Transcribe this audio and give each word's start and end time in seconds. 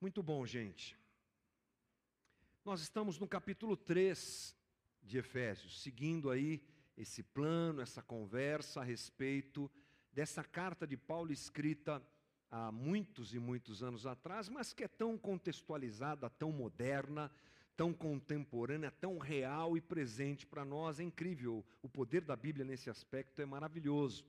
Muito 0.00 0.22
bom, 0.22 0.46
gente. 0.46 0.96
Nós 2.64 2.80
estamos 2.80 3.18
no 3.18 3.26
capítulo 3.26 3.76
3 3.76 4.56
de 5.02 5.18
Efésios, 5.18 5.82
seguindo 5.82 6.30
aí 6.30 6.62
esse 6.96 7.20
plano, 7.20 7.80
essa 7.80 8.00
conversa 8.00 8.80
a 8.80 8.84
respeito 8.84 9.68
dessa 10.12 10.44
carta 10.44 10.86
de 10.86 10.96
Paulo 10.96 11.32
escrita 11.32 12.00
há 12.48 12.70
muitos 12.70 13.34
e 13.34 13.40
muitos 13.40 13.82
anos 13.82 14.06
atrás, 14.06 14.48
mas 14.48 14.72
que 14.72 14.84
é 14.84 14.88
tão 14.88 15.18
contextualizada, 15.18 16.30
tão 16.30 16.52
moderna, 16.52 17.28
tão 17.76 17.92
contemporânea, 17.92 18.92
tão 18.92 19.18
real 19.18 19.76
e 19.76 19.80
presente 19.80 20.46
para 20.46 20.64
nós. 20.64 21.00
É 21.00 21.02
incrível. 21.02 21.66
O 21.82 21.88
poder 21.88 22.22
da 22.22 22.36
Bíblia 22.36 22.64
nesse 22.64 22.88
aspecto 22.88 23.42
é 23.42 23.46
maravilhoso. 23.46 24.24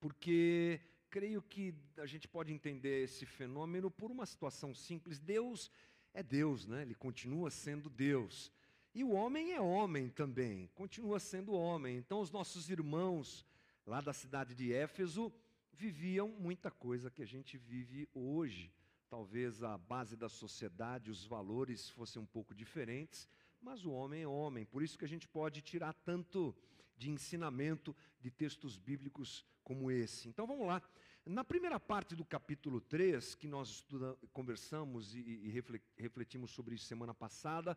Porque 0.00 0.80
creio 1.10 1.42
que 1.42 1.74
a 1.96 2.06
gente 2.06 2.28
pode 2.28 2.52
entender 2.52 3.04
esse 3.04 3.24
fenômeno 3.24 3.90
por 3.90 4.10
uma 4.10 4.26
situação 4.26 4.74
simples. 4.74 5.18
Deus 5.18 5.70
é 6.12 6.22
Deus, 6.22 6.66
né? 6.66 6.82
Ele 6.82 6.94
continua 6.94 7.50
sendo 7.50 7.88
Deus. 7.88 8.52
E 8.94 9.04
o 9.04 9.10
homem 9.10 9.52
é 9.52 9.60
homem 9.60 10.08
também, 10.08 10.68
continua 10.74 11.20
sendo 11.20 11.52
homem. 11.52 11.98
Então, 11.98 12.20
os 12.20 12.30
nossos 12.30 12.70
irmãos 12.70 13.44
lá 13.86 14.00
da 14.00 14.12
cidade 14.12 14.54
de 14.54 14.72
Éfeso 14.72 15.32
viviam 15.72 16.28
muita 16.28 16.70
coisa 16.70 17.10
que 17.10 17.22
a 17.22 17.26
gente 17.26 17.58
vive 17.58 18.08
hoje. 18.14 18.72
Talvez 19.10 19.62
a 19.62 19.76
base 19.76 20.16
da 20.16 20.28
sociedade, 20.28 21.10
os 21.10 21.24
valores 21.24 21.90
fossem 21.90 22.20
um 22.20 22.26
pouco 22.26 22.54
diferentes, 22.54 23.28
mas 23.60 23.84
o 23.84 23.92
homem 23.92 24.22
é 24.22 24.26
homem. 24.26 24.64
Por 24.64 24.82
isso 24.82 24.98
que 24.98 25.04
a 25.04 25.08
gente 25.08 25.28
pode 25.28 25.60
tirar 25.60 25.92
tanto 25.92 26.54
de 26.96 27.10
ensinamento 27.10 27.94
de 28.20 28.30
textos 28.30 28.76
bíblicos 28.76 29.44
como 29.62 29.90
esse. 29.90 30.28
Então 30.28 30.46
vamos 30.46 30.66
lá. 30.66 30.82
Na 31.24 31.44
primeira 31.44 31.80
parte 31.80 32.14
do 32.14 32.24
capítulo 32.24 32.80
3, 32.80 33.34
que 33.34 33.48
nós 33.48 33.84
conversamos 34.32 35.14
e, 35.14 35.18
e 35.18 35.62
refletimos 35.98 36.52
sobre 36.52 36.76
isso 36.76 36.84
semana 36.84 37.12
passada, 37.12 37.76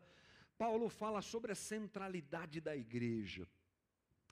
Paulo 0.56 0.88
fala 0.88 1.20
sobre 1.20 1.52
a 1.52 1.56
centralidade 1.56 2.60
da 2.60 2.76
igreja 2.76 3.48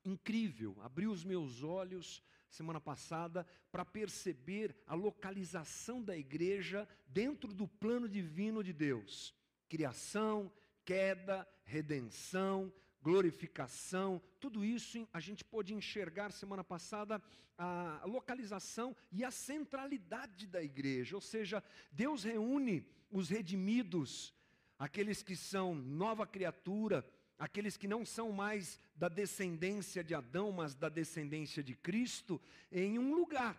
incrível, 0.04 0.76
abriu 0.80 1.10
os 1.10 1.24
meus 1.24 1.62
olhos 1.62 2.22
semana 2.48 2.80
passada 2.80 3.46
para 3.70 3.84
perceber 3.84 4.74
a 4.86 4.94
localização 4.94 6.02
da 6.02 6.16
igreja 6.16 6.88
dentro 7.06 7.52
do 7.52 7.68
plano 7.68 8.08
divino 8.08 8.64
de 8.64 8.72
Deus. 8.72 9.34
Criação, 9.68 10.50
queda, 10.84 11.46
redenção, 11.64 12.72
glorificação, 13.02 14.20
tudo 14.40 14.64
isso 14.64 15.06
a 15.12 15.20
gente 15.20 15.44
pôde 15.44 15.74
enxergar 15.74 16.32
semana 16.32 16.64
passada 16.64 17.22
a 17.56 18.02
localização 18.04 18.96
e 19.10 19.24
a 19.24 19.30
centralidade 19.30 20.46
da 20.46 20.62
igreja, 20.62 21.16
ou 21.16 21.20
seja, 21.20 21.62
Deus 21.90 22.22
reúne 22.22 22.86
os 23.10 23.28
redimidos, 23.28 24.34
aqueles 24.78 25.22
que 25.22 25.34
são 25.34 25.74
nova 25.74 26.26
criatura, 26.26 27.04
aqueles 27.38 27.76
que 27.76 27.88
não 27.88 28.04
são 28.04 28.30
mais 28.30 28.80
da 28.94 29.08
descendência 29.08 30.04
de 30.04 30.14
Adão, 30.14 30.52
mas 30.52 30.74
da 30.74 30.88
descendência 30.88 31.62
de 31.62 31.74
Cristo, 31.74 32.40
em 32.70 32.98
um 32.98 33.14
lugar, 33.14 33.56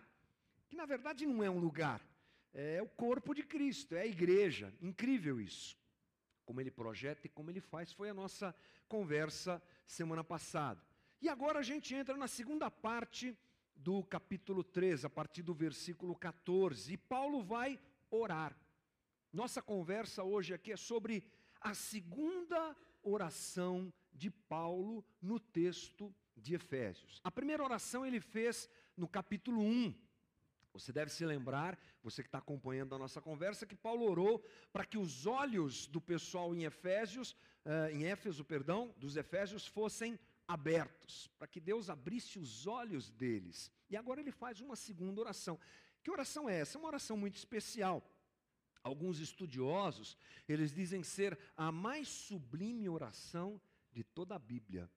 que 0.68 0.76
na 0.76 0.86
verdade 0.86 1.26
não 1.26 1.42
é 1.42 1.50
um 1.50 1.58
lugar, 1.58 2.00
é 2.52 2.82
o 2.82 2.88
corpo 2.88 3.34
de 3.34 3.42
Cristo, 3.42 3.94
é 3.94 4.02
a 4.02 4.06
igreja. 4.06 4.72
Incrível 4.80 5.40
isso. 5.40 5.79
Como 6.50 6.60
ele 6.60 6.72
projeta 6.72 7.28
e 7.28 7.30
como 7.30 7.48
ele 7.48 7.60
faz, 7.60 7.92
foi 7.92 8.10
a 8.10 8.14
nossa 8.14 8.52
conversa 8.88 9.62
semana 9.86 10.24
passada. 10.24 10.82
E 11.22 11.28
agora 11.28 11.60
a 11.60 11.62
gente 11.62 11.94
entra 11.94 12.16
na 12.16 12.26
segunda 12.26 12.68
parte 12.68 13.38
do 13.76 14.02
capítulo 14.02 14.64
3, 14.64 15.04
a 15.04 15.08
partir 15.08 15.42
do 15.42 15.54
versículo 15.54 16.12
14. 16.12 16.92
E 16.92 16.96
Paulo 16.96 17.40
vai 17.40 17.78
orar. 18.10 18.58
Nossa 19.32 19.62
conversa 19.62 20.24
hoje 20.24 20.52
aqui 20.52 20.72
é 20.72 20.76
sobre 20.76 21.22
a 21.60 21.72
segunda 21.72 22.76
oração 23.00 23.92
de 24.12 24.28
Paulo 24.28 25.04
no 25.22 25.38
texto 25.38 26.12
de 26.36 26.56
Efésios. 26.56 27.20
A 27.22 27.30
primeira 27.30 27.62
oração 27.62 28.04
ele 28.04 28.18
fez 28.18 28.68
no 28.96 29.06
capítulo 29.06 29.62
1. 29.62 29.94
Você 30.72 30.92
deve 30.92 31.10
se 31.10 31.24
lembrar, 31.24 31.78
você 32.02 32.22
que 32.22 32.28
está 32.28 32.38
acompanhando 32.38 32.94
a 32.94 32.98
nossa 32.98 33.20
conversa, 33.20 33.66
que 33.66 33.74
Paulo 33.74 34.04
orou 34.08 34.44
para 34.72 34.84
que 34.84 34.96
os 34.96 35.26
olhos 35.26 35.86
do 35.86 36.00
pessoal 36.00 36.54
em 36.54 36.64
Efésios, 36.64 37.32
uh, 37.64 37.90
em 37.92 38.04
Éfeso, 38.04 38.44
perdão, 38.44 38.94
dos 38.96 39.16
Efésios 39.16 39.66
fossem 39.66 40.18
abertos, 40.46 41.28
para 41.38 41.46
que 41.46 41.60
Deus 41.60 41.88
abrisse 41.88 42.38
os 42.38 42.66
olhos 42.66 43.10
deles. 43.10 43.70
E 43.88 43.96
agora 43.96 44.20
ele 44.20 44.32
faz 44.32 44.60
uma 44.60 44.76
segunda 44.76 45.20
oração. 45.20 45.58
Que 46.02 46.10
oração 46.10 46.48
é 46.48 46.60
essa? 46.60 46.76
É 46.76 46.78
uma 46.78 46.88
oração 46.88 47.16
muito 47.16 47.36
especial. 47.36 48.02
Alguns 48.82 49.18
estudiosos, 49.20 50.16
eles 50.48 50.72
dizem 50.72 51.02
ser 51.02 51.38
a 51.56 51.70
mais 51.70 52.08
sublime 52.08 52.88
oração 52.88 53.60
de 53.92 54.02
toda 54.02 54.34
a 54.34 54.38
Bíblia. 54.38 54.90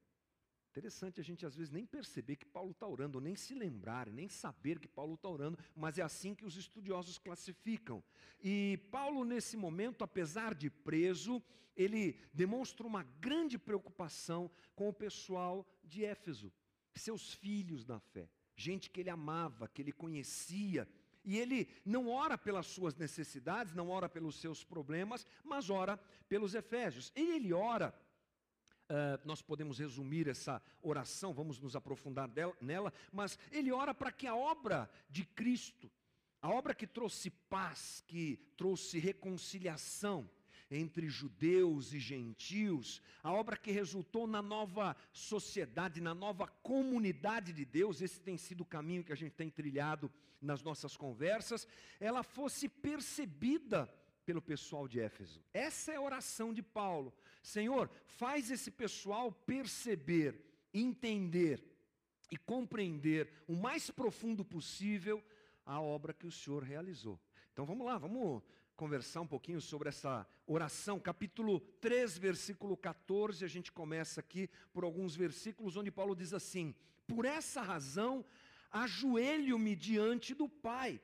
Interessante 0.74 1.22
a 1.22 1.24
gente 1.24 1.46
às 1.46 1.56
vezes 1.56 1.70
nem 1.70 1.86
perceber 1.86 2.36
que 2.36 2.48
Paulo 2.48 2.72
está 2.72 2.88
orando, 2.88 3.22
nem 3.22 3.36
se 3.36 3.54
lembrar, 3.54 4.10
nem 4.10 4.28
saber 4.28 4.80
que 4.80 4.88
Paulo 4.88 5.14
está 5.14 5.30
orando, 5.30 5.56
mas 5.76 6.00
é 6.00 6.02
assim 6.02 6.34
que 6.34 6.44
os 6.44 6.58
estudiosos 6.58 7.20
classificam. 7.20 8.04
E 8.42 8.80
Paulo, 8.90 9.24
nesse 9.24 9.56
momento, 9.56 10.04
apesar 10.04 10.56
de 10.56 10.72
preso, 10.72 11.44
ele 11.76 12.18
demonstra 12.34 12.88
uma 12.88 13.04
grande 13.04 13.56
preocupação 13.60 14.50
com 14.76 14.90
o 14.90 14.94
pessoal 14.94 15.64
de 15.84 16.04
Éfeso, 16.04 16.52
seus 16.96 17.36
filhos 17.36 17.86
na 17.86 18.00
fé, 18.00 18.28
gente 18.56 18.90
que 18.90 19.00
ele 19.00 19.12
amava, 19.12 19.68
que 19.68 19.80
ele 19.80 19.92
conhecia 19.92 20.90
e 21.24 21.38
ele 21.38 21.70
não 21.86 22.10
ora 22.10 22.36
pelas 22.36 22.66
suas 22.66 22.96
necessidades, 22.96 23.76
não 23.76 23.90
ora 23.90 24.10
pelos 24.10 24.42
seus 24.42 24.64
problemas, 24.64 25.24
mas 25.44 25.70
ora 25.70 25.98
pelos 26.28 26.56
Efésios. 26.56 27.14
E 27.16 27.36
ele 27.36 27.54
ora, 27.54 27.94
uh, 28.90 29.20
nós 29.26 29.42
podemos 29.42 29.80
resumir 29.80 30.28
essa 30.28 30.62
oração, 30.82 31.34
vamos 31.34 31.60
nos 31.60 31.76
aprofundar 31.76 32.28
dela, 32.28 32.56
nela, 32.62 32.94
mas 33.12 33.38
ele 33.52 33.72
ora 33.72 33.94
para 33.94 34.12
que 34.12 34.28
a 34.28 34.36
obra 34.36 34.90
de 35.10 35.26
Cristo, 35.26 35.90
a 36.42 36.50
obra 36.50 36.74
que 36.74 36.88
trouxe 36.88 37.30
paz, 37.30 38.04
que 38.08 38.38
trouxe 38.58 39.00
reconciliação, 39.00 40.30
entre 40.70 41.08
judeus 41.08 41.94
e 41.94 42.00
gentios, 42.00 43.02
a 43.22 43.32
obra 43.32 43.56
que 43.56 43.72
resultou 43.72 44.26
na 44.26 44.42
nova 44.42 44.96
sociedade, 45.12 46.02
na 46.02 46.16
nova 46.16 46.48
comunidade 46.48 47.54
de 47.54 47.64
Deus, 47.64 48.02
esse 48.02 48.20
tem 48.20 48.38
sido 48.38 48.62
o 48.62 48.66
caminho 48.66 49.04
que 49.04 49.14
a 49.14 49.16
gente 49.16 49.34
tem 49.34 49.50
trilhado 49.50 50.12
nas 50.42 50.62
nossas 50.62 50.98
conversas, 50.98 51.68
ela 52.00 52.24
fosse 52.24 52.68
percebida 52.68 53.88
pelo 54.26 54.42
pessoal 54.42 54.88
de 54.88 55.00
Éfeso. 55.00 55.44
Essa 55.54 55.92
é 55.94 55.96
a 55.96 56.02
oração 56.02 56.54
de 56.54 56.62
Paulo. 56.62 57.14
Senhor, 57.42 57.90
faz 58.06 58.50
esse 58.50 58.72
pessoal 58.72 59.32
perceber, 59.32 60.40
entender 60.74 61.64
e 62.32 62.38
compreender 62.38 63.30
o 63.48 63.56
mais 63.56 63.92
profundo 63.92 64.44
possível 64.44 65.24
a 65.66 65.80
obra 65.80 66.14
que 66.14 66.28
o 66.28 66.32
Senhor 66.32 66.64
realizou. 66.64 67.20
Então 67.52 67.66
vamos 67.66 67.86
lá, 67.86 67.98
vamos 67.98 68.42
conversar 68.76 69.22
um 69.22 69.28
pouquinho 69.28 69.62
sobre 69.62 69.90
essa 69.90 70.28
oração, 70.48 71.00
capítulo 71.00 71.60
3, 71.80 72.18
versículo 72.18 72.76
14. 72.76 73.46
A 73.46 73.48
gente 73.48 73.72
começa 73.72 74.20
aqui 74.20 74.50
por 74.74 74.84
alguns 74.84 75.16
versículos 75.16 75.78
onde 75.78 75.92
Paulo 75.92 76.16
diz 76.16 76.34
assim: 76.34 76.74
Por 77.08 77.26
essa 77.26 77.62
razão, 77.62 78.26
ajoelho-me 78.72 79.76
diante 79.76 80.34
do 80.34 80.50
Pai, 80.50 81.00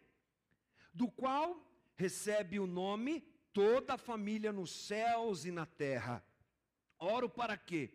do 0.94 1.08
qual 1.08 1.69
recebe 2.00 2.58
o 2.62 2.66
nome 2.66 3.20
toda 3.52 3.96
a 3.96 3.98
família 3.98 4.54
nos 4.54 4.72
céus 4.72 5.44
e 5.44 5.52
na 5.52 5.66
terra. 5.66 6.24
Oro 6.98 7.30
para 7.30 7.58
quê? 7.58 7.94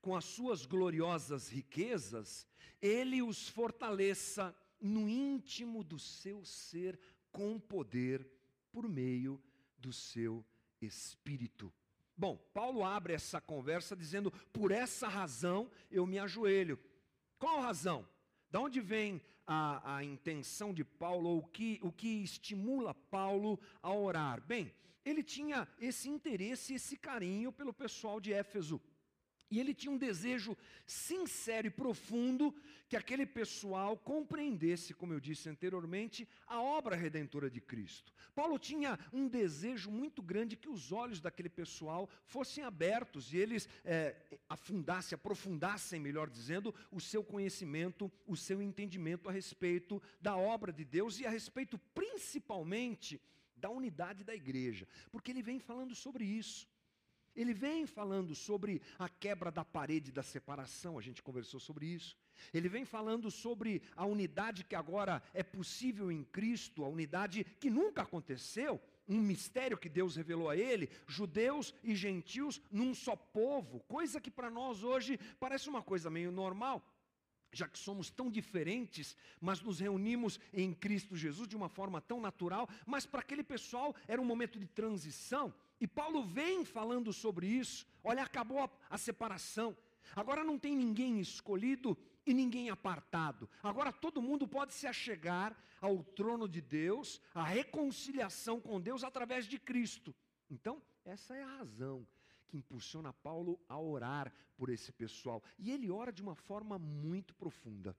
Com 0.00 0.14
as 0.14 0.24
suas 0.24 0.64
gloriosas 0.64 1.48
riquezas, 1.48 2.46
ele 2.80 3.20
os 3.20 3.48
fortaleça 3.48 4.56
no 4.80 5.08
íntimo 5.08 5.82
do 5.82 5.98
seu 5.98 6.44
ser 6.44 6.96
com 7.32 7.58
poder 7.58 8.24
por 8.70 8.88
meio 8.88 9.42
do 9.76 9.92
seu 9.92 10.46
espírito. 10.80 11.72
Bom, 12.16 12.36
Paulo 12.54 12.84
abre 12.84 13.14
essa 13.14 13.40
conversa 13.40 13.96
dizendo: 13.96 14.30
por 14.52 14.70
essa 14.70 15.08
razão 15.08 15.68
eu 15.90 16.06
me 16.06 16.20
ajoelho. 16.20 16.78
Qual 17.36 17.60
razão? 17.60 18.08
Da 18.50 18.60
onde 18.60 18.80
vem 18.80 19.22
a, 19.46 19.96
a 19.96 20.04
intenção 20.04 20.72
de 20.74 20.84
Paulo, 20.84 21.28
ou 21.30 21.42
que, 21.42 21.78
o 21.82 21.92
que 21.92 22.22
estimula 22.22 22.94
Paulo 22.94 23.58
a 23.82 23.92
orar? 23.92 24.40
Bem, 24.40 24.72
ele 25.04 25.22
tinha 25.22 25.68
esse 25.78 26.08
interesse, 26.08 26.74
esse 26.74 26.96
carinho 26.96 27.52
pelo 27.52 27.72
pessoal 27.72 28.20
de 28.20 28.32
Éfeso. 28.32 28.80
E 29.50 29.58
ele 29.58 29.74
tinha 29.74 29.92
um 29.92 29.98
desejo 29.98 30.56
sincero 30.86 31.66
e 31.66 31.70
profundo 31.70 32.54
que 32.88 32.96
aquele 32.96 33.26
pessoal 33.26 33.96
compreendesse, 33.96 34.94
como 34.94 35.12
eu 35.12 35.20
disse 35.20 35.48
anteriormente, 35.48 36.28
a 36.46 36.60
obra 36.60 36.96
redentora 36.96 37.50
de 37.50 37.60
Cristo. 37.60 38.12
Paulo 38.34 38.58
tinha 38.58 38.98
um 39.12 39.28
desejo 39.28 39.90
muito 39.90 40.22
grande 40.22 40.56
que 40.56 40.68
os 40.68 40.92
olhos 40.92 41.20
daquele 41.20 41.48
pessoal 41.48 42.08
fossem 42.24 42.64
abertos 42.64 43.32
e 43.32 43.38
eles 43.38 43.68
é, 43.84 44.16
afundassem, 44.48 45.14
aprofundassem, 45.16 46.00
melhor 46.00 46.30
dizendo, 46.30 46.74
o 46.90 47.00
seu 47.00 47.22
conhecimento, 47.22 48.10
o 48.26 48.36
seu 48.36 48.62
entendimento 48.62 49.28
a 49.28 49.32
respeito 49.32 50.00
da 50.20 50.36
obra 50.36 50.72
de 50.72 50.84
Deus 50.84 51.18
e 51.18 51.26
a 51.26 51.30
respeito 51.30 51.78
principalmente 51.94 53.20
da 53.56 53.68
unidade 53.68 54.24
da 54.24 54.34
igreja, 54.34 54.88
porque 55.10 55.30
ele 55.30 55.42
vem 55.42 55.58
falando 55.58 55.94
sobre 55.94 56.24
isso. 56.24 56.66
Ele 57.40 57.54
vem 57.54 57.86
falando 57.86 58.34
sobre 58.34 58.82
a 58.98 59.08
quebra 59.08 59.50
da 59.50 59.64
parede 59.64 60.12
da 60.12 60.22
separação, 60.22 60.98
a 60.98 61.00
gente 61.00 61.22
conversou 61.22 61.58
sobre 61.58 61.86
isso. 61.86 62.14
Ele 62.52 62.68
vem 62.68 62.84
falando 62.84 63.30
sobre 63.30 63.82
a 63.96 64.04
unidade 64.04 64.62
que 64.62 64.74
agora 64.74 65.22
é 65.32 65.42
possível 65.42 66.12
em 66.12 66.22
Cristo, 66.22 66.84
a 66.84 66.88
unidade 66.88 67.44
que 67.58 67.70
nunca 67.70 68.02
aconteceu, 68.02 68.78
um 69.08 69.18
mistério 69.18 69.78
que 69.78 69.88
Deus 69.88 70.16
revelou 70.16 70.50
a 70.50 70.56
ele, 70.56 70.90
judeus 71.06 71.74
e 71.82 71.94
gentios 71.94 72.60
num 72.70 72.94
só 72.94 73.16
povo, 73.16 73.80
coisa 73.88 74.20
que 74.20 74.30
para 74.30 74.50
nós 74.50 74.84
hoje 74.84 75.18
parece 75.38 75.66
uma 75.66 75.82
coisa 75.82 76.10
meio 76.10 76.30
normal 76.30 76.84
já 77.52 77.66
que 77.66 77.80
somos 77.80 78.10
tão 78.10 78.30
diferentes, 78.30 79.16
mas 79.40 79.60
nos 79.60 79.80
reunimos 79.80 80.38
em 80.52 80.72
Cristo 80.72 81.16
Jesus 81.16 81.48
de 81.48 81.56
uma 81.56 81.68
forma 81.68 82.00
tão 82.00 82.20
natural, 82.20 82.68
mas 82.86 83.06
para 83.06 83.22
aquele 83.22 83.42
pessoal 83.42 83.92
era 84.06 84.22
um 84.22 84.24
momento 84.24 84.56
de 84.56 84.68
transição, 84.68 85.52
e 85.80 85.86
Paulo 85.86 86.22
vem 86.22 86.64
falando 86.64 87.12
sobre 87.12 87.46
isso. 87.46 87.86
Olha, 88.04 88.22
acabou 88.22 88.60
a, 88.60 88.70
a 88.88 88.98
separação, 88.98 89.76
agora 90.14 90.44
não 90.44 90.58
tem 90.58 90.76
ninguém 90.76 91.18
escolhido 91.20 91.96
e 92.26 92.34
ninguém 92.34 92.70
apartado, 92.70 93.48
agora 93.62 93.92
todo 93.92 94.22
mundo 94.22 94.46
pode 94.46 94.74
se 94.74 94.86
achegar 94.86 95.56
ao 95.80 96.04
trono 96.04 96.46
de 96.46 96.60
Deus, 96.60 97.20
a 97.34 97.42
reconciliação 97.42 98.60
com 98.60 98.80
Deus 98.80 99.02
através 99.02 99.46
de 99.46 99.58
Cristo. 99.58 100.14
Então, 100.50 100.82
essa 101.04 101.34
é 101.34 101.42
a 101.42 101.56
razão 101.56 102.06
que 102.46 102.58
impulsiona 102.58 103.12
Paulo 103.12 103.58
a 103.68 103.78
orar 103.80 104.32
por 104.56 104.68
esse 104.68 104.92
pessoal. 104.92 105.42
E 105.58 105.70
ele 105.70 105.90
ora 105.90 106.12
de 106.12 106.20
uma 106.20 106.34
forma 106.34 106.78
muito 106.78 107.34
profunda. 107.34 107.96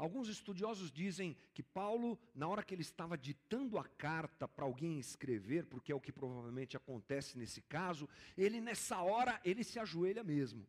Alguns 0.00 0.28
estudiosos 0.28 0.90
dizem 0.90 1.36
que 1.52 1.62
Paulo, 1.62 2.18
na 2.34 2.48
hora 2.48 2.62
que 2.62 2.74
ele 2.74 2.80
estava 2.80 3.18
ditando 3.18 3.76
a 3.76 3.84
carta 3.84 4.48
para 4.48 4.64
alguém 4.64 4.98
escrever, 4.98 5.66
porque 5.66 5.92
é 5.92 5.94
o 5.94 6.00
que 6.00 6.10
provavelmente 6.10 6.74
acontece 6.74 7.36
nesse 7.36 7.60
caso, 7.60 8.08
ele 8.34 8.62
nessa 8.62 9.02
hora 9.02 9.38
ele 9.44 9.62
se 9.62 9.78
ajoelha 9.78 10.24
mesmo 10.24 10.66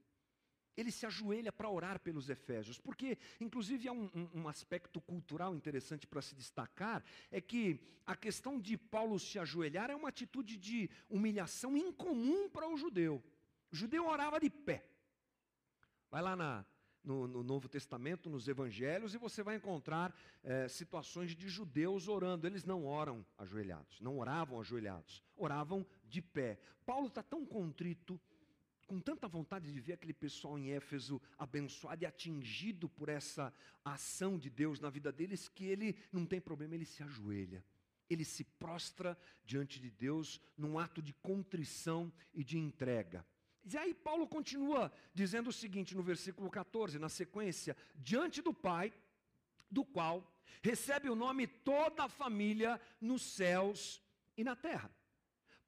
ele 0.75 0.89
se 0.89 1.05
ajoelha 1.05 1.51
para 1.51 1.69
orar 1.69 1.99
pelos 1.99 2.29
Efésios, 2.29 2.79
porque, 2.79 3.17
inclusive, 3.41 3.89
há 3.89 3.91
um, 3.91 4.09
um, 4.15 4.41
um 4.41 4.47
aspecto 4.47 5.01
cultural 5.01 5.53
interessante 5.53 6.07
para 6.07 6.21
se 6.21 6.33
destacar: 6.33 7.03
é 7.29 7.41
que 7.41 7.77
a 8.05 8.15
questão 8.15 8.57
de 8.59 8.77
Paulo 8.77 9.19
se 9.19 9.37
ajoelhar 9.37 9.91
é 9.91 9.95
uma 9.95 10.09
atitude 10.09 10.57
de 10.57 10.89
humilhação 11.09 11.77
incomum 11.77 12.49
para 12.49 12.67
o 12.67 12.77
judeu. 12.77 13.21
O 13.69 13.75
judeu 13.75 14.07
orava 14.07 14.39
de 14.39 14.49
pé. 14.49 14.87
Vai 16.09 16.21
lá 16.21 16.35
na, 16.35 16.65
no, 17.03 17.27
no, 17.27 17.43
Novo 17.43 17.67
Testamento, 17.67 18.29
nos 18.29 18.47
Evangelhos, 18.47 19.13
e 19.13 19.17
você 19.17 19.41
vai 19.41 19.55
encontrar 19.55 20.15
é, 20.43 20.67
situações 20.67 21.35
de 21.35 21.49
judeus 21.49 22.07
orando. 22.07 22.47
Eles 22.47 22.63
não 22.63 22.85
oram 22.85 23.25
ajoelhados, 23.37 23.99
não 23.99 24.19
oravam 24.19 24.59
ajoelhados, 24.59 25.23
oravam 25.35 25.85
de 26.07 26.21
pé. 26.21 26.59
Paulo 26.85 27.07
está 27.07 27.23
tão 27.23 27.45
contrito 27.45 28.19
com 28.91 28.99
tanta 28.99 29.25
vontade 29.25 29.71
de 29.71 29.79
ver 29.79 29.93
aquele 29.93 30.13
pessoal 30.13 30.59
em 30.59 30.71
Éfeso 30.71 31.21
abençoado 31.39 32.03
e 32.03 32.05
atingido 32.05 32.89
por 32.89 33.07
essa 33.07 33.53
ação 33.85 34.37
de 34.37 34.49
Deus 34.49 34.81
na 34.81 34.89
vida 34.89 35.13
deles, 35.13 35.47
que 35.47 35.65
ele 35.65 35.95
não 36.11 36.25
tem 36.25 36.41
problema, 36.41 36.75
ele 36.75 36.83
se 36.83 37.01
ajoelha. 37.01 37.63
Ele 38.09 38.25
se 38.25 38.43
prostra 38.43 39.17
diante 39.45 39.79
de 39.79 39.89
Deus 39.89 40.41
num 40.57 40.77
ato 40.77 41.01
de 41.01 41.13
contrição 41.13 42.11
e 42.33 42.43
de 42.43 42.57
entrega. 42.57 43.25
E 43.63 43.77
aí 43.77 43.93
Paulo 43.93 44.27
continua 44.27 44.91
dizendo 45.13 45.49
o 45.49 45.53
seguinte 45.53 45.95
no 45.95 46.01
versículo 46.01 46.49
14, 46.49 46.97
na 46.99 47.09
sequência: 47.09 47.75
diante 47.95 48.41
do 48.41 48.53
Pai, 48.53 48.93
do 49.69 49.85
qual 49.85 50.25
recebe 50.61 51.09
o 51.09 51.15
nome 51.15 51.47
toda 51.47 52.03
a 52.03 52.09
família 52.09 52.79
nos 52.99 53.21
céus 53.21 54.01
e 54.37 54.43
na 54.43 54.55
terra. 54.55 54.91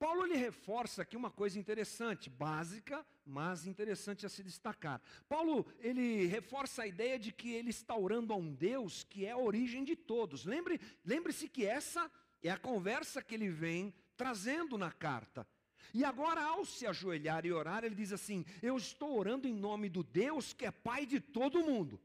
Paulo 0.03 0.25
lhe 0.25 0.35
reforça 0.35 1.03
aqui 1.03 1.15
uma 1.15 1.31
coisa 1.31 1.57
interessante, 1.57 2.29
básica, 2.29 3.05
mas 3.25 3.65
interessante 3.65 4.25
a 4.25 4.29
se 4.29 4.43
destacar. 4.43 5.01
Paulo, 5.29 5.65
ele 5.79 6.25
reforça 6.25 6.83
a 6.83 6.87
ideia 6.87 7.17
de 7.17 7.31
que 7.31 7.53
ele 7.53 7.69
está 7.69 7.95
orando 7.95 8.33
a 8.33 8.35
um 8.35 8.53
Deus 8.53 9.03
que 9.03 9.25
é 9.25 9.31
a 9.31 9.37
origem 9.37 9.83
de 9.83 9.95
todos. 9.95 10.43
Lembre, 10.43 10.81
lembre-se 11.05 11.47
que 11.47 11.65
essa 11.65 12.11
é 12.41 12.49
a 12.49 12.57
conversa 12.57 13.21
que 13.21 13.33
ele 13.33 13.47
vem 13.47 13.93
trazendo 14.17 14.77
na 14.77 14.91
carta. 14.91 15.47
E 15.93 16.03
agora, 16.03 16.43
ao 16.43 16.65
se 16.65 16.87
ajoelhar 16.87 17.45
e 17.45 17.51
orar, 17.51 17.83
ele 17.83 17.93
diz 17.93 18.11
assim: 18.11 18.43
Eu 18.61 18.75
estou 18.77 19.15
orando 19.17 19.47
em 19.47 19.53
nome 19.53 19.89
do 19.89 20.03
Deus 20.03 20.51
que 20.51 20.65
é 20.65 20.71
Pai 20.71 21.05
de 21.05 21.19
todo 21.19 21.63
mundo. 21.63 22.01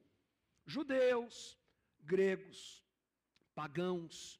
Judeus, 0.66 1.56
gregos, 2.00 2.84
pagãos, 3.54 4.38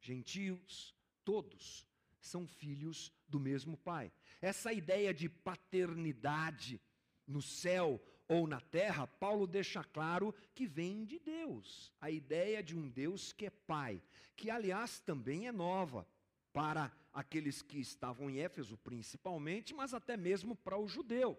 gentios, 0.00 0.94
todos 1.22 1.86
são 2.20 2.46
filhos 2.46 3.12
do 3.28 3.38
mesmo 3.38 3.76
Pai. 3.76 4.10
Essa 4.40 4.72
ideia 4.72 5.12
de 5.12 5.28
paternidade 5.28 6.80
no 7.26 7.42
céu 7.42 8.02
ou 8.28 8.46
na 8.46 8.60
terra, 8.60 9.06
Paulo 9.06 9.46
deixa 9.46 9.84
claro 9.84 10.34
que 10.54 10.66
vem 10.66 11.04
de 11.04 11.18
Deus. 11.18 11.92
A 12.00 12.10
ideia 12.10 12.62
de 12.62 12.76
um 12.76 12.88
Deus 12.88 13.32
que 13.32 13.46
é 13.46 13.50
Pai, 13.50 14.02
que 14.34 14.50
aliás 14.50 15.00
também 15.00 15.46
é 15.46 15.52
nova 15.52 16.06
para 16.52 16.90
aqueles 17.16 17.62
que 17.62 17.78
estavam 17.78 18.28
em 18.28 18.40
Éfeso 18.40 18.76
principalmente, 18.76 19.72
mas 19.72 19.94
até 19.94 20.18
mesmo 20.18 20.54
para 20.54 20.78
o 20.78 20.86
judeu. 20.86 21.36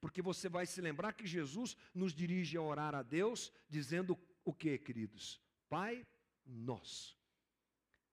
Porque 0.00 0.20
você 0.20 0.48
vai 0.48 0.66
se 0.66 0.80
lembrar 0.80 1.12
que 1.12 1.24
Jesus 1.24 1.76
nos 1.94 2.12
dirige 2.12 2.56
a 2.56 2.62
orar 2.62 2.96
a 2.96 3.02
Deus 3.02 3.52
dizendo 3.68 4.18
o 4.44 4.52
que, 4.52 4.76
queridos? 4.76 5.40
Pai 5.68 6.04
nosso. 6.44 7.16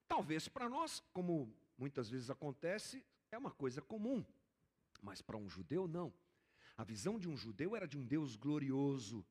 Talvez 0.08 0.48
para 0.48 0.70
nós, 0.70 1.02
como 1.12 1.52
muitas 1.76 2.08
vezes 2.08 2.30
acontece, 2.30 3.04
é 3.32 3.38
uma 3.38 3.52
coisa 3.52 3.82
comum. 3.82 4.24
Mas 5.02 5.20
para 5.20 5.38
um 5.38 5.50
judeu, 5.50 5.88
não. 5.88 6.14
A 6.78 6.84
visão 6.84 7.18
de 7.18 7.28
um 7.28 7.36
judeu 7.36 7.76
era 7.76 7.88
de 7.88 7.98
um 7.98 8.06
Deus 8.06 8.36
glorioso, 8.36 9.26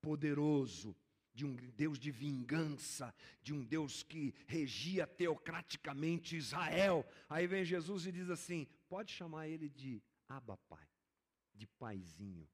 poderoso, 0.00 0.96
de 1.38 1.46
um 1.46 1.54
Deus 1.76 2.00
de 2.00 2.10
vingança, 2.10 3.14
de 3.40 3.54
um 3.54 3.62
Deus 3.62 4.02
que 4.02 4.34
regia 4.48 5.06
teocraticamente 5.06 6.36
Israel. 6.36 7.08
Aí 7.28 7.46
vem 7.46 7.64
Jesus 7.64 8.06
e 8.06 8.10
diz 8.10 8.28
assim: 8.28 8.66
pode 8.88 9.12
chamar 9.12 9.46
ele 9.46 9.68
de 9.68 10.02
Abba 10.28 10.56
Pai, 10.68 10.88
de 11.54 11.64
paizinho, 11.64 12.48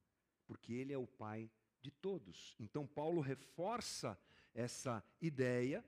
porque 0.46 0.74
ele 0.74 0.92
é 0.92 0.98
o 0.98 1.06
pai 1.06 1.50
de 1.80 1.90
todos. 1.90 2.54
Então 2.60 2.86
Paulo 2.86 3.22
reforça 3.22 4.18
essa 4.52 5.02
ideia 5.18 5.82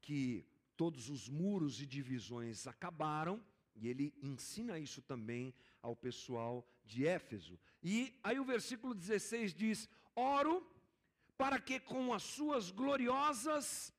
que 0.00 0.44
todos 0.76 1.08
os 1.08 1.28
muros 1.28 1.80
e 1.80 1.86
divisões 1.86 2.66
acabaram, 2.66 3.40
e 3.76 3.86
ele 3.86 4.12
ensina 4.20 4.76
isso 4.76 5.00
também 5.00 5.54
ao 5.80 5.94
pessoal 5.94 6.68
de 6.84 7.06
Éfeso. 7.06 7.56
E 7.80 8.12
aí 8.24 8.40
o 8.40 8.44
versículo 8.44 8.92
16 8.92 9.54
diz: 9.54 9.88
Oro 10.16 10.66
para 11.40 11.58
que 11.58 11.80
com 11.80 12.12
as 12.12 12.22
suas 12.22 12.70
gloriosas 12.70 13.90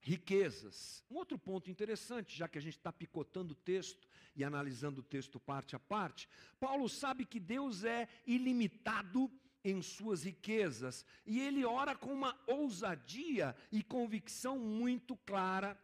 riquezas. 0.00 1.04
Um 1.10 1.16
outro 1.16 1.38
ponto 1.38 1.70
interessante, 1.70 2.34
já 2.34 2.48
que 2.48 2.56
a 2.56 2.60
gente 2.62 2.78
está 2.78 2.90
picotando 2.90 3.52
o 3.52 3.54
texto 3.54 4.08
e 4.34 4.42
analisando 4.42 5.02
o 5.02 5.04
texto 5.04 5.38
parte 5.38 5.76
a 5.76 5.78
parte, 5.78 6.26
Paulo 6.58 6.88
sabe 6.88 7.26
que 7.26 7.38
Deus 7.38 7.84
é 7.84 8.08
ilimitado 8.26 9.30
em 9.62 9.82
suas 9.82 10.22
riquezas, 10.22 11.04
e 11.26 11.38
ele 11.38 11.66
ora 11.66 11.94
com 11.94 12.14
uma 12.14 12.34
ousadia 12.46 13.54
e 13.70 13.82
convicção 13.82 14.58
muito 14.58 15.14
clara 15.18 15.78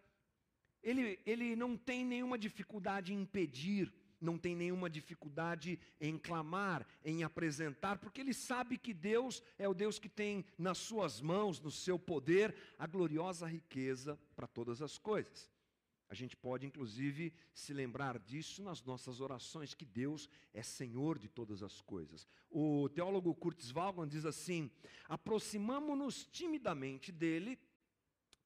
ele, 0.87 1.19
ele 1.26 1.57
não 1.57 1.76
tem 1.76 2.05
nenhuma 2.05 2.38
dificuldade 2.38 3.12
em 3.12 3.25
pedir, 3.25 3.93
não 4.20 4.38
tem 4.38 4.54
nenhuma 4.56 4.88
dificuldade 4.88 5.78
em 6.00 6.18
clamar, 6.18 6.87
em 7.04 7.23
apresentar, 7.23 7.99
porque 7.99 8.20
ele 8.20 8.35
sabe 8.35 8.78
que 8.78 8.94
Deus 8.94 9.42
é 9.58 9.68
o 9.68 9.75
Deus 9.75 9.99
que 9.99 10.08
tem 10.08 10.44
nas 10.58 10.78
suas 10.78 11.20
mãos, 11.20 11.61
no 11.61 11.70
seu 11.70 11.99
poder, 11.99 12.54
a 12.78 12.87
gloriosa 12.87 13.46
riqueza 13.46 14.18
para 14.35 14.46
todas 14.46 14.80
as 14.82 14.99
coisas. 14.99 15.50
A 16.08 16.14
gente 16.14 16.37
pode, 16.37 16.64
inclusive, 16.64 17.32
se 17.52 17.73
lembrar 17.73 18.18
disso 18.18 18.62
nas 18.62 18.82
nossas 18.82 19.20
orações, 19.20 19.75
que 19.75 19.85
Deus 19.85 20.28
é 20.54 20.62
Senhor 20.62 21.18
de 21.18 21.28
todas 21.28 21.64
as 21.64 21.80
coisas. 21.80 22.28
O 22.49 22.88
teólogo 22.88 23.35
Kurtz 23.35 23.73
Wallmann 23.73 24.06
diz 24.08 24.25
assim: 24.25 24.70
aproximamo-nos 25.08 26.25
timidamente 26.26 27.11
dele 27.11 27.58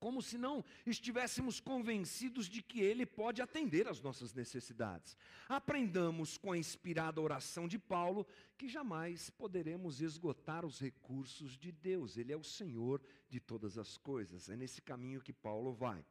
como 0.01 0.23
se 0.23 0.39
não 0.39 0.65
estivéssemos 0.87 1.61
convencidos 1.61 2.49
de 2.49 2.63
que 2.63 2.81
Ele 2.81 3.05
pode 3.05 3.43
atender 3.43 3.87
às 3.87 4.01
nossas 4.01 4.33
necessidades. 4.33 5.17
Aprendamos 5.49 6.39
com 6.39 6.53
a 6.53 6.59
inspirada 6.59 7.21
oração 7.21 7.69
de 7.69 7.79
Paulo 7.79 8.27
que 8.57 8.67
jamais 8.67 9.31
poderemos 9.31 10.01
esgotar 10.01 10.65
os 10.65 10.81
recursos 10.81 11.57
de 11.57 11.71
Deus, 11.71 12.17
Ele 12.17 12.33
é 12.33 12.37
o 12.37 12.43
Senhor 12.43 13.01
de 13.29 13.39
todas 13.39 13.77
as 13.77 13.99
coisas. 13.99 14.49
É 14.49 14.57
nesse 14.57 14.81
caminho 14.81 15.21
que 15.21 15.33
Paulo 15.33 15.73
vai. 15.73 16.05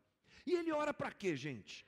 E 0.46 0.53
ele 0.53 0.72
ora 0.72 0.93
para 0.93 1.12
quê, 1.12 1.36
gente? 1.36 1.86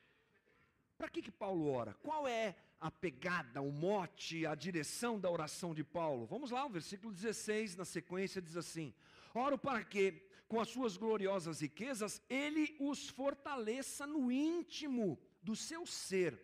Para 0.97 1.09
que, 1.09 1.21
que 1.21 1.31
Paulo 1.31 1.67
ora? 1.71 1.93
Qual 1.95 2.27
é 2.27 2.55
a 2.79 2.91
pegada, 2.91 3.61
o 3.61 3.71
mote, 3.71 4.45
a 4.45 4.53
direção 4.53 5.19
da 5.19 5.29
oração 5.29 5.73
de 5.73 5.83
Paulo? 5.83 6.25
Vamos 6.25 6.51
lá, 6.51 6.65
o 6.65 6.69
versículo 6.69 7.13
16, 7.13 7.75
na 7.75 7.85
sequência, 7.85 8.41
diz 8.41 8.57
assim: 8.57 8.93
Oro 9.33 9.57
para 9.57 9.83
que 9.83 10.21
com 10.51 10.59
as 10.59 10.67
suas 10.67 10.97
gloriosas 10.97 11.61
riquezas, 11.61 12.21
ele 12.29 12.75
os 12.77 13.07
fortaleça 13.07 14.05
no 14.05 14.29
íntimo 14.29 15.17
do 15.41 15.55
seu 15.55 15.85
ser, 15.85 16.37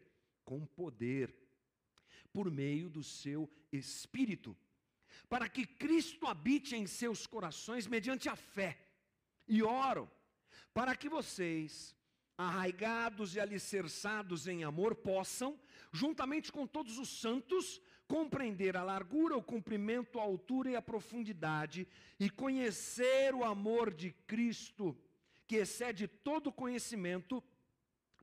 com 0.46 0.66
poder, 0.66 1.36
por 2.32 2.50
meio 2.50 2.90
do 2.90 3.04
seu 3.04 3.52
espírito, 3.70 4.56
para 5.28 5.50
que 5.50 5.66
Cristo 5.66 6.26
habite 6.26 6.74
em 6.74 6.88
seus 6.88 7.28
corações 7.28 7.86
mediante 7.86 8.30
a 8.30 8.38
fé. 8.38 8.80
E 9.46 9.62
oro 9.62 10.10
para 10.74 10.96
que 10.96 11.10
vocês, 11.10 11.94
arraigados 12.38 13.36
e 13.36 13.42
alicerçados 13.42 14.48
em 14.48 14.64
amor, 14.64 14.96
possam, 14.96 15.60
juntamente 15.92 16.50
com 16.50 16.66
todos 16.66 16.98
os 16.98 17.10
santos, 17.10 17.82
compreender 18.08 18.78
a 18.78 18.84
largura, 18.84 19.36
o 19.36 19.44
comprimento, 19.44 20.20
a 20.20 20.24
altura 20.24 20.72
e 20.72 20.76
a 20.76 20.82
profundidade, 20.82 21.88
e 22.20 22.30
conhecer 22.30 23.34
o 23.36 23.44
amor 23.44 23.94
de 23.94 24.12
Cristo, 24.26 24.98
que 25.46 25.58
excede 25.58 26.08
todo 26.08 26.52
conhecimento, 26.52 27.44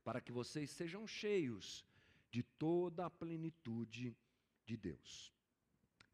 para 0.03 0.21
que 0.21 0.31
vocês 0.31 0.69
sejam 0.69 1.07
cheios 1.07 1.85
de 2.31 2.43
toda 2.43 3.05
a 3.05 3.09
plenitude 3.09 4.15
de 4.65 4.77
Deus. 4.77 5.33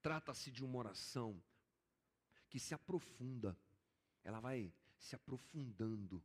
Trata-se 0.02 0.52
de 0.52 0.64
uma 0.64 0.78
oração 0.78 1.42
que 2.50 2.60
se 2.60 2.74
aprofunda, 2.74 3.58
ela 4.24 4.40
vai 4.40 4.74
se 4.98 5.16
aprofundando 5.16 6.24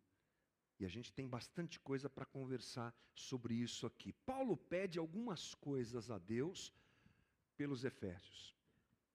e 0.78 0.84
a 0.84 0.88
gente 0.88 1.12
tem 1.12 1.26
bastante 1.26 1.80
coisa 1.80 2.08
para 2.08 2.26
conversar 2.26 2.94
sobre 3.14 3.54
isso 3.54 3.86
aqui. 3.86 4.12
Paulo 4.12 4.56
pede 4.56 4.98
algumas 4.98 5.54
coisas 5.54 6.10
a 6.10 6.18
Deus 6.18 6.72
pelos 7.56 7.84
Efésios. 7.84 8.54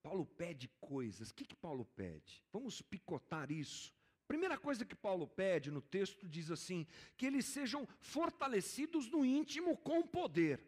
Paulo 0.01 0.25
pede 0.25 0.67
coisas. 0.79 1.29
O 1.29 1.35
que, 1.35 1.45
que 1.45 1.55
Paulo 1.55 1.85
pede? 1.85 2.43
Vamos 2.51 2.81
picotar 2.81 3.51
isso. 3.51 3.93
Primeira 4.27 4.57
coisa 4.57 4.85
que 4.85 4.95
Paulo 4.95 5.27
pede 5.27 5.69
no 5.69 5.81
texto 5.81 6.27
diz 6.27 6.49
assim: 6.49 6.87
que 7.17 7.25
eles 7.25 7.45
sejam 7.45 7.87
fortalecidos 7.99 9.09
no 9.09 9.25
íntimo 9.25 9.77
com 9.77 10.01
poder. 10.01 10.63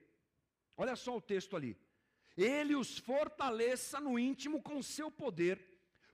Olha 0.77 0.95
só 0.95 1.17
o 1.17 1.21
texto 1.21 1.55
ali. 1.55 1.77
Ele 2.35 2.75
os 2.75 2.97
fortaleça 2.97 3.99
no 3.99 4.17
íntimo 4.17 4.61
com 4.61 4.81
seu 4.81 5.11
poder, 5.11 5.59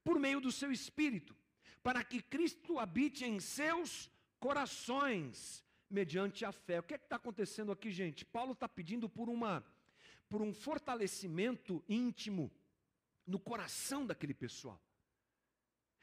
por 0.04 0.20
meio 0.20 0.42
do 0.42 0.52
seu 0.52 0.72
espírito, 0.72 1.36
para 1.82 2.04
que 2.04 2.22
Cristo 2.22 2.78
habite 2.78 3.26
em 3.26 3.40
seus 3.40 4.12
corações 4.40 5.64
mediante 5.90 6.46
a 6.46 6.52
fé. 6.52 6.80
O 6.80 6.84
que 6.84 6.94
é 6.94 6.98
está 6.98 7.16
acontecendo 7.16 7.72
aqui, 7.72 7.90
gente? 7.90 8.26
Paulo 8.26 8.52
está 8.54 8.68
pedindo 8.68 9.10
por, 9.10 9.30
uma, 9.30 9.66
por 10.30 10.42
um 10.42 10.54
fortalecimento 10.54 11.84
íntimo 11.90 12.52
no 13.26 13.40
coração 13.40 14.06
daquele 14.06 14.34
pessoal. 14.34 14.82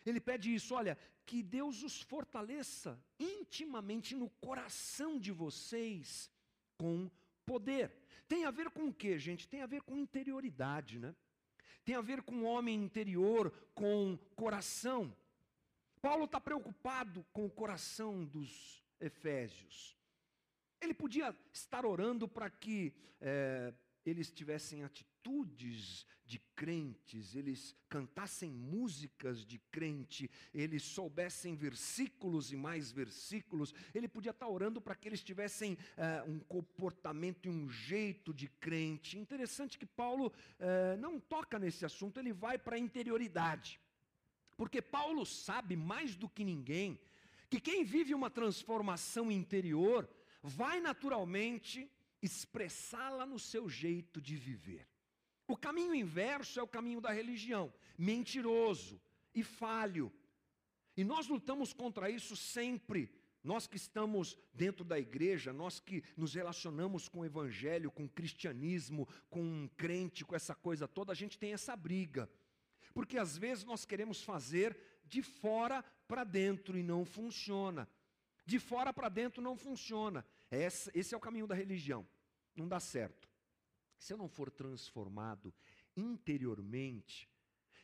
Ele 0.05 0.21
pede 0.21 0.55
isso, 0.55 0.75
olha, 0.75 0.99
que 1.25 1.43
Deus 1.43 1.83
os 1.83 2.01
fortaleça 2.03 3.03
intimamente 3.19 4.15
no 4.15 4.29
coração 4.31 5.19
de 5.19 5.33
vocês 5.33 6.31
com 6.77 7.11
poder. 7.45 7.93
Tem 8.29 8.45
a 8.45 8.51
ver 8.51 8.71
com 8.71 8.89
o 8.89 8.95
que, 8.95 9.19
gente? 9.19 9.49
Tem 9.49 9.63
a 9.63 9.67
ver 9.67 9.83
com 9.83 9.97
interioridade, 9.97 10.99
né? 10.99 11.15
Tem 11.85 11.95
a 11.95 12.01
ver 12.01 12.23
com 12.23 12.45
homem 12.45 12.83
interior, 12.83 13.53
com 13.75 14.19
coração. 14.35 15.17
Paulo 16.01 16.25
está 16.25 16.41
preocupado 16.41 17.25
com 17.33 17.47
o 17.47 17.51
coração 17.51 18.25
dos 18.25 18.85
Efésios. 19.01 19.97
Ele 20.81 20.95
podia 20.95 21.35
estar 21.53 21.85
orando 21.85 22.29
para 22.29 22.51
que 22.51 22.93
é, 23.21 23.73
eles 24.07 24.31
tivessem 24.31 24.85
atitudes 24.85 26.07
de 26.25 26.39
crentes, 26.57 27.35
eles 27.35 27.77
cantassem 27.89 28.51
músicas 28.51 29.45
de 29.45 29.59
crente, 29.71 30.31
eles 30.55 30.83
soubessem 30.83 31.55
versículos 31.55 32.53
e 32.53 32.57
mais 32.57 32.91
versículos. 32.91 33.75
Ele 33.95 34.09
podia 34.09 34.31
estar 34.31 34.49
orando 34.49 34.81
para 34.81 34.95
que 34.95 35.09
eles 35.09 35.23
tivessem 35.23 35.77
é, 35.97 36.23
um 36.23 36.39
comportamento 36.39 37.47
e 37.47 37.51
um 37.51 37.69
jeito 37.69 38.33
de 38.33 38.49
crente. 38.49 39.19
Interessante 39.19 39.79
que 39.79 39.87
Paulo 39.87 40.33
é, 40.59 40.97
não 40.97 41.21
toca 41.21 41.59
nesse 41.59 41.85
assunto, 41.85 42.19
ele 42.19 42.33
vai 42.33 42.59
para 42.59 42.77
a 42.77 42.81
interioridade. 42.81 43.81
Porque 44.57 44.81
Paulo 44.81 45.27
sabe 45.27 45.77
mais 45.77 46.17
do 46.17 46.29
que 46.29 46.45
ninguém 46.45 46.99
que 47.49 47.61
quem 47.61 47.85
vive 47.85 48.15
uma 48.15 48.29
transformação 48.29 49.31
interior 49.31 50.09
vai 50.43 50.81
naturalmente 50.81 51.89
expressá-la 52.23 53.27
no 53.27 53.39
seu 53.39 53.69
jeito 53.69 54.21
de 54.21 54.37
viver. 54.37 54.89
O 55.47 55.57
caminho 55.57 55.95
inverso 55.95 56.59
é 56.59 56.63
o 56.63 56.69
caminho 56.69 57.01
da 57.01 57.13
religião, 57.13 57.73
mentiroso 57.97 59.01
e 59.35 59.43
falho. 59.43 60.13
E 60.97 61.05
nós 61.05 61.29
lutamos 61.29 61.73
contra 61.73 62.11
isso 62.11 62.35
sempre. 62.35 63.13
Nós 63.45 63.69
que 63.69 63.77
estamos 63.77 64.37
dentro 64.53 64.85
da 64.85 64.99
igreja, 64.99 65.53
nós 65.53 65.79
que 65.79 66.03
nos 66.17 66.35
relacionamos 66.35 67.09
com 67.09 67.21
o 67.21 67.25
evangelho, 67.25 67.93
com 67.93 68.07
o 68.07 68.09
cristianismo, 68.09 69.07
com 69.31 69.41
um 69.41 69.69
crente, 69.77 70.25
com 70.25 70.35
essa 70.35 70.53
coisa 70.53 70.89
toda, 70.89 71.13
a 71.13 71.15
gente 71.15 71.39
tem 71.39 71.53
essa 71.53 71.77
briga. 71.77 72.29
Porque 72.93 73.19
às 73.19 73.39
vezes 73.39 73.63
nós 73.63 73.85
queremos 73.85 74.21
fazer 74.21 74.77
de 75.05 75.23
fora 75.23 75.85
para 76.09 76.25
dentro 76.25 76.77
e 76.77 76.83
não 76.83 77.05
funciona. 77.05 77.89
De 78.45 78.59
fora 78.59 78.93
para 78.93 79.09
dentro 79.09 79.41
não 79.41 79.57
funciona. 79.57 80.27
Esse, 80.51 80.91
esse 80.95 81.15
é 81.15 81.17
o 81.17 81.21
caminho 81.21 81.47
da 81.47 81.55
religião. 81.55 82.07
Não 82.55 82.69
dá 82.69 82.81
certo. 82.81 83.29
Se 83.99 84.13
eu 84.13 84.17
não 84.17 84.29
for 84.29 84.51
transformado 84.51 85.53
interiormente, 85.97 87.29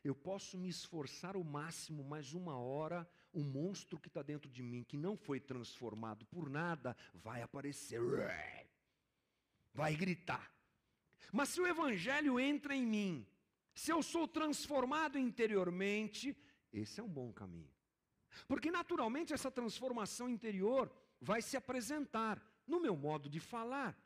eu 0.05 0.15
posso 0.15 0.59
me 0.59 0.69
esforçar 0.69 1.37
o 1.37 1.45
máximo, 1.45 2.03
mas 2.05 2.33
uma 2.33 2.57
hora, 2.59 3.09
o 3.33 3.43
monstro 3.43 3.99
que 3.99 4.09
está 4.09 4.23
dentro 4.23 4.51
de 4.51 4.63
mim, 4.63 4.85
que 4.85 4.97
não 4.97 5.17
foi 5.17 5.41
transformado 5.41 6.25
por 6.27 6.51
nada, 6.51 6.97
vai 7.15 7.43
aparecer. 7.43 8.01
Vai 9.73 9.95
gritar. 9.95 10.53
Mas 11.33 11.51
se 11.51 11.61
o 11.61 11.67
evangelho 11.67 12.39
entra 12.39 12.75
em 12.75 12.85
mim, 12.85 13.27
se 13.75 13.91
eu 13.91 14.03
sou 14.03 14.29
transformado 14.29 15.19
interiormente, 15.19 16.37
esse 16.73 17.01
é 17.01 17.03
um 17.03 17.09
bom 17.09 17.33
caminho. 17.33 17.71
Porque 18.47 18.71
naturalmente 18.71 19.33
essa 19.33 19.51
transformação 19.51 20.29
interior 20.29 20.93
vai 21.21 21.41
se 21.41 21.57
apresentar 21.57 22.43
no 22.67 22.81
meu 22.81 22.97
modo 22.97 23.29
de 23.29 23.41
falar, 23.41 23.97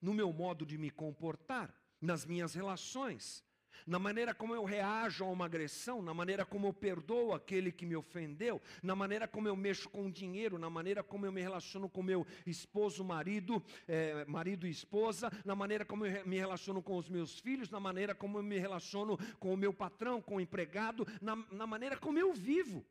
no 0.00 0.14
meu 0.14 0.32
modo 0.32 0.64
de 0.64 0.78
me 0.78 0.90
comportar, 0.90 1.74
nas 2.00 2.24
minhas 2.24 2.54
relações 2.54 3.44
na 3.86 3.98
maneira 3.98 4.34
como 4.34 4.54
eu 4.54 4.64
reajo 4.64 5.24
a 5.24 5.28
uma 5.28 5.46
agressão, 5.46 6.02
na 6.02 6.12
maneira 6.12 6.44
como 6.44 6.66
eu 6.66 6.72
perdoo 6.72 7.32
aquele 7.32 7.72
que 7.72 7.86
me 7.86 7.96
ofendeu, 7.96 8.60
na 8.82 8.94
maneira 8.94 9.26
como 9.26 9.48
eu 9.48 9.56
mexo 9.56 9.88
com 9.88 10.06
o 10.06 10.12
dinheiro, 10.12 10.58
na 10.58 10.70
maneira 10.70 11.02
como 11.02 11.26
eu 11.26 11.32
me 11.32 11.40
relaciono 11.40 11.88
com 11.88 12.02
meu 12.02 12.26
esposo, 12.46 13.04
marido, 13.04 13.62
é, 13.86 14.24
marido 14.26 14.66
e 14.66 14.70
esposa, 14.70 15.30
na 15.44 15.54
maneira 15.54 15.84
como 15.84 16.06
eu 16.06 16.26
me 16.26 16.36
relaciono 16.36 16.82
com 16.82 16.96
os 16.96 17.08
meus 17.08 17.38
filhos, 17.38 17.70
na 17.70 17.80
maneira 17.80 18.14
como 18.14 18.38
eu 18.38 18.42
me 18.42 18.58
relaciono 18.58 19.16
com 19.38 19.52
o 19.52 19.56
meu 19.56 19.72
patrão, 19.72 20.20
com 20.20 20.36
o 20.36 20.40
empregado, 20.40 21.06
na, 21.20 21.36
na 21.50 21.66
maneira 21.66 21.96
como 21.96 22.18
eu 22.18 22.32
vivo. 22.32 22.84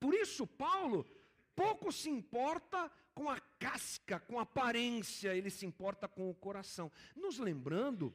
Por 0.00 0.14
isso, 0.14 0.46
Paulo 0.46 1.06
pouco 1.58 1.90
se 1.90 2.08
importa 2.08 2.88
com 3.12 3.28
a 3.28 3.37
casca, 3.58 4.20
com 4.20 4.38
aparência, 4.38 5.34
ele 5.34 5.50
se 5.50 5.66
importa 5.66 6.06
com 6.06 6.30
o 6.30 6.34
coração. 6.34 6.90
Nos 7.16 7.38
lembrando 7.38 8.14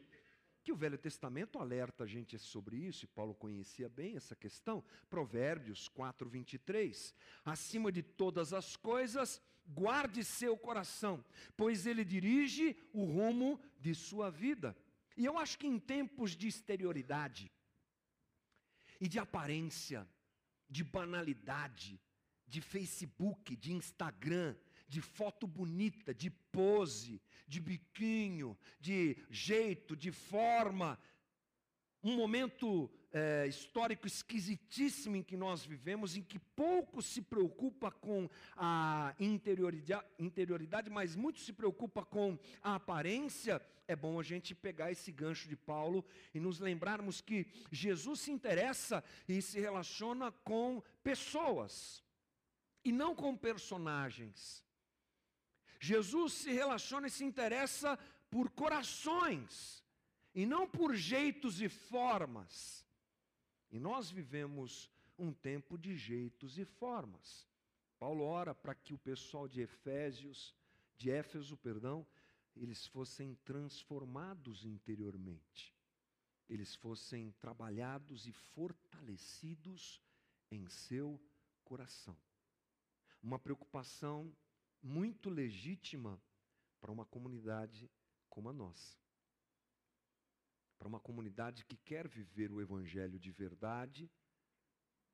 que 0.64 0.72
o 0.72 0.76
Velho 0.76 0.98
Testamento 0.98 1.60
alerta 1.60 2.06
a 2.06 2.08
gente 2.08 2.40
sobre 2.40 2.78
isso, 2.78 3.04
e 3.04 3.08
Paulo 3.08 3.36
conhecia 3.36 3.90
bem 3.90 4.16
essa 4.16 4.36
questão. 4.36 4.84
Provérbios 5.10 5.90
4, 5.90 6.30
23. 6.30 7.14
Acima 7.44 7.92
de 7.92 8.02
todas 8.02 8.54
as 8.54 8.78
coisas, 8.78 9.42
guarde 9.68 10.24
seu 10.24 10.58
coração, 10.58 11.24
pois 11.58 11.86
ele 11.86 12.06
dirige 12.06 12.78
o 12.94 13.04
rumo 13.04 13.60
de 13.80 13.94
sua 13.94 14.32
vida. 14.32 14.76
E 15.18 15.26
eu 15.26 15.38
acho 15.38 15.60
que 15.60 15.68
em 15.68 15.78
tempos 15.78 16.32
de 16.32 16.48
exterioridade, 16.48 17.52
e 19.00 19.08
de 19.08 19.20
aparência, 19.20 20.08
de 20.70 20.82
banalidade, 20.82 22.00
de 22.48 22.62
Facebook, 22.62 23.56
de 23.56 23.74
Instagram, 23.74 24.56
de 24.88 25.02
foto 25.02 25.48
bonita, 25.48 26.14
de 26.14 26.30
pose, 26.30 27.22
de 27.48 27.60
biquinho, 27.60 28.58
de 28.80 29.18
jeito, 29.30 29.96
de 29.96 30.12
forma. 30.12 31.00
Um 32.04 32.18
momento 32.18 32.92
é, 33.14 33.46
histórico 33.48 34.08
esquisitíssimo 34.08 35.16
em 35.16 35.24
que 35.24 35.38
nós 35.38 35.64
vivemos, 35.64 36.18
em 36.18 36.22
que 36.22 36.40
pouco 36.40 37.02
se 37.02 37.22
preocupa 37.22 37.92
com 37.92 38.28
a 38.58 39.16
interioridade, 39.20 40.06
interioridade, 40.18 40.90
mas 40.90 41.16
muito 41.16 41.40
se 41.40 41.54
preocupa 41.54 42.04
com 42.04 42.38
a 42.62 42.76
aparência. 42.76 43.62
É 43.88 43.96
bom 43.96 44.20
a 44.20 44.24
gente 44.24 44.56
pegar 44.56 44.92
esse 44.92 45.12
gancho 45.12 45.48
de 45.48 45.56
Paulo 45.56 46.04
e 46.34 46.40
nos 46.40 46.60
lembrarmos 46.60 47.22
que 47.22 47.46
Jesus 47.72 48.22
se 48.22 48.32
interessa 48.32 49.04
e 49.28 49.42
se 49.42 49.60
relaciona 49.60 50.32
com 50.32 50.82
pessoas 51.04 52.04
e 52.84 52.92
não 52.92 53.16
com 53.16 53.36
personagens. 53.38 54.64
Jesus 55.84 56.32
se 56.32 56.52
relaciona 56.54 57.08
e 57.08 57.12
se 57.12 57.26
interessa 57.26 58.00
por 58.32 58.50
corações, 58.52 59.84
e 60.34 60.46
não 60.46 60.66
por 60.66 60.96
jeitos 60.96 61.60
e 61.60 61.68
formas. 61.68 62.86
E 63.70 63.78
nós 63.78 64.10
vivemos 64.10 64.90
um 65.20 65.34
tempo 65.34 65.78
de 65.78 65.98
jeitos 65.98 66.58
e 66.58 66.64
formas. 66.64 67.46
Paulo 68.00 68.24
ora 68.24 68.56
para 68.56 68.74
que 68.74 68.94
o 68.94 68.98
pessoal 68.98 69.46
de 69.46 69.60
Efésios, 69.60 70.56
de 70.96 71.12
Éfeso, 71.12 71.58
perdão, 71.58 72.08
eles 72.56 72.88
fossem 72.88 73.36
transformados 73.44 74.64
interiormente. 74.64 75.76
Eles 76.50 76.76
fossem 76.76 77.32
trabalhados 77.42 78.26
e 78.26 78.32
fortalecidos 78.32 80.02
em 80.50 80.66
seu 80.70 81.20
coração. 81.66 82.16
Uma 83.22 83.38
preocupação 83.38 84.34
muito 84.84 85.30
legítima 85.30 86.22
para 86.82 86.92
uma 86.92 87.06
comunidade 87.06 87.90
como 88.30 88.50
a 88.50 88.54
nossa. 88.54 88.98
Para 90.78 90.88
uma 90.90 91.00
comunidade 91.00 91.64
que 91.66 91.78
quer 91.78 92.08
viver 92.10 92.52
o 92.52 92.60
Evangelho 92.60 93.18
de 93.18 93.32
verdade, 93.32 94.12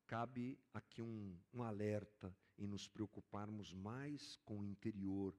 cabe 0.08 0.60
aqui 0.74 1.04
um, 1.04 1.40
um 1.54 1.62
alerta 1.62 2.36
em 2.58 2.66
nos 2.66 2.88
preocuparmos 2.88 3.72
mais 3.72 4.36
com 4.38 4.60
o 4.60 4.66
interior 4.66 5.38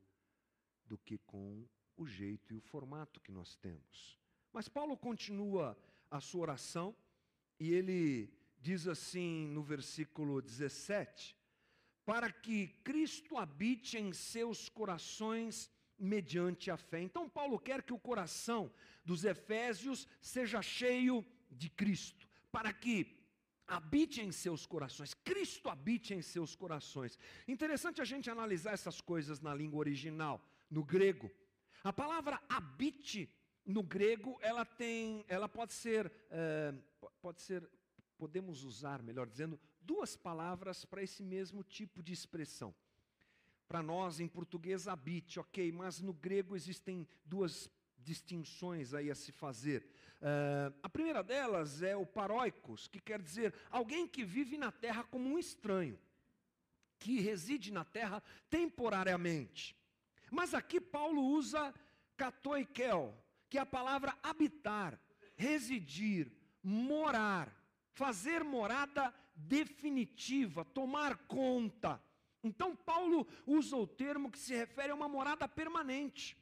do 0.87 0.97
que 0.97 1.19
com 1.19 1.69
o 1.97 2.07
jeito 2.07 2.55
e 2.55 2.57
o 2.57 2.61
formato 2.61 3.21
que 3.21 3.33
nós 3.33 3.57
temos. 3.57 4.19
Mas 4.53 4.69
Paulo 4.69 4.97
continua 4.97 5.77
a 6.11 6.21
sua 6.21 6.43
oração 6.43 6.97
e 7.59 7.73
ele 7.73 8.33
diz 8.59 8.87
assim 8.87 9.49
no 9.49 9.63
versículo 9.63 10.41
17: 10.41 11.37
Para 12.11 12.33
que 12.33 12.67
Cristo 12.83 13.39
habite 13.39 13.97
em 13.97 14.13
seus 14.13 14.69
corações 14.69 15.71
mediante 15.97 16.69
a 16.69 16.77
fé. 16.77 17.01
Então, 17.01 17.29
Paulo 17.29 17.57
quer 17.57 17.85
que 17.85 17.93
o 17.93 18.01
coração 18.01 18.69
dos 19.05 19.25
Efésios 19.25 20.09
seja 20.21 20.61
cheio 20.61 21.25
de 21.49 21.69
Cristo, 21.71 22.27
para 22.51 22.73
que 22.73 23.17
habite 23.65 24.21
em 24.21 24.33
seus 24.33 24.67
corações, 24.67 25.15
Cristo 25.15 25.69
habite 25.69 26.13
em 26.13 26.21
seus 26.21 26.57
corações. 26.57 27.17
Interessante 27.47 28.01
a 28.01 28.05
gente 28.05 28.29
analisar 28.29 28.73
essas 28.73 29.01
coisas 29.01 29.41
na 29.41 29.55
língua 29.55 29.79
original, 29.79 30.45
no 30.69 30.83
grego. 30.83 31.31
A 31.85 31.93
palavra 31.93 32.43
habite 32.49 33.33
no 33.65 33.85
grego, 33.85 34.37
ela 34.43 34.65
tem, 34.65 35.25
ela 35.29 35.49
pode 35.49 35.73
ser, 35.73 36.11
é, 36.29 36.75
pode 37.23 37.41
ser, 37.41 37.71
podemos 38.19 38.65
usar, 38.65 39.01
melhor 39.01 39.29
dizendo, 39.29 39.61
duas 39.81 40.17
palavras 40.17 40.85
para 40.85 41.03
esse 41.03 41.23
mesmo 41.23 41.63
tipo 41.63 42.03
de 42.03 42.13
expressão. 42.13 42.75
Para 43.67 43.83
nós, 43.83 44.19
em 44.19 44.27
português, 44.27 44.89
habite, 44.89 45.39
ok, 45.39 45.71
mas 45.71 46.01
no 46.01 46.13
grego 46.13 46.57
existem 46.57 47.07
duas 47.25 47.71
distinções 47.99 48.95
aí 48.95 49.11
a 49.11 49.15
se 49.15 49.31
fazer. 49.31 49.87
Uh, 50.21 50.75
a 50.83 50.89
primeira 50.89 51.23
delas 51.23 51.83
é 51.83 51.97
o 51.97 52.05
paróicos, 52.05 52.89
que 52.89 53.01
quer 53.01 53.23
dizer 53.23 53.55
alguém 53.71 54.07
que 54.09 54.25
vive 54.25 54.59
na 54.59 54.73
terra 54.73 55.05
como 55.05 55.29
um 55.29 55.39
estranho, 55.39 55.99
que 56.99 57.21
reside 57.21 57.71
na 57.73 57.85
terra 57.85 58.23
temporariamente. 58.49 59.77
Mas 60.31 60.55
aqui 60.55 60.81
Paulo 60.81 61.23
usa 61.23 61.75
katoikel, 62.17 63.17
que 63.49 63.59
é 63.59 63.61
a 63.61 63.67
palavra 63.67 64.17
habitar, 64.23 65.01
residir, 65.37 66.31
morar, 66.63 67.55
fazer 67.93 68.45
morada 68.45 69.15
definitiva, 69.49 70.65
tomar 70.65 71.17
conta. 71.27 72.03
Então, 72.43 72.75
Paulo 72.75 73.27
usa 73.47 73.77
o 73.77 73.87
termo 73.87 74.31
que 74.31 74.39
se 74.39 74.55
refere 74.55 74.93
a 74.93 74.95
uma 74.95 75.09
morada 75.09 75.47
permanente, 75.49 76.37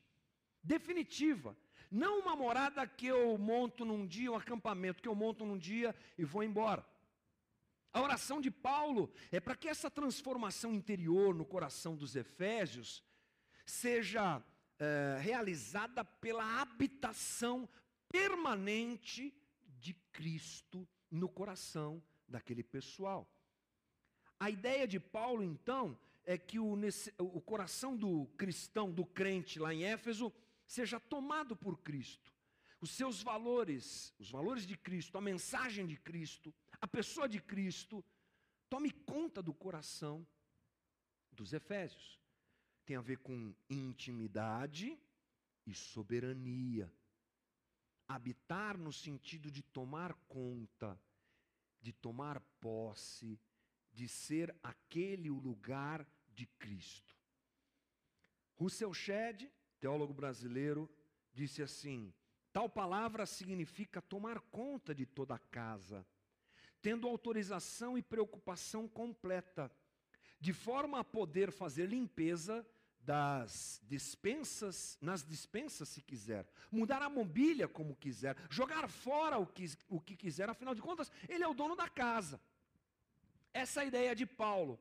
definitiva. 0.63 1.57
Não 1.91 2.21
uma 2.21 2.37
morada 2.37 2.87
que 2.87 3.07
eu 3.07 3.37
monto 3.39 3.85
num 3.85 4.07
dia, 4.07 4.31
um 4.31 4.37
acampamento 4.37 5.03
que 5.03 5.09
eu 5.09 5.15
monto 5.15 5.45
num 5.45 5.59
dia 5.59 5.95
e 6.17 6.25
vou 6.25 6.43
embora. 6.43 6.85
A 7.93 8.03
oração 8.03 8.41
de 8.41 8.51
Paulo 8.51 9.11
é 9.33 9.41
para 9.41 9.57
que 9.57 9.69
essa 9.69 9.91
transformação 9.91 10.75
interior 10.75 11.35
no 11.35 11.45
coração 11.45 11.97
dos 11.97 12.15
Efésios 12.15 13.03
seja 13.65 14.43
é, 14.79 15.19
realizada 15.21 16.05
pela 16.05 16.61
habitação 16.61 17.69
permanente 18.11 19.35
de 19.81 19.95
Cristo 20.13 20.87
no 21.11 21.29
coração 21.29 22.03
daquele 22.29 22.63
pessoal. 22.63 23.29
A 24.39 24.51
ideia 24.51 24.87
de 24.87 25.01
Paulo, 25.01 25.43
então, 25.43 25.99
é 26.25 26.37
que 26.37 26.59
o, 26.59 26.75
o 27.19 27.41
coração 27.41 27.97
do 27.97 28.27
cristão, 28.37 28.93
do 28.93 29.05
crente 29.05 29.59
lá 29.59 29.73
em 29.73 29.85
Éfeso, 29.85 30.33
seja 30.67 31.01
tomado 31.01 31.57
por 31.57 31.79
Cristo. 31.79 32.33
Os 32.81 32.91
seus 32.91 33.23
valores, 33.23 34.15
os 34.19 34.31
valores 34.31 34.67
de 34.67 34.77
Cristo, 34.77 35.19
a 35.19 35.21
mensagem 35.21 35.87
de 35.87 35.97
Cristo, 35.97 36.55
a 36.81 36.87
pessoa 36.87 37.29
de 37.29 37.41
Cristo, 37.41 38.05
tome 38.69 38.93
conta 38.93 39.43
do 39.43 39.53
coração 39.53 40.27
dos 41.33 41.53
Efésios. 41.53 42.21
Tem 42.85 42.97
a 42.97 43.01
ver 43.01 43.19
com 43.19 43.55
intimidade 43.69 44.97
e 45.67 45.75
soberania. 45.75 46.93
Habitar 48.07 48.79
no 48.79 48.93
sentido 48.93 49.51
de 49.51 49.63
tomar 49.63 50.15
conta, 50.29 51.01
de 51.89 51.93
tomar 51.95 52.39
posse, 52.61 53.41
de 53.95 54.07
ser 54.07 54.55
aquele 54.63 55.31
o 55.31 55.39
lugar 55.39 56.07
de 56.35 56.45
Cristo. 56.59 57.17
Russell 58.57 58.93
Shedd, 58.93 59.51
teólogo 59.81 60.13
brasileiro, 60.13 60.87
disse 61.33 61.63
assim: 61.63 62.13
tal 62.53 62.69
palavra 62.69 63.25
significa 63.25 64.03
tomar 64.03 64.39
conta 64.39 64.95
de 64.95 65.07
toda 65.07 65.37
a 65.37 65.39
casa, 65.39 66.07
tendo 66.83 67.09
autorização 67.09 67.97
e 67.97 68.03
preocupação 68.03 68.87
completa, 68.87 69.73
de 70.39 70.53
forma 70.53 71.01
a 71.01 71.05
poder 71.05 71.51
fazer 71.51 71.87
limpeza 71.87 72.69
das 73.09 73.81
dispensas, 73.89 74.99
nas 75.01 75.25
dispensas 75.25 75.89
se 75.89 76.03
quiser, 76.03 76.47
mudar 76.71 77.01
a 77.01 77.09
mobília 77.09 77.67
como 77.67 77.97
quiser, 77.97 78.37
jogar 78.51 78.87
fora 78.87 79.39
o 79.39 79.47
que, 79.47 79.65
o 79.89 79.99
que 79.99 80.15
quiser, 80.15 80.51
afinal 80.51 80.75
de 80.75 80.83
contas, 80.83 81.11
ele 81.27 81.43
é 81.43 81.49
o 81.49 81.55
dono 81.55 81.75
da 81.75 81.89
casa. 81.89 82.39
Essa 83.55 83.81
é 83.81 83.85
a 83.85 83.87
ideia 83.87 84.15
de 84.15 84.27
Paulo. 84.27 84.79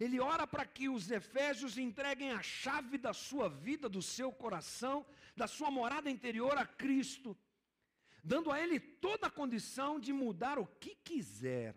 Ele 0.00 0.18
ora 0.18 0.44
para 0.44 0.66
que 0.66 0.88
os 0.88 1.08
efésios 1.08 1.78
entreguem 1.78 2.32
a 2.32 2.42
chave 2.42 2.98
da 2.98 3.12
sua 3.12 3.48
vida, 3.48 3.88
do 3.88 4.02
seu 4.02 4.32
coração, 4.32 5.06
da 5.36 5.46
sua 5.46 5.70
morada 5.70 6.10
interior 6.10 6.58
a 6.58 6.66
Cristo, 6.66 7.36
dando 8.24 8.50
a 8.50 8.60
ele 8.60 8.80
toda 8.80 9.28
a 9.28 9.30
condição 9.30 10.00
de 10.00 10.12
mudar 10.12 10.58
o 10.58 10.66
que 10.66 10.96
quiser 10.96 11.76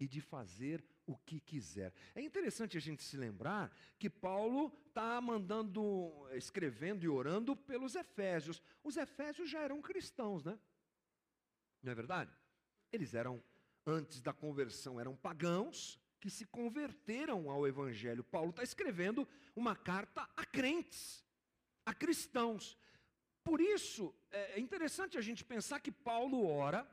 e 0.00 0.08
de 0.08 0.22
fazer 0.22 0.82
o 1.06 1.16
que 1.16 1.40
quiser. 1.40 1.92
É 2.14 2.20
interessante 2.20 2.76
a 2.76 2.80
gente 2.80 3.02
se 3.02 3.16
lembrar 3.16 3.74
que 3.98 4.08
Paulo 4.08 4.72
está 4.88 5.20
mandando, 5.20 6.12
escrevendo 6.32 7.04
e 7.04 7.08
orando 7.08 7.54
pelos 7.54 7.94
efésios. 7.94 8.62
Os 8.82 8.96
efésios 8.96 9.50
já 9.50 9.60
eram 9.60 9.82
cristãos, 9.82 10.44
né? 10.44 10.58
Não 11.82 11.92
é 11.92 11.94
verdade? 11.94 12.32
Eles 12.92 13.14
eram 13.14 13.42
antes 13.86 14.20
da 14.20 14.32
conversão 14.32 14.98
eram 14.98 15.14
pagãos 15.14 15.98
que 16.20 16.30
se 16.30 16.46
converteram 16.46 17.50
ao 17.50 17.66
Evangelho. 17.66 18.24
Paulo 18.24 18.50
está 18.50 18.62
escrevendo 18.62 19.28
uma 19.54 19.76
carta 19.76 20.26
a 20.36 20.44
crentes, 20.46 21.22
a 21.84 21.92
cristãos. 21.92 22.78
Por 23.42 23.60
isso, 23.60 24.14
é 24.30 24.58
interessante 24.58 25.18
a 25.18 25.20
gente 25.20 25.44
pensar 25.44 25.80
que 25.80 25.92
Paulo 25.92 26.46
ora 26.46 26.88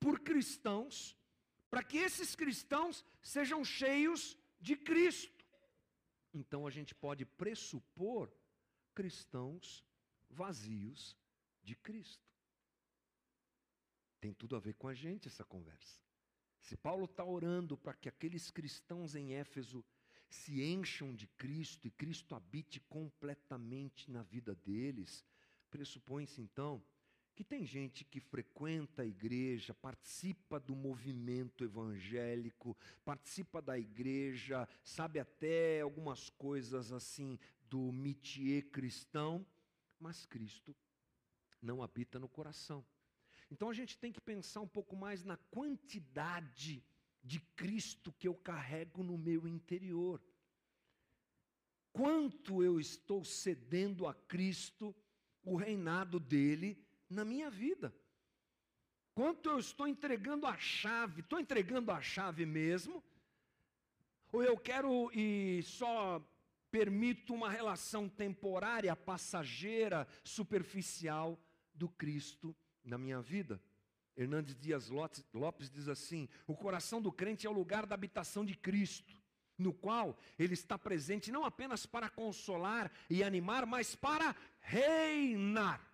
por 0.00 0.18
cristãos, 0.18 1.16
para 1.72 1.82
que 1.82 1.96
esses 1.96 2.36
cristãos 2.36 3.02
sejam 3.22 3.64
cheios 3.64 4.36
de 4.60 4.76
Cristo. 4.76 5.42
Então 6.34 6.66
a 6.66 6.70
gente 6.70 6.94
pode 6.94 7.24
pressupor 7.24 8.30
cristãos 8.94 9.82
vazios 10.28 11.16
de 11.62 11.74
Cristo. 11.74 12.30
Tem 14.20 14.34
tudo 14.34 14.54
a 14.54 14.60
ver 14.60 14.74
com 14.74 14.86
a 14.86 14.92
gente 14.92 15.28
essa 15.28 15.46
conversa. 15.46 15.98
Se 16.60 16.76
Paulo 16.76 17.06
está 17.06 17.24
orando 17.24 17.74
para 17.78 17.94
que 17.94 18.06
aqueles 18.06 18.50
cristãos 18.50 19.14
em 19.14 19.32
Éfeso 19.32 19.82
se 20.28 20.62
encham 20.62 21.14
de 21.14 21.26
Cristo 21.26 21.86
e 21.86 21.90
Cristo 21.90 22.34
habite 22.34 22.80
completamente 22.80 24.10
na 24.10 24.22
vida 24.22 24.54
deles, 24.54 25.24
pressupõe-se 25.70 26.42
então 26.42 26.84
que 27.34 27.42
tem 27.42 27.64
gente 27.64 28.04
que 28.04 28.20
frequenta 28.20 29.02
a 29.02 29.06
igreja, 29.06 29.72
participa 29.72 30.60
do 30.60 30.74
movimento 30.74 31.64
evangélico, 31.64 32.76
participa 33.04 33.62
da 33.62 33.78
igreja, 33.78 34.68
sabe 34.84 35.18
até 35.18 35.80
algumas 35.80 36.28
coisas 36.30 36.92
assim 36.92 37.38
do 37.68 37.90
métier 37.90 38.62
cristão, 38.70 39.46
mas 39.98 40.26
Cristo 40.26 40.76
não 41.60 41.82
habita 41.82 42.18
no 42.18 42.28
coração. 42.28 42.84
Então 43.50 43.70
a 43.70 43.74
gente 43.74 43.98
tem 43.98 44.12
que 44.12 44.20
pensar 44.20 44.60
um 44.60 44.68
pouco 44.68 44.96
mais 44.96 45.24
na 45.24 45.36
quantidade 45.36 46.84
de 47.22 47.40
Cristo 47.56 48.12
que 48.12 48.26
eu 48.26 48.34
carrego 48.34 49.02
no 49.02 49.16
meu 49.16 49.46
interior. 49.46 50.20
Quanto 51.92 52.62
eu 52.62 52.80
estou 52.80 53.24
cedendo 53.24 54.06
a 54.06 54.14
Cristo 54.14 54.94
o 55.44 55.56
reinado 55.56 56.18
dele 56.18 56.82
na 57.12 57.24
minha 57.24 57.50
vida. 57.50 57.94
Quanto 59.14 59.50
eu 59.50 59.58
estou 59.58 59.86
entregando 59.86 60.46
a 60.46 60.56
chave? 60.56 61.20
Estou 61.20 61.38
entregando 61.38 61.90
a 61.90 62.00
chave 62.00 62.46
mesmo? 62.46 63.04
Ou 64.32 64.42
eu 64.42 64.56
quero 64.56 65.10
e 65.12 65.62
só 65.62 66.20
permito 66.70 67.34
uma 67.34 67.50
relação 67.50 68.08
temporária, 68.08 68.96
passageira, 68.96 70.08
superficial 70.24 71.38
do 71.74 71.88
Cristo 71.88 72.56
na 72.82 72.96
minha 72.96 73.20
vida? 73.20 73.60
Hernandes 74.16 74.56
Dias 74.58 74.88
Lopes 74.88 75.70
diz 75.70 75.88
assim: 75.88 76.28
o 76.46 76.56
coração 76.56 77.00
do 77.00 77.12
crente 77.12 77.46
é 77.46 77.50
o 77.50 77.54
lugar 77.54 77.84
da 77.84 77.94
habitação 77.94 78.44
de 78.44 78.56
Cristo, 78.56 79.14
no 79.58 79.74
qual 79.74 80.18
ele 80.38 80.54
está 80.54 80.78
presente 80.78 81.30
não 81.30 81.44
apenas 81.44 81.84
para 81.84 82.08
consolar 82.08 82.90
e 83.10 83.22
animar, 83.22 83.66
mas 83.66 83.94
para 83.94 84.34
reinar. 84.60 85.91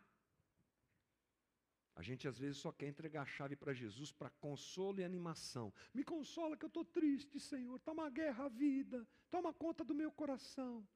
A 1.98 2.02
gente 2.02 2.28
às 2.28 2.38
vezes 2.38 2.58
só 2.58 2.70
quer 2.70 2.86
entregar 2.86 3.22
a 3.22 3.26
chave 3.26 3.56
para 3.56 3.74
Jesus 3.74 4.12
para 4.12 4.30
consolo 4.30 5.00
e 5.00 5.04
animação. 5.04 5.74
Me 5.92 6.04
consola 6.04 6.56
que 6.56 6.64
eu 6.64 6.68
estou 6.68 6.84
triste, 6.84 7.40
Senhor. 7.40 7.74
Está 7.74 7.90
uma 7.90 8.08
guerra 8.08 8.44
a 8.44 8.48
vida. 8.48 9.04
Toma 9.28 9.52
conta 9.52 9.84
do 9.84 9.92
meu 9.92 10.12
coração. 10.12 10.86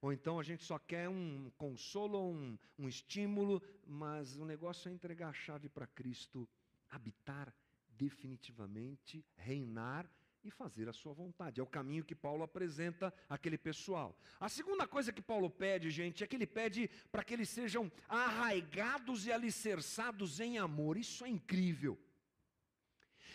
Ou 0.00 0.12
então 0.12 0.38
a 0.38 0.44
gente 0.44 0.62
só 0.62 0.78
quer 0.78 1.08
um 1.08 1.50
consolo, 1.58 2.30
um, 2.30 2.56
um 2.78 2.88
estímulo, 2.88 3.60
mas 3.84 4.36
o 4.36 4.44
negócio 4.44 4.88
é 4.88 4.92
entregar 4.92 5.30
a 5.30 5.32
chave 5.32 5.68
para 5.68 5.88
Cristo 5.88 6.48
habitar 6.88 7.52
definitivamente, 7.88 9.26
reinar 9.34 10.08
e 10.46 10.50
fazer 10.50 10.88
a 10.88 10.92
sua 10.92 11.12
vontade. 11.12 11.60
É 11.60 11.62
o 11.62 11.66
caminho 11.66 12.04
que 12.04 12.14
Paulo 12.14 12.42
apresenta 12.42 13.12
àquele 13.28 13.58
pessoal. 13.58 14.18
A 14.38 14.48
segunda 14.48 14.86
coisa 14.86 15.12
que 15.12 15.22
Paulo 15.22 15.50
pede, 15.50 15.90
gente, 15.90 16.22
é 16.22 16.26
que 16.26 16.36
ele 16.36 16.46
pede 16.46 16.88
para 17.10 17.24
que 17.24 17.34
eles 17.34 17.48
sejam 17.48 17.90
arraigados 18.08 19.26
e 19.26 19.32
alicerçados 19.32 20.40
em 20.40 20.58
amor. 20.58 20.96
Isso 20.96 21.24
é 21.24 21.28
incrível. 21.28 21.98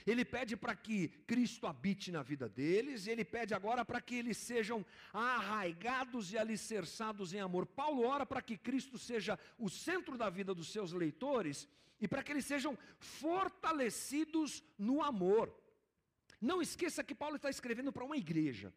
Ele 0.06 0.26
pede 0.26 0.58
para 0.58 0.76
que 0.76 1.10
Cristo 1.28 1.68
habite 1.68 2.12
na 2.12 2.24
vida 2.24 2.50
deles, 2.50 3.06
e 3.06 3.12
ele 3.12 3.24
pede 3.24 3.54
agora 3.54 3.86
para 3.86 4.02
que 4.02 4.16
eles 4.16 4.38
sejam 4.38 4.84
arraigados 5.14 6.34
e 6.34 6.38
alicerçados 6.38 7.34
em 7.34 7.40
amor. 7.40 7.68
Paulo 7.68 8.04
ora 8.04 8.26
para 8.26 8.42
que 8.42 8.58
Cristo 8.58 8.98
seja 8.98 9.38
o 9.60 9.70
centro 9.70 10.18
da 10.18 10.30
vida 10.30 10.56
dos 10.56 10.72
seus 10.72 10.92
leitores 10.92 11.68
e 12.00 12.08
para 12.08 12.24
que 12.24 12.32
eles 12.32 12.46
sejam 12.46 12.76
fortalecidos 12.98 14.64
no 14.78 15.04
amor. 15.04 15.56
Não 16.42 16.60
esqueça 16.60 17.04
que 17.04 17.14
Paulo 17.14 17.36
está 17.36 17.50
escrevendo 17.50 17.94
para 17.94 18.04
uma 18.04 18.18
igreja, 18.18 18.74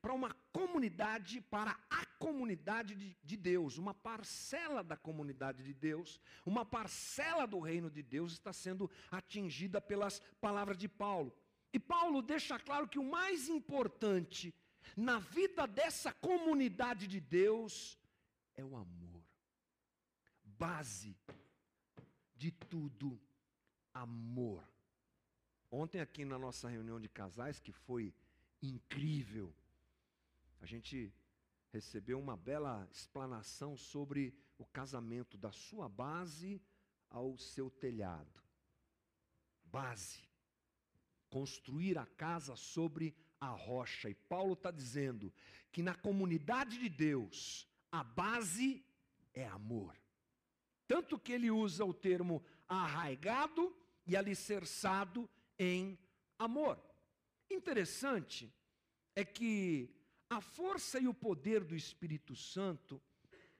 para 0.00 0.14
uma 0.14 0.32
comunidade, 0.52 1.40
para 1.40 1.76
a 1.90 2.06
comunidade 2.18 2.94
de, 2.94 3.16
de, 3.24 3.36
Deus, 3.36 3.76
uma 3.76 3.92
parcela 3.92 4.84
da 4.84 4.96
comunidade 4.96 5.64
de 5.64 5.74
Deus, 5.74 6.20
uma 6.44 6.64
parcela 6.64 7.44
do 7.44 7.58
reino 7.58 7.90
de 7.90 8.02
Deus 8.02 8.32
está 8.32 8.52
sendo 8.52 8.88
atingida 9.10 9.80
pelas 9.80 10.20
palavras 10.40 10.78
de 10.78 10.88
Paulo. 10.88 11.36
E 11.72 11.78
Paulo 11.78 12.22
deixa 12.22 12.58
claro 12.58 12.88
que 12.88 13.00
o 13.00 13.04
mais 13.04 13.48
importante 13.48 14.54
na 14.96 15.18
vida 15.18 15.66
dessa 15.66 16.12
comunidade 16.12 17.08
de 17.08 17.20
Deus 17.20 17.98
é 18.54 18.64
o 18.64 18.76
amor. 18.76 19.24
Base 20.44 21.16
de 22.36 22.50
tudo, 22.50 23.20
amor. 23.92 24.62
Ontem, 25.70 26.00
aqui 26.00 26.24
na 26.24 26.38
nossa 26.38 26.68
reunião 26.68 27.00
de 27.00 27.08
casais, 27.08 27.58
que 27.58 27.72
foi 27.72 28.14
incrível, 28.62 29.52
a 30.60 30.66
gente 30.66 31.12
recebeu 31.72 32.18
uma 32.18 32.36
bela 32.36 32.88
explanação 32.90 33.76
sobre 33.76 34.34
o 34.58 34.64
casamento 34.64 35.36
da 35.36 35.52
sua 35.52 35.88
base 35.88 36.62
ao 37.10 37.36
seu 37.36 37.70
telhado. 37.70 38.40
Base. 39.64 40.24
Construir 41.28 41.98
a 41.98 42.06
casa 42.06 42.56
sobre 42.56 43.14
a 43.40 43.48
rocha. 43.48 44.08
E 44.08 44.14
Paulo 44.14 44.54
está 44.54 44.70
dizendo 44.70 45.32
que 45.72 45.82
na 45.82 45.94
comunidade 45.94 46.78
de 46.78 46.88
Deus, 46.88 47.68
a 47.90 48.02
base 48.02 48.84
é 49.34 49.46
amor. 49.46 49.94
Tanto 50.88 51.18
que 51.18 51.32
ele 51.32 51.50
usa 51.50 51.84
o 51.84 51.92
termo 51.92 52.42
arraigado 52.68 53.76
e 54.06 54.16
alicerçado 54.16 55.28
em 55.58 55.98
amor. 56.38 56.80
Interessante 57.50 58.52
é 59.14 59.24
que 59.24 59.88
a 60.28 60.40
força 60.40 60.98
e 60.98 61.06
o 61.06 61.14
poder 61.14 61.62
do 61.64 61.74
Espírito 61.74 62.34
Santo, 62.34 63.00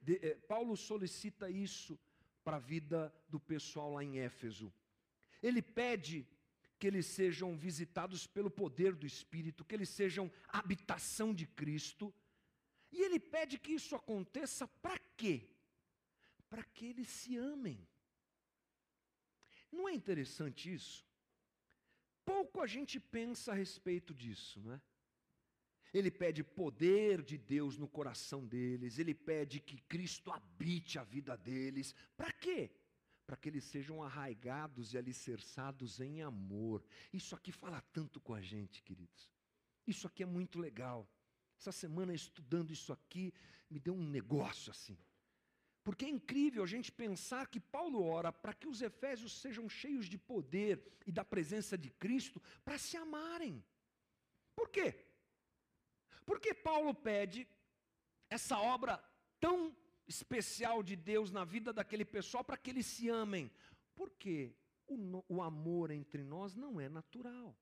de, 0.00 0.16
eh, 0.22 0.34
Paulo 0.34 0.76
solicita 0.76 1.48
isso 1.48 1.98
para 2.44 2.56
a 2.56 2.60
vida 2.60 3.14
do 3.28 3.40
pessoal 3.40 3.94
lá 3.94 4.04
em 4.04 4.18
Éfeso. 4.18 4.72
Ele 5.42 5.62
pede 5.62 6.26
que 6.78 6.86
eles 6.86 7.06
sejam 7.06 7.56
visitados 7.56 8.26
pelo 8.26 8.50
poder 8.50 8.94
do 8.94 9.06
Espírito, 9.06 9.64
que 9.64 9.74
eles 9.74 9.88
sejam 9.88 10.30
habitação 10.48 11.32
de 11.32 11.46
Cristo. 11.46 12.12
E 12.92 13.02
ele 13.02 13.18
pede 13.18 13.58
que 13.58 13.72
isso 13.72 13.94
aconteça 13.94 14.66
para 14.66 14.98
quê? 15.16 15.48
Para 16.50 16.62
que 16.62 16.86
eles 16.86 17.08
se 17.08 17.36
amem. 17.36 17.86
Não 19.72 19.88
é 19.88 19.94
interessante 19.94 20.72
isso? 20.72 21.05
Pouco 22.26 22.60
a 22.60 22.66
gente 22.66 22.98
pensa 23.00 23.52
a 23.52 23.54
respeito 23.54 24.12
disso, 24.12 24.60
não 24.60 24.72
é? 24.72 24.80
Ele 25.94 26.10
pede 26.10 26.42
poder 26.42 27.22
de 27.22 27.38
Deus 27.38 27.78
no 27.78 27.88
coração 27.88 28.44
deles, 28.44 28.98
ele 28.98 29.14
pede 29.14 29.60
que 29.60 29.80
Cristo 29.82 30.30
habite 30.32 30.98
a 30.98 31.04
vida 31.04 31.36
deles. 31.36 31.94
Para 32.16 32.32
quê? 32.32 32.70
Para 33.24 33.36
que 33.36 33.48
eles 33.48 33.64
sejam 33.64 34.02
arraigados 34.02 34.92
e 34.92 34.98
alicerçados 34.98 36.00
em 36.00 36.20
amor. 36.20 36.84
Isso 37.12 37.34
aqui 37.34 37.52
fala 37.52 37.80
tanto 37.92 38.20
com 38.20 38.34
a 38.34 38.42
gente, 38.42 38.82
queridos. 38.82 39.30
Isso 39.86 40.06
aqui 40.06 40.22
é 40.24 40.26
muito 40.26 40.58
legal. 40.58 41.08
Essa 41.58 41.72
semana 41.72 42.12
estudando 42.12 42.72
isso 42.72 42.92
aqui, 42.92 43.32
me 43.70 43.78
deu 43.78 43.94
um 43.94 44.06
negócio 44.06 44.70
assim. 44.70 44.98
Porque 45.86 46.04
é 46.04 46.08
incrível 46.08 46.64
a 46.64 46.66
gente 46.66 46.90
pensar 46.90 47.46
que 47.46 47.60
Paulo 47.60 48.02
ora 48.04 48.32
para 48.32 48.52
que 48.52 48.66
os 48.66 48.82
efésios 48.82 49.40
sejam 49.40 49.68
cheios 49.68 50.06
de 50.06 50.18
poder 50.18 50.82
e 51.06 51.12
da 51.12 51.24
presença 51.24 51.78
de 51.78 51.90
Cristo 51.90 52.42
para 52.64 52.76
se 52.76 52.96
amarem. 52.96 53.64
Por 54.56 54.68
quê? 54.68 55.06
Porque 56.24 56.52
Paulo 56.52 56.92
pede 56.92 57.46
essa 58.28 58.58
obra 58.58 58.98
tão 59.38 59.76
especial 60.08 60.82
de 60.82 60.96
Deus 60.96 61.30
na 61.30 61.44
vida 61.44 61.72
daquele 61.72 62.04
pessoal 62.04 62.42
para 62.42 62.56
que 62.56 62.70
eles 62.70 62.86
se 62.86 63.08
amem. 63.08 63.48
Porque 63.94 64.56
o, 64.88 65.24
o 65.28 65.40
amor 65.40 65.92
entre 65.92 66.24
nós 66.24 66.56
não 66.56 66.80
é 66.80 66.88
natural. 66.88 67.56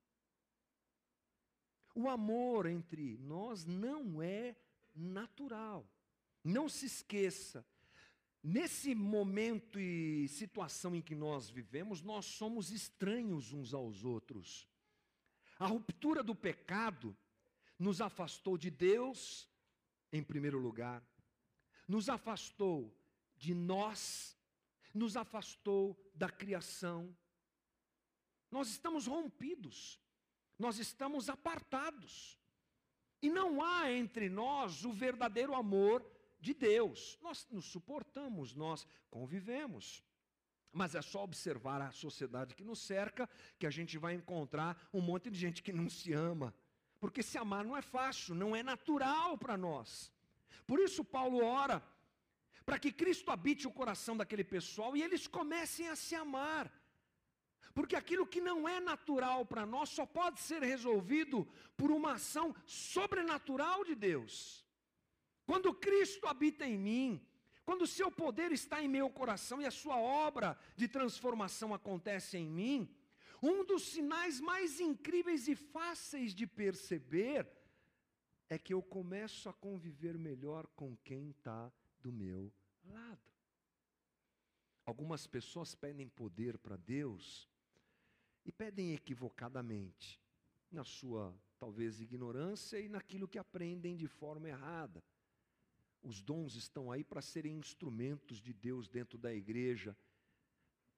O 1.94 2.08
amor 2.08 2.64
entre 2.64 3.18
nós 3.18 3.66
não 3.66 4.22
é 4.22 4.56
natural. 4.94 5.87
Não 6.42 6.70
se 6.70 6.87
esqueça 6.87 7.62
Nesse 8.46 8.94
momento 8.94 9.80
e 9.80 10.28
situação 10.28 10.94
em 10.94 11.00
que 11.00 11.14
nós 11.14 11.48
vivemos, 11.48 12.02
nós 12.02 12.26
somos 12.26 12.70
estranhos 12.70 13.54
uns 13.54 13.72
aos 13.72 14.04
outros. 14.04 14.68
A 15.59 15.66
ruptura 15.66 16.22
do 16.22 16.35
pecado 16.35 17.16
nos 17.78 18.02
afastou 18.02 18.59
de 18.59 18.70
Deus, 18.70 19.48
em 20.12 20.22
primeiro 20.22 20.59
lugar, 20.59 21.02
nos 21.88 22.11
afastou 22.11 22.94
de 23.35 23.54
nós, 23.54 24.37
nos 24.92 25.16
afastou 25.16 25.98
da 26.14 26.28
criação. 26.28 27.16
Nós 28.50 28.68
estamos 28.68 29.07
rompidos, 29.07 29.98
nós 30.59 30.78
estamos 30.78 31.30
apartados. 31.30 32.38
E 33.22 33.30
não 33.30 33.62
há 33.62 33.90
entre 33.90 34.28
nós 34.28 34.85
o 34.85 34.92
verdadeiro 34.92 35.54
amor 35.54 36.13
de 36.44 36.52
Deus. 36.52 37.18
Nós 37.22 37.46
nos 37.50 37.64
suportamos, 37.64 38.54
nós 38.54 38.87
convivemos. 39.11 40.04
Mas 40.70 40.94
é 40.94 41.02
só 41.02 41.22
observar 41.22 41.80
a 41.80 41.90
sociedade 41.90 42.54
que 42.54 42.64
nos 42.64 42.80
cerca 42.80 43.28
que 43.59 43.66
a 43.66 43.70
gente 43.70 43.96
vai 43.96 44.14
encontrar 44.14 44.88
um 44.92 45.00
monte 45.00 45.30
de 45.30 45.38
gente 45.38 45.62
que 45.62 45.72
não 45.72 45.88
se 45.88 46.12
ama. 46.12 46.54
Porque 47.00 47.22
se 47.22 47.38
amar 47.38 47.64
não 47.64 47.76
é 47.76 47.83
fácil, 47.83 48.35
não 48.35 48.54
é 48.54 48.62
natural 48.62 49.38
para 49.38 49.57
nós. 49.57 50.12
Por 50.66 50.78
isso 50.80 51.04
Paulo 51.04 51.44
ora 51.44 51.83
para 52.66 52.78
que 52.78 52.90
Cristo 52.90 53.30
habite 53.30 53.66
o 53.66 53.72
coração 53.72 54.16
daquele 54.16 54.42
pessoal 54.42 54.96
e 54.96 55.02
eles 55.02 55.26
comecem 55.26 55.88
a 55.88 55.96
se 55.96 56.14
amar. 56.14 56.70
Porque 57.74 57.96
aquilo 57.96 58.26
que 58.26 58.40
não 58.40 58.68
é 58.68 58.80
natural 58.80 59.44
para 59.44 59.66
nós 59.66 59.90
só 59.90 60.07
pode 60.07 60.40
ser 60.40 60.62
resolvido 60.62 61.46
por 61.76 61.90
uma 61.90 62.12
ação 62.12 62.54
sobrenatural 62.66 63.85
de 63.85 63.94
Deus. 63.94 64.63
Quando 65.46 65.74
Cristo 65.74 66.26
habita 66.26 66.66
em 66.66 66.78
mim, 66.78 67.26
quando 67.64 67.83
o 67.83 67.87
seu 67.87 68.11
poder 68.11 68.52
está 68.52 68.83
em 68.83 68.88
meu 68.88 69.09
coração 69.11 69.61
e 69.61 69.66
a 69.66 69.70
sua 69.70 69.96
obra 69.96 70.59
de 70.76 70.87
transformação 70.87 71.72
acontece 71.72 72.37
em 72.37 72.48
mim, 72.48 72.94
um 73.42 73.64
dos 73.64 73.83
sinais 73.88 74.40
mais 74.40 74.80
incríveis 74.80 75.48
e 75.48 75.54
fáceis 75.54 76.35
de 76.35 76.46
perceber 76.46 77.46
é 78.48 78.59
que 78.59 78.72
eu 78.72 78.83
começo 78.83 79.48
a 79.48 79.52
conviver 79.52 80.16
melhor 80.18 80.66
com 80.68 80.96
quem 80.98 81.30
está 81.30 81.72
do 82.00 82.12
meu 82.12 82.52
lado. 82.85 83.33
Algumas 84.85 85.26
pessoas 85.26 85.74
pedem 85.74 86.09
poder 86.09 86.59
para 86.59 86.76
Deus 86.76 87.48
e 88.44 88.52
pedem 88.52 88.92
equivocadamente, 88.92 90.20
na 90.70 90.85
sua 90.85 91.35
talvez 91.59 92.00
ignorância 92.00 92.78
e 92.78 92.88
naquilo 92.88 93.26
que 93.26 93.38
aprendem 93.38 93.96
de 93.96 94.07
forma 94.07 94.48
errada. 94.48 95.02
Os 96.05 96.21
dons 96.21 96.55
estão 96.55 96.93
aí 96.93 97.03
para 97.03 97.23
serem 97.23 97.57
instrumentos 97.57 98.38
de 98.38 98.53
Deus 98.53 98.88
dentro 98.88 99.17
da 99.17 99.35
igreja. 99.35 99.97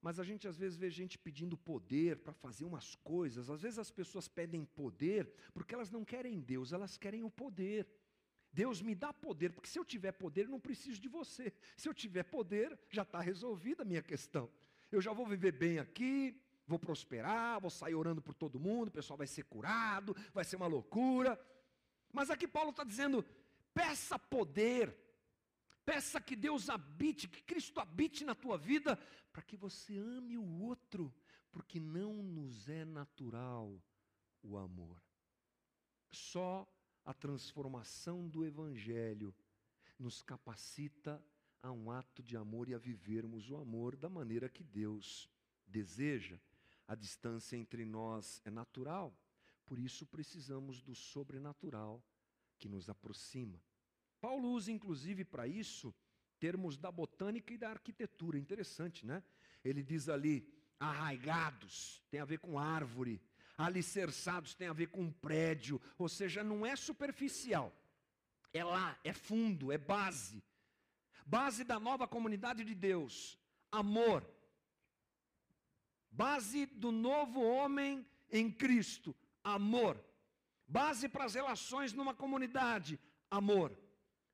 Mas 0.02 0.18
a 0.18 0.24
gente 0.24 0.46
às 0.48 0.56
vezes 0.56 0.76
vê 0.76 0.90
gente 0.90 1.16
pedindo 1.16 1.56
poder 1.56 2.18
para 2.18 2.32
fazer 2.32 2.64
umas 2.64 2.96
coisas. 2.96 3.48
Às 3.48 3.62
vezes 3.62 3.78
as 3.78 3.90
pessoas 3.90 4.26
pedem 4.26 4.64
poder 4.64 5.32
porque 5.54 5.74
elas 5.74 5.90
não 5.90 6.04
querem 6.04 6.40
Deus, 6.40 6.72
elas 6.72 6.96
querem 6.96 7.22
o 7.22 7.30
poder. 7.30 7.86
Deus 8.52 8.82
me 8.82 8.94
dá 8.94 9.12
poder, 9.12 9.52
porque 9.52 9.68
se 9.68 9.78
eu 9.78 9.84
tiver 9.84 10.12
poder, 10.12 10.46
eu 10.46 10.50
não 10.50 10.58
preciso 10.60 11.00
de 11.00 11.08
você. 11.08 11.52
Se 11.76 11.88
eu 11.88 11.94
tiver 11.94 12.24
poder, 12.24 12.78
já 12.90 13.02
está 13.02 13.20
resolvida 13.20 13.82
a 13.82 13.86
minha 13.86 14.02
questão. 14.02 14.50
Eu 14.90 15.00
já 15.00 15.12
vou 15.12 15.26
viver 15.26 15.52
bem 15.52 15.78
aqui, 15.78 16.40
vou 16.66 16.78
prosperar, 16.78 17.60
vou 17.60 17.70
sair 17.70 17.94
orando 17.94 18.22
por 18.22 18.34
todo 18.34 18.58
mundo, 18.58 18.88
o 18.88 18.92
pessoal 18.92 19.16
vai 19.16 19.26
ser 19.26 19.44
curado, 19.44 20.16
vai 20.32 20.42
ser 20.42 20.56
uma 20.56 20.66
loucura. 20.66 21.38
Mas 22.12 22.30
aqui 22.30 22.48
Paulo 22.48 22.70
está 22.70 22.82
dizendo: 22.82 23.24
peça 23.76 24.18
poder, 24.18 24.96
peça 25.84 26.18
que 26.18 26.34
Deus 26.34 26.70
habite, 26.70 27.28
que 27.28 27.42
Cristo 27.42 27.78
habite 27.78 28.24
na 28.24 28.34
tua 28.34 28.56
vida, 28.56 28.96
para 29.30 29.42
que 29.42 29.54
você 29.54 29.98
ame 29.98 30.38
o 30.38 30.62
outro, 30.62 31.14
porque 31.52 31.78
não 31.78 32.22
nos 32.22 32.70
é 32.70 32.86
natural 32.86 33.78
o 34.42 34.56
amor. 34.56 34.98
Só 36.10 36.66
a 37.04 37.12
transformação 37.12 38.26
do 38.26 38.46
Evangelho 38.46 39.34
nos 39.98 40.22
capacita 40.22 41.22
a 41.62 41.70
um 41.70 41.90
ato 41.90 42.22
de 42.22 42.34
amor 42.34 42.70
e 42.70 42.74
a 42.74 42.78
vivermos 42.78 43.50
o 43.50 43.56
amor 43.56 43.94
da 43.94 44.08
maneira 44.08 44.48
que 44.48 44.64
Deus 44.64 45.28
deseja. 45.66 46.40
A 46.88 46.94
distância 46.94 47.58
entre 47.58 47.84
nós 47.84 48.40
é 48.42 48.50
natural, 48.50 49.14
por 49.66 49.78
isso 49.78 50.06
precisamos 50.06 50.80
do 50.80 50.94
sobrenatural 50.94 52.02
que 52.58 52.68
nos 52.68 52.88
aproxima. 52.88 53.60
Paulo 54.20 54.50
usa 54.50 54.72
inclusive 54.72 55.24
para 55.24 55.46
isso 55.46 55.94
termos 56.38 56.76
da 56.76 56.90
botânica 56.90 57.52
e 57.52 57.58
da 57.58 57.70
arquitetura, 57.70 58.38
interessante, 58.38 59.06
né? 59.06 59.22
Ele 59.64 59.82
diz 59.82 60.08
ali 60.08 60.46
arraigados, 60.78 62.02
tem 62.10 62.20
a 62.20 62.24
ver 62.24 62.38
com 62.38 62.58
árvore, 62.58 63.20
alicerçados 63.56 64.54
tem 64.54 64.68
a 64.68 64.72
ver 64.72 64.88
com 64.88 65.10
prédio, 65.10 65.80
ou 65.98 66.08
seja, 66.08 66.44
não 66.44 66.64
é 66.64 66.76
superficial. 66.76 67.72
É 68.52 68.62
lá, 68.62 68.98
é 69.02 69.12
fundo, 69.12 69.72
é 69.72 69.78
base. 69.78 70.42
Base 71.24 71.64
da 71.64 71.80
nova 71.80 72.06
comunidade 72.06 72.64
de 72.64 72.74
Deus, 72.74 73.38
amor. 73.70 74.24
Base 76.10 76.66
do 76.66 76.92
novo 76.92 77.42
homem 77.42 78.06
em 78.30 78.50
Cristo, 78.50 79.14
amor. 79.42 80.02
Base 80.66 81.08
para 81.08 81.24
as 81.24 81.34
relações 81.34 81.92
numa 81.92 82.14
comunidade, 82.14 82.98
amor. 83.30 83.76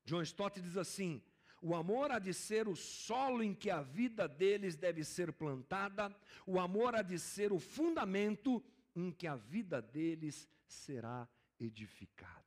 John 0.05 0.21
Stott 0.21 0.59
diz 0.59 0.77
assim: 0.77 1.21
o 1.61 1.73
amor 1.73 2.11
há 2.11 2.19
de 2.19 2.33
ser 2.33 2.67
o 2.67 2.75
solo 2.75 3.41
em 3.41 3.53
que 3.53 3.69
a 3.69 3.81
vida 3.81 4.27
deles 4.27 4.75
deve 4.75 5.01
ser 5.03 5.31
plantada, 5.31 6.13
o 6.45 6.59
amor 6.59 6.93
há 6.93 7.01
de 7.01 7.17
ser 7.17 7.53
o 7.53 7.59
fundamento 7.59 8.61
em 8.93 9.09
que 9.09 9.25
a 9.25 9.37
vida 9.37 9.81
deles 9.81 10.45
será 10.67 11.25
edificada. 11.57 12.43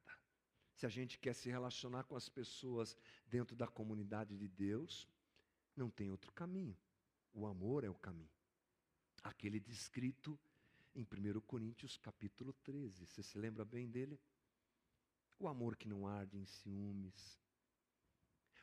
Se 0.74 0.84
a 0.84 0.90
gente 0.90 1.18
quer 1.18 1.34
se 1.34 1.48
relacionar 1.48 2.04
com 2.04 2.14
as 2.14 2.28
pessoas 2.28 2.94
dentro 3.26 3.56
da 3.56 3.66
comunidade 3.66 4.36
de 4.36 4.46
Deus, 4.46 5.08
não 5.74 5.88
tem 5.88 6.10
outro 6.10 6.30
caminho. 6.32 6.76
O 7.32 7.46
amor 7.46 7.84
é 7.84 7.88
o 7.88 7.94
caminho. 7.94 8.30
Aquele 9.22 9.58
descrito 9.58 10.38
em 10.96 11.02
1 11.02 11.40
Coríntios 11.42 11.98
capítulo 11.98 12.54
13. 12.64 13.06
Você 13.06 13.22
se 13.22 13.36
lembra 13.36 13.66
bem 13.66 13.86
dele? 13.90 14.18
O 15.38 15.46
amor 15.46 15.76
que 15.76 15.86
não 15.86 16.06
arde 16.06 16.38
em 16.38 16.46
ciúmes. 16.46 17.38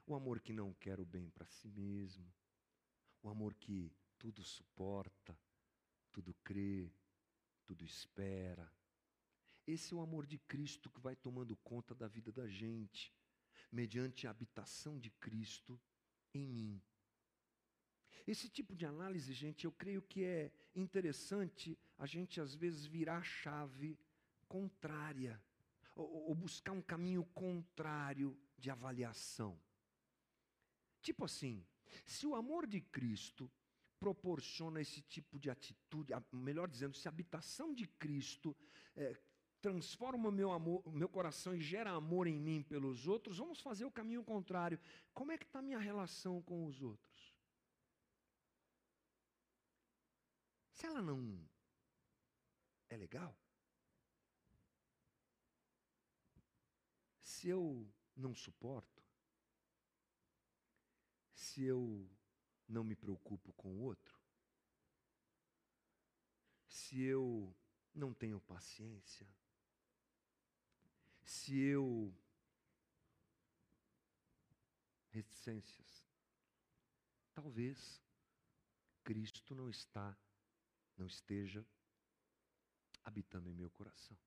O 0.08 0.16
amor 0.16 0.42
que 0.42 0.52
não 0.52 0.74
quer 0.74 1.00
o 1.00 1.06
bem 1.06 1.30
para 1.30 1.46
si 1.46 1.70
mesmo. 1.70 2.34
O 3.22 3.30
amor 3.30 3.54
que 3.54 3.96
tudo 4.18 4.44
suporta, 4.44 5.38
tudo 6.12 6.34
crê, 6.44 6.92
tudo 7.66 7.86
espera. 7.86 8.70
Esse 9.68 9.94
é 9.94 9.96
o 9.96 10.02
amor 10.02 10.26
de 10.26 10.40
Cristo 10.40 10.90
que 10.90 11.00
vai 11.00 11.16
tomando 11.16 11.56
conta 11.58 11.94
da 11.94 12.08
vida 12.08 12.32
da 12.32 12.48
gente, 12.48 13.14
mediante 13.72 14.26
a 14.26 14.32
habitação 14.32 15.00
de 15.00 15.12
Cristo 15.12 15.80
em 16.34 16.48
mim. 16.48 16.82
Esse 18.26 18.48
tipo 18.50 18.76
de 18.76 18.86
análise, 18.86 19.34
gente, 19.34 19.66
eu 19.66 19.72
creio 19.72 20.02
que 20.02 20.24
é 20.24 20.52
interessante 20.76 21.78
a 21.98 22.06
gente 22.06 22.40
às 22.40 22.56
vezes 22.56 22.86
virar 22.86 23.18
a 23.18 23.24
chave 23.24 23.98
contrária, 24.48 25.42
ou, 25.96 26.30
ou 26.30 26.36
buscar 26.36 26.72
um 26.72 26.82
caminho 26.82 27.26
contrário 27.34 28.38
de 28.58 28.70
avaliação. 28.70 29.60
Tipo 31.02 31.26
assim, 31.26 31.66
se 32.06 32.26
o 32.26 32.36
amor 32.36 32.66
de 32.66 32.80
Cristo 32.80 33.52
proporciona 34.00 34.82
esse 34.82 35.02
tipo 35.02 35.40
de 35.40 35.50
atitude, 35.50 36.14
melhor 36.32 36.68
dizendo, 36.68 36.96
se 36.96 37.08
a 37.08 37.12
habitação 37.12 37.74
de 37.74 37.88
Cristo 37.88 38.56
é, 38.96 39.18
transforma 39.62 40.28
o 40.28 40.32
meu, 40.32 40.52
amor, 40.52 40.84
meu 40.92 41.08
coração 41.08 41.56
e 41.56 41.62
gera 41.62 41.92
amor 41.92 42.28
em 42.28 42.38
mim 42.38 42.62
pelos 42.62 43.08
outros, 43.08 43.38
vamos 43.38 43.62
fazer 43.62 43.86
o 43.86 43.92
caminho 43.92 44.24
contrário. 44.24 44.78
Como 45.14 45.32
é 45.32 45.38
que 45.38 45.46
está 45.46 45.60
a 45.60 45.62
minha 45.62 45.80
relação 45.80 46.42
com 46.42 46.66
os 46.66 46.82
outros? 46.82 47.13
Se 50.74 50.86
ela 50.86 51.02
não 51.02 51.48
é 52.90 52.98
legal, 52.98 53.36
se 57.22 57.48
eu 57.48 57.88
não 58.16 58.34
suporto, 58.34 59.04
se 61.34 61.64
eu 61.64 62.10
não 62.68 62.84
me 62.84 62.96
preocupo 62.96 63.54
com 63.54 63.70
o 63.76 63.82
outro? 63.82 64.20
Se 66.68 67.02
eu 67.02 67.56
não 67.94 68.14
tenho 68.14 68.42
paciência? 68.42 69.28
Se 71.24 71.58
eu. 71.58 72.14
reticências? 75.10 76.08
Talvez 77.34 78.02
Cristo 79.04 79.54
não 79.54 79.70
está, 79.70 80.18
não 80.98 81.08
esteja 81.08 81.66
habitando 83.04 83.50
em 83.50 83.54
meu 83.54 83.70
coração. 83.70 84.18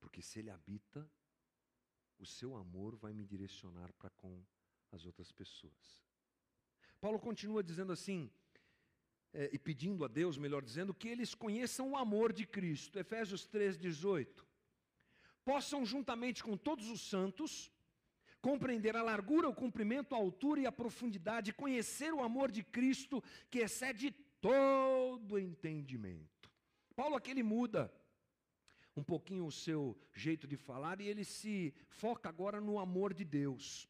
Porque 0.00 0.22
se 0.22 0.38
Ele 0.38 0.50
habita, 0.50 1.08
o 2.18 2.26
seu 2.26 2.56
amor 2.56 2.96
vai 2.96 3.12
me 3.12 3.24
direcionar 3.24 3.92
para 3.94 4.10
com 4.10 4.44
as 4.90 5.04
outras 5.06 5.30
pessoas. 5.30 6.04
Paulo 7.00 7.18
continua 7.18 7.62
dizendo 7.62 7.92
assim, 7.92 8.30
é, 9.32 9.50
e 9.52 9.58
pedindo 9.58 10.04
a 10.04 10.08
Deus, 10.08 10.36
melhor 10.36 10.62
dizendo, 10.62 10.94
que 10.94 11.08
eles 11.08 11.34
conheçam 11.34 11.90
o 11.90 11.96
amor 11.96 12.32
de 12.32 12.46
Cristo. 12.46 12.98
Efésios 12.98 13.46
3,18. 13.48 14.44
Possam, 15.44 15.84
juntamente 15.84 16.42
com 16.42 16.56
todos 16.56 16.88
os 16.88 17.00
santos, 17.08 17.70
compreender 18.40 18.96
a 18.96 19.02
largura, 19.02 19.48
o 19.48 19.54
comprimento, 19.54 20.14
a 20.14 20.18
altura 20.18 20.60
e 20.60 20.66
a 20.66 20.72
profundidade, 20.72 21.52
conhecer 21.52 22.12
o 22.12 22.22
amor 22.22 22.50
de 22.50 22.62
Cristo 22.62 23.22
que 23.50 23.58
excede 23.58 24.14
todo 24.40 25.38
entendimento. 25.38 26.50
Paulo 26.94 27.16
aqui 27.16 27.30
ele 27.30 27.42
muda 27.42 27.92
um 28.96 29.02
pouquinho 29.02 29.46
o 29.46 29.52
seu 29.52 29.96
jeito 30.12 30.46
de 30.46 30.56
falar 30.56 31.00
e 31.00 31.06
ele 31.06 31.24
se 31.24 31.72
foca 31.88 32.28
agora 32.28 32.60
no 32.60 32.78
amor 32.78 33.14
de 33.14 33.24
Deus. 33.24 33.88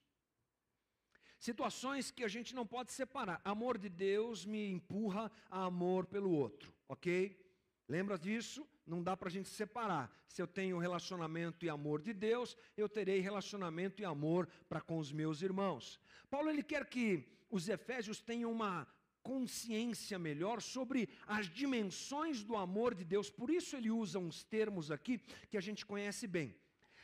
Situações 1.39 2.11
que 2.11 2.25
a 2.25 2.29
gente 2.29 2.55
não 2.55 2.67
pode 2.67 2.93
separar. 2.93 3.41
Amor 3.45 3.79
de 3.79 3.89
Deus 3.89 4.45
me 4.45 4.71
empurra 4.71 5.31
a 5.51 5.65
amor 5.65 6.05
pelo 6.07 6.31
outro, 6.31 6.75
ok? 6.89 7.41
Lembra 7.89 8.19
disso? 8.19 8.69
Não 8.87 9.03
dá 9.03 9.17
para 9.17 9.29
a 9.29 9.31
gente 9.31 9.49
separar. 9.49 10.13
Se 10.27 10.43
eu 10.43 10.47
tenho 10.47 10.79
relacionamento 10.79 11.65
e 11.65 11.71
amor 11.71 12.03
de 12.03 12.13
Deus, 12.13 12.57
eu 12.77 12.89
terei 12.89 13.21
relacionamento 13.21 14.03
e 14.03 14.05
amor 14.05 14.47
para 14.69 14.81
com 14.81 14.99
os 14.99 15.11
meus 15.11 15.41
irmãos. 15.41 15.99
Paulo 16.29 16.51
ele 16.51 16.63
quer 16.63 16.87
que 16.87 17.27
os 17.51 17.69
efésios 17.69 18.21
tenham 18.21 18.53
uma 18.53 18.87
consciência 19.29 20.19
melhor 20.19 20.62
sobre 20.62 21.07
as 21.27 21.51
dimensões 21.51 22.43
do 22.43 22.57
amor 22.57 22.95
de 22.95 23.05
Deus. 23.05 23.29
Por 23.29 23.51
isso 23.51 23.77
ele 23.77 23.91
usa 23.91 24.19
uns 24.19 24.43
termos 24.43 24.91
aqui 24.91 25.19
que 25.51 25.59
a 25.59 25.61
gente 25.61 25.85
conhece 25.85 26.27
bem: 26.27 26.57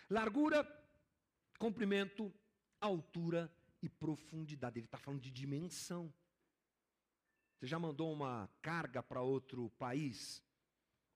largura, 0.08 0.58
comprimento, 1.58 2.32
altura 2.80 3.52
e 3.82 3.90
profundidade. 3.90 4.78
Ele 4.78 4.86
está 4.86 4.96
falando 4.96 5.20
de 5.20 5.30
dimensão. 5.30 6.10
Você 7.58 7.66
já 7.66 7.78
mandou 7.78 8.10
uma 8.10 8.48
carga 8.62 9.02
para 9.02 9.20
outro 9.20 9.68
país? 9.78 10.42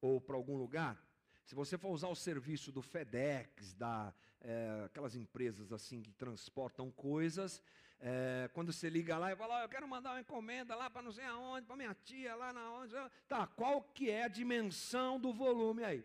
Ou 0.02 0.20
para 0.20 0.36
algum 0.36 0.58
lugar? 0.58 1.02
Se 1.42 1.54
você 1.54 1.78
for 1.78 1.88
usar 1.88 2.08
o 2.08 2.14
serviço 2.14 2.70
do 2.70 2.82
FedEx, 2.82 3.74
da, 3.74 4.14
é, 4.42 4.82
aquelas 4.84 5.16
empresas 5.16 5.72
assim 5.72 6.02
que 6.02 6.12
transportam 6.12 6.90
coisas, 6.90 7.62
É, 8.00 8.48
quando 8.52 8.72
você 8.72 8.88
liga 8.88 9.18
lá 9.18 9.32
e 9.32 9.36
fala, 9.36 9.58
oh, 9.58 9.62
eu 9.64 9.68
quero 9.68 9.88
mandar 9.88 10.12
uma 10.12 10.20
encomenda 10.20 10.74
lá 10.76 10.88
para 10.88 11.02
não 11.02 11.10
sei 11.10 11.24
aonde, 11.24 11.66
para 11.66 11.76
minha 11.76 11.94
tia 11.94 12.34
lá 12.36 12.52
na 12.52 12.70
onde. 12.72 12.94
Tá, 13.26 13.46
qual 13.46 13.82
que 13.82 14.08
é 14.08 14.24
a 14.24 14.28
dimensão 14.28 15.18
do 15.18 15.32
volume 15.32 15.82
aí? 15.82 16.04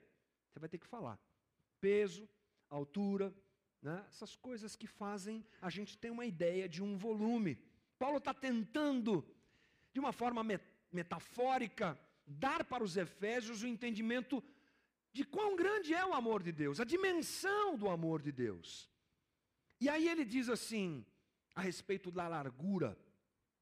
Você 0.49 0.59
vai 0.59 0.69
ter 0.69 0.79
que 0.79 0.87
falar. 0.87 1.19
Peso, 1.79 2.27
altura, 2.69 3.33
né? 3.81 4.03
essas 4.09 4.35
coisas 4.35 4.75
que 4.75 4.87
fazem 4.87 5.45
a 5.61 5.69
gente 5.69 5.97
ter 5.97 6.09
uma 6.09 6.25
ideia 6.25 6.67
de 6.67 6.81
um 6.81 6.97
volume. 6.97 7.59
Paulo 7.99 8.17
está 8.17 8.33
tentando, 8.33 9.25
de 9.91 9.99
uma 9.99 10.11
forma 10.11 10.43
metafórica, 10.91 11.99
dar 12.25 12.63
para 12.63 12.83
os 12.83 12.97
efésios 12.97 13.61
o 13.61 13.67
entendimento 13.67 14.43
de 15.11 15.23
quão 15.23 15.55
grande 15.55 15.93
é 15.93 16.03
o 16.03 16.13
amor 16.13 16.41
de 16.41 16.51
Deus, 16.51 16.79
a 16.79 16.83
dimensão 16.83 17.77
do 17.77 17.87
amor 17.87 18.21
de 18.21 18.31
Deus. 18.31 18.89
E 19.79 19.87
aí 19.87 20.07
ele 20.07 20.25
diz 20.25 20.49
assim, 20.49 21.05
a 21.55 21.61
respeito 21.61 22.11
da 22.11 22.27
largura, 22.27 22.97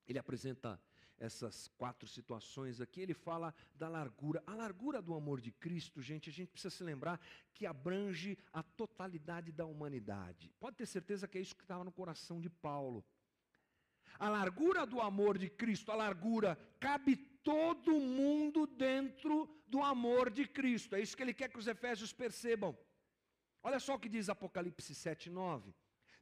ele 0.08 0.20
apresenta 0.20 0.82
essas 1.22 1.68
quatro 1.78 2.08
situações 2.08 2.82
aqui, 2.82 3.00
ele 3.00 3.14
fala 3.14 3.54
da 3.76 3.88
largura. 3.88 4.42
A 4.48 4.56
largura 4.56 5.02
do 5.02 5.14
amor 5.14 5.40
de 5.40 5.52
Cristo, 5.52 6.02
gente, 6.02 6.32
a 6.32 6.34
gente 6.34 6.50
precisa 6.50 6.76
se 6.76 6.84
lembrar 6.84 7.22
que 7.54 7.68
abrange 7.68 8.38
a 8.52 8.64
totalidade 8.64 9.52
da 9.52 9.66
humanidade. 9.66 10.52
Pode 10.60 10.78
ter 10.78 10.88
certeza 10.88 11.28
que 11.28 11.38
é 11.38 11.42
isso 11.42 11.56
que 11.56 11.64
estava 11.64 11.84
no 11.84 11.92
coração 11.92 12.42
de 12.42 12.50
Paulo. 12.50 13.06
A 14.18 14.30
largura 14.30 14.86
do 14.86 15.00
amor 15.00 15.38
de 15.38 15.48
Cristo, 15.48 15.92
a 15.92 15.96
largura 15.96 16.58
cabe 16.80 17.16
todo 17.16 18.00
mundo 18.00 18.66
dentro 18.66 19.48
do 19.68 19.82
amor 19.82 20.32
de 20.32 20.48
Cristo. 20.48 20.96
É 20.96 21.02
isso 21.02 21.16
que 21.16 21.22
ele 21.22 21.34
quer 21.34 21.50
que 21.50 21.60
os 21.60 21.68
efésios 21.68 22.12
percebam. 22.12 22.76
Olha 23.62 23.80
só 23.80 23.94
o 23.94 24.00
que 24.00 24.10
diz 24.10 24.28
Apocalipse 24.28 24.96
7, 24.96 25.30
9. 25.30 25.74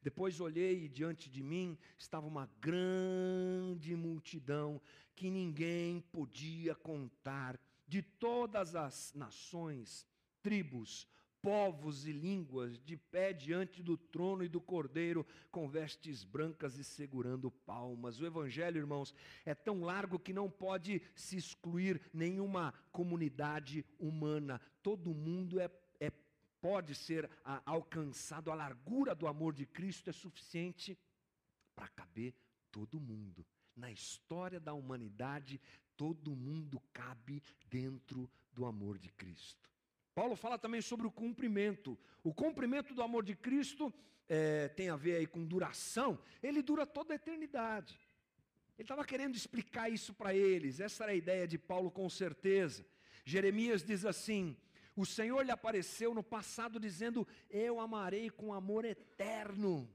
Depois 0.01 0.39
olhei 0.39 0.85
e 0.85 0.89
diante 0.89 1.29
de 1.29 1.43
mim 1.43 1.77
estava 1.97 2.25
uma 2.25 2.49
grande 2.61 3.95
multidão 3.95 4.81
que 5.15 5.29
ninguém 5.29 6.01
podia 6.11 6.73
contar, 6.73 7.59
de 7.87 8.01
todas 8.01 8.75
as 8.75 9.13
nações, 9.13 10.05
tribos, 10.41 11.07
povos 11.41 12.05
e 12.05 12.11
línguas, 12.11 12.79
de 12.79 12.97
pé 12.97 13.33
diante 13.33 13.81
do 13.81 13.97
trono 13.97 14.43
e 14.43 14.49
do 14.49 14.59
cordeiro, 14.59 15.25
com 15.51 15.69
vestes 15.69 16.23
brancas 16.23 16.77
e 16.77 16.83
segurando 16.83 17.51
palmas. 17.51 18.19
O 18.19 18.25
evangelho, 18.25 18.77
irmãos, 18.77 19.13
é 19.45 19.55
tão 19.55 19.81
largo 19.81 20.19
que 20.19 20.33
não 20.33 20.49
pode 20.49 21.01
se 21.15 21.37
excluir 21.37 22.01
nenhuma 22.13 22.73
comunidade 22.91 23.85
humana. 23.97 24.59
Todo 24.83 25.13
mundo 25.13 25.59
é, 25.59 25.69
pode 26.61 26.95
ser 26.95 27.29
a, 27.43 27.61
alcançado. 27.65 28.51
A 28.51 28.55
largura 28.55 29.15
do 29.15 29.27
amor 29.27 29.53
de 29.53 29.65
Cristo 29.65 30.09
é 30.09 30.13
suficiente 30.13 30.97
para 31.75 31.87
caber 31.89 32.33
todo 32.71 32.99
mundo. 32.99 33.45
Na 33.75 33.91
história 33.91 34.59
da 34.59 34.73
humanidade, 34.73 35.59
todo 35.95 36.35
mundo 36.35 36.81
cabe 36.91 37.41
dentro 37.69 38.29
do 38.51 38.65
amor 38.65 38.97
de 38.97 39.09
Cristo. 39.09 39.69
Paulo 40.13 40.35
fala 40.35 40.57
também 40.57 40.81
sobre 40.81 41.07
o 41.07 41.11
cumprimento. 41.11 41.97
O 42.23 42.33
cumprimento 42.33 42.93
do 42.93 43.01
amor 43.01 43.23
de 43.23 43.35
Cristo 43.35 43.93
é, 44.27 44.67
tem 44.67 44.89
a 44.89 44.95
ver 44.95 45.15
aí 45.15 45.25
com 45.25 45.45
duração. 45.45 46.19
Ele 46.43 46.61
dura 46.61 46.85
toda 46.85 47.13
a 47.13 47.15
eternidade. 47.15 47.97
Ele 48.77 48.85
estava 48.85 49.03
querendo 49.03 49.35
explicar 49.35 49.89
isso 49.89 50.13
para 50.13 50.33
eles. 50.33 50.79
Essa 50.79 51.03
era 51.03 51.11
a 51.11 51.15
ideia 51.15 51.47
de 51.47 51.57
Paulo, 51.57 51.91
com 51.91 52.09
certeza. 52.09 52.85
Jeremias 53.25 53.83
diz 53.83 54.05
assim: 54.05 54.57
O 55.01 55.05
Senhor 55.05 55.45
lhe 55.45 55.51
apareceu 55.51 56.13
no 56.13 56.21
passado, 56.21 56.77
dizendo: 56.77 57.25
Eu 57.49 57.79
amarei 57.79 58.29
com 58.29 58.53
amor 58.53 58.83
eterno. 58.83 59.89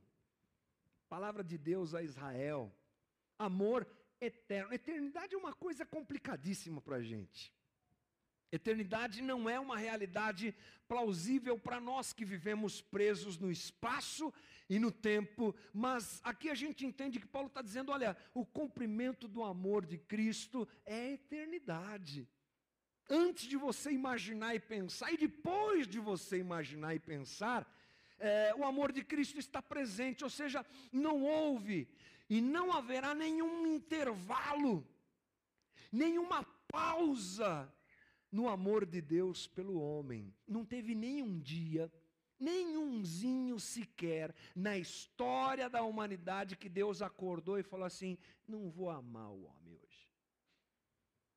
Palavra 1.10 1.44
de 1.44 1.58
Deus 1.58 1.94
a 1.94 2.02
Israel. 2.02 2.74
Amor 3.38 3.86
eterno. 4.18 4.72
Eternidade 4.72 5.34
é 5.34 5.36
uma 5.36 5.52
coisa 5.52 5.84
complicadíssima 5.84 6.80
para 6.80 6.96
a 6.96 7.02
gente. 7.02 7.52
Eternidade 8.50 9.20
não 9.20 9.46
é 9.46 9.60
uma 9.60 9.76
realidade 9.76 10.56
plausível 10.88 11.58
para 11.58 11.78
nós 11.78 12.14
que 12.14 12.24
vivemos 12.24 12.80
presos 12.80 13.36
no 13.36 13.50
espaço 13.50 14.32
e 14.70 14.78
no 14.78 14.90
tempo, 14.90 15.54
mas 15.70 16.18
aqui 16.24 16.48
a 16.48 16.54
gente 16.54 16.86
entende 16.86 17.20
que 17.20 17.26
Paulo 17.26 17.48
está 17.48 17.60
dizendo: 17.60 17.92
olha, 17.92 18.16
o 18.32 18.46
cumprimento 18.46 19.28
do 19.28 19.44
amor 19.44 19.84
de 19.84 19.98
Cristo 19.98 20.66
é 20.86 21.12
eternidade. 21.12 22.26
Antes 23.08 23.46
de 23.46 23.56
você 23.56 23.90
imaginar 23.90 24.54
e 24.54 24.60
pensar, 24.60 25.12
e 25.12 25.16
depois 25.16 25.86
de 25.86 25.98
você 25.98 26.38
imaginar 26.38 26.94
e 26.94 26.98
pensar, 26.98 27.70
é, 28.18 28.54
o 28.56 28.64
amor 28.64 28.92
de 28.92 29.04
Cristo 29.04 29.38
está 29.38 29.60
presente, 29.60 30.24
ou 30.24 30.30
seja, 30.30 30.64
não 30.92 31.22
houve 31.22 31.88
e 32.28 32.40
não 32.40 32.72
haverá 32.72 33.14
nenhum 33.14 33.66
intervalo, 33.66 34.86
nenhuma 35.92 36.42
pausa 36.68 37.72
no 38.32 38.48
amor 38.48 38.86
de 38.86 39.00
Deus 39.00 39.46
pelo 39.46 39.78
homem. 39.80 40.34
Não 40.46 40.64
teve 40.64 40.94
nenhum 40.94 41.38
dia, 41.38 41.92
nenhumzinho 42.38 43.60
sequer 43.60 44.34
na 44.56 44.76
história 44.78 45.68
da 45.68 45.82
humanidade 45.82 46.56
que 46.56 46.68
Deus 46.68 47.02
acordou 47.02 47.58
e 47.58 47.62
falou 47.62 47.86
assim: 47.86 48.18
não 48.48 48.70
vou 48.70 48.90
amar 48.90 49.30
o 49.30 49.44
homem 49.44 49.74
hoje. 49.74 50.08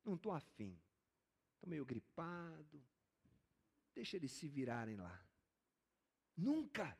Não 0.04 0.14
estou 0.14 0.32
afim. 0.32 0.76
Estou 1.58 1.68
meio 1.68 1.84
gripado. 1.84 2.80
Deixa 3.92 4.16
eles 4.16 4.30
se 4.30 4.46
virarem 4.46 4.96
lá. 4.96 5.20
Nunca. 6.36 6.96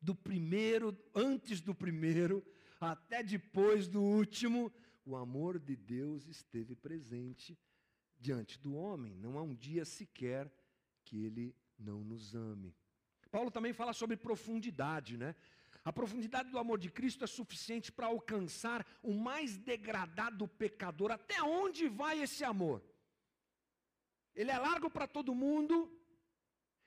Do 0.00 0.12
primeiro, 0.12 0.94
antes 1.14 1.60
do 1.60 1.72
primeiro, 1.72 2.44
até 2.80 3.22
depois 3.22 3.86
do 3.86 4.02
último, 4.02 4.72
o 5.06 5.14
amor 5.14 5.60
de 5.60 5.76
Deus 5.76 6.26
esteve 6.26 6.74
presente 6.74 7.56
diante 8.18 8.58
do 8.58 8.74
homem. 8.74 9.14
Não 9.14 9.38
há 9.38 9.42
um 9.42 9.54
dia 9.54 9.84
sequer 9.84 10.52
que 11.04 11.24
ele 11.24 11.54
não 11.78 12.02
nos 12.02 12.34
ame. 12.34 12.74
Paulo 13.30 13.50
também 13.50 13.72
fala 13.72 13.92
sobre 13.92 14.16
profundidade, 14.16 15.16
né? 15.16 15.36
A 15.84 15.92
profundidade 15.92 16.50
do 16.50 16.58
amor 16.58 16.78
de 16.78 16.90
Cristo 16.90 17.22
é 17.22 17.26
suficiente 17.26 17.92
para 17.92 18.06
alcançar 18.06 18.84
o 19.00 19.12
mais 19.14 19.56
degradado 19.56 20.48
pecador. 20.48 21.12
Até 21.12 21.40
onde 21.42 21.86
vai 21.86 22.20
esse 22.20 22.42
amor? 22.42 22.82
Ele 24.34 24.50
é 24.50 24.58
largo 24.58 24.90
para 24.90 25.06
todo 25.06 25.34
mundo, 25.34 25.90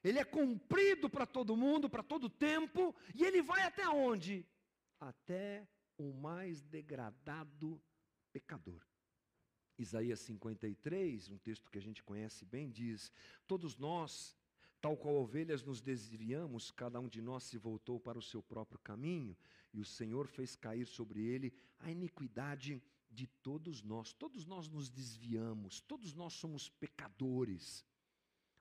ele 0.04 0.20
é 0.20 0.26
comprido 0.26 1.10
para 1.10 1.26
todo 1.26 1.56
mundo, 1.56 1.90
para 1.90 2.04
todo 2.04 2.30
tempo, 2.30 2.96
e 3.16 3.24
ele 3.24 3.42
vai 3.42 3.64
até 3.64 3.88
onde? 3.90 4.46
Até 5.00 5.68
o 5.98 6.14
mais 6.14 6.62
degradado 6.64 7.82
pecador. 8.32 8.86
Isaías 9.78 10.20
53, 10.22 11.30
um 11.30 11.38
texto 11.38 11.70
que 11.70 11.78
a 11.78 11.82
gente 11.82 12.04
conhece 12.04 12.46
bem, 12.46 12.70
diz: 12.70 13.12
Todos 13.46 13.78
nós, 13.78 14.36
tal 14.82 14.98
qual 14.98 15.16
ovelhas, 15.16 15.64
nos 15.64 15.82
desviamos, 15.82 16.72
cada 16.72 17.00
um 17.00 17.08
de 17.08 17.22
nós 17.22 17.44
se 17.44 17.58
voltou 17.58 18.00
para 18.00 18.18
o 18.18 18.22
seu 18.22 18.42
próprio 18.42 18.80
caminho, 18.80 19.38
e 19.74 19.80
o 19.80 19.86
Senhor 19.86 20.28
fez 20.28 20.56
cair 20.56 20.86
sobre 20.86 21.22
ele 21.24 21.54
a 21.80 21.92
iniquidade 21.92 22.82
de 23.18 23.26
todos 23.42 23.82
nós. 23.82 24.14
Todos 24.14 24.46
nós 24.46 24.70
nos 24.70 24.90
desviamos, 24.90 25.82
todos 25.82 26.14
nós 26.14 26.34
somos 26.34 26.70
pecadores. 26.70 27.84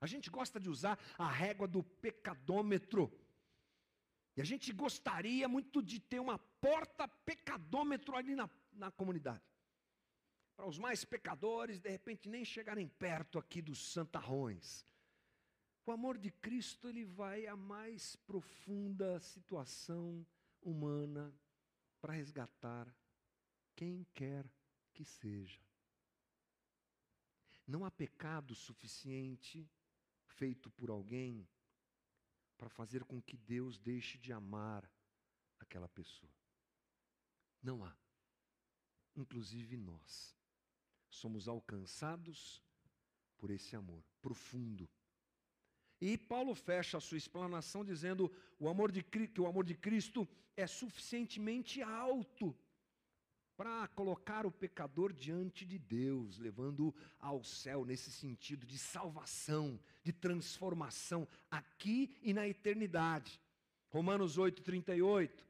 A 0.01 0.07
gente 0.07 0.31
gosta 0.31 0.59
de 0.59 0.71
usar 0.71 0.99
a 1.19 1.31
régua 1.31 1.69
do 1.69 1.83
pecadômetro. 1.83 3.13
E 4.35 4.41
a 4.41 4.45
gente 4.45 4.73
gostaria 4.73 5.47
muito 5.47 5.83
de 5.83 6.01
ter 6.01 6.21
uma 6.21 6.39
porta 6.39 7.07
pecadômetro 7.07 8.17
ali 8.17 8.35
na, 8.35 8.49
na 8.73 8.91
comunidade 8.91 9.45
para 10.57 10.67
os 10.67 10.79
mais 10.79 11.05
pecadores, 11.05 11.79
de 11.81 11.91
repente 11.91 12.31
nem 12.31 12.43
chegarem 12.43 12.89
perto 12.89 13.39
aqui 13.39 13.61
dos 13.61 13.93
santarrões. 13.93 14.87
O 15.85 15.93
amor 15.93 16.17
de 16.17 16.31
Cristo, 16.31 16.89
ele 16.89 17.05
vai 17.05 17.47
à 17.47 17.55
mais 17.55 18.17
profunda 18.17 19.21
situação 19.21 20.27
humana 20.63 21.33
para 22.01 22.15
resgatar 22.15 22.93
quem 23.77 24.05
quer 24.15 24.51
que 24.93 25.05
seja. 25.05 25.61
Não 27.67 27.85
há 27.85 27.91
pecado 27.91 28.55
suficiente 28.55 29.69
feito 30.25 30.71
por 30.71 30.89
alguém 30.89 31.47
para 32.57 32.71
fazer 32.71 33.05
com 33.05 33.21
que 33.21 33.37
Deus 33.37 33.79
deixe 33.79 34.17
de 34.17 34.33
amar 34.33 34.91
aquela 35.61 35.89
pessoa. 35.89 36.33
Não 37.63 37.85
há. 37.85 37.95
Inclusive 39.15 39.77
nós 39.77 40.35
somos 41.11 41.49
alcançados 41.49 42.63
por 43.37 43.51
esse 43.51 43.77
amor 43.77 44.03
profundo. 44.23 44.89
E 46.01 46.17
Paulo 46.17 46.55
fecha 46.55 46.99
a 46.99 47.01
sua 47.01 47.19
explanação 47.19 47.85
dizendo 47.85 48.31
o 48.59 48.69
amor 48.69 48.93
de, 48.93 49.03
que 49.03 49.41
o 49.41 49.47
amor 49.47 49.65
de 49.65 49.75
Cristo 49.75 50.29
é 50.57 50.67
suficientemente 50.67 51.83
alto 51.83 52.57
para 53.57 53.89
colocar 53.89 54.45
o 54.45 54.51
pecador 54.51 55.13
diante 55.13 55.65
de 55.65 55.79
Deus, 55.79 56.39
levando-o 56.39 56.95
ao 57.19 57.43
céu 57.43 57.85
nesse 57.85 58.11
sentido 58.11 58.67
de 58.67 58.77
salvação, 58.77 59.81
de 60.05 60.13
transformação 60.13 61.27
aqui 61.51 62.15
e 62.23 62.35
na 62.35 62.47
eternidade. 62.47 63.41
Romanos 63.89 64.37
8:38 64.37 65.47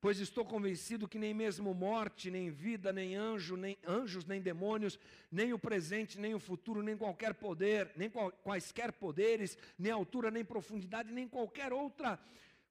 Pois 0.00 0.18
estou 0.18 0.44
convencido 0.44 1.06
que 1.06 1.16
nem 1.16 1.32
mesmo 1.32 1.72
morte, 1.72 2.28
nem 2.28 2.50
vida, 2.50 2.92
nem 2.92 3.14
anjo, 3.14 3.56
nem 3.56 3.78
anjos, 3.86 4.24
nem 4.24 4.42
demônios, 4.42 4.98
nem 5.30 5.52
o 5.52 5.58
presente, 5.60 6.18
nem 6.18 6.34
o 6.34 6.40
futuro, 6.40 6.82
nem 6.82 6.96
qualquer 6.96 7.34
poder, 7.34 7.88
nem 7.94 8.10
quaisquer 8.10 8.90
poderes, 8.90 9.56
nem 9.78 9.92
altura, 9.92 10.28
nem 10.28 10.44
profundidade, 10.44 11.12
nem 11.12 11.28
qualquer 11.28 11.72
outra 11.72 12.18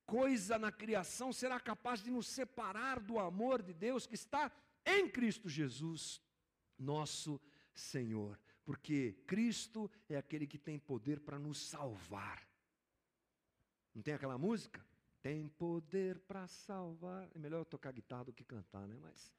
coisa 0.05 0.57
na 0.59 0.71
criação 0.71 1.31
será 1.31 1.59
capaz 1.59 2.01
de 2.01 2.11
nos 2.11 2.27
separar 2.27 2.99
do 2.99 3.19
amor 3.19 3.61
de 3.61 3.73
Deus 3.73 4.05
que 4.05 4.15
está 4.15 4.51
em 4.85 5.09
Cristo 5.09 5.47
Jesus, 5.49 6.21
nosso 6.77 7.39
Senhor. 7.73 8.39
Porque 8.65 9.13
Cristo 9.25 9.89
é 10.07 10.17
aquele 10.17 10.45
que 10.45 10.57
tem 10.57 10.77
poder 10.77 11.19
para 11.19 11.39
nos 11.39 11.59
salvar. 11.59 12.47
Não 13.93 14.01
tem 14.01 14.13
aquela 14.13 14.37
música? 14.37 14.85
Tem 15.21 15.47
poder 15.47 16.19
para 16.19 16.47
salvar. 16.47 17.29
É 17.35 17.39
melhor 17.39 17.59
eu 17.59 17.65
tocar 17.65 17.91
guitarra 17.91 18.25
do 18.25 18.33
que 18.33 18.43
cantar, 18.43 18.87
né? 18.87 18.97
Mas 19.01 19.33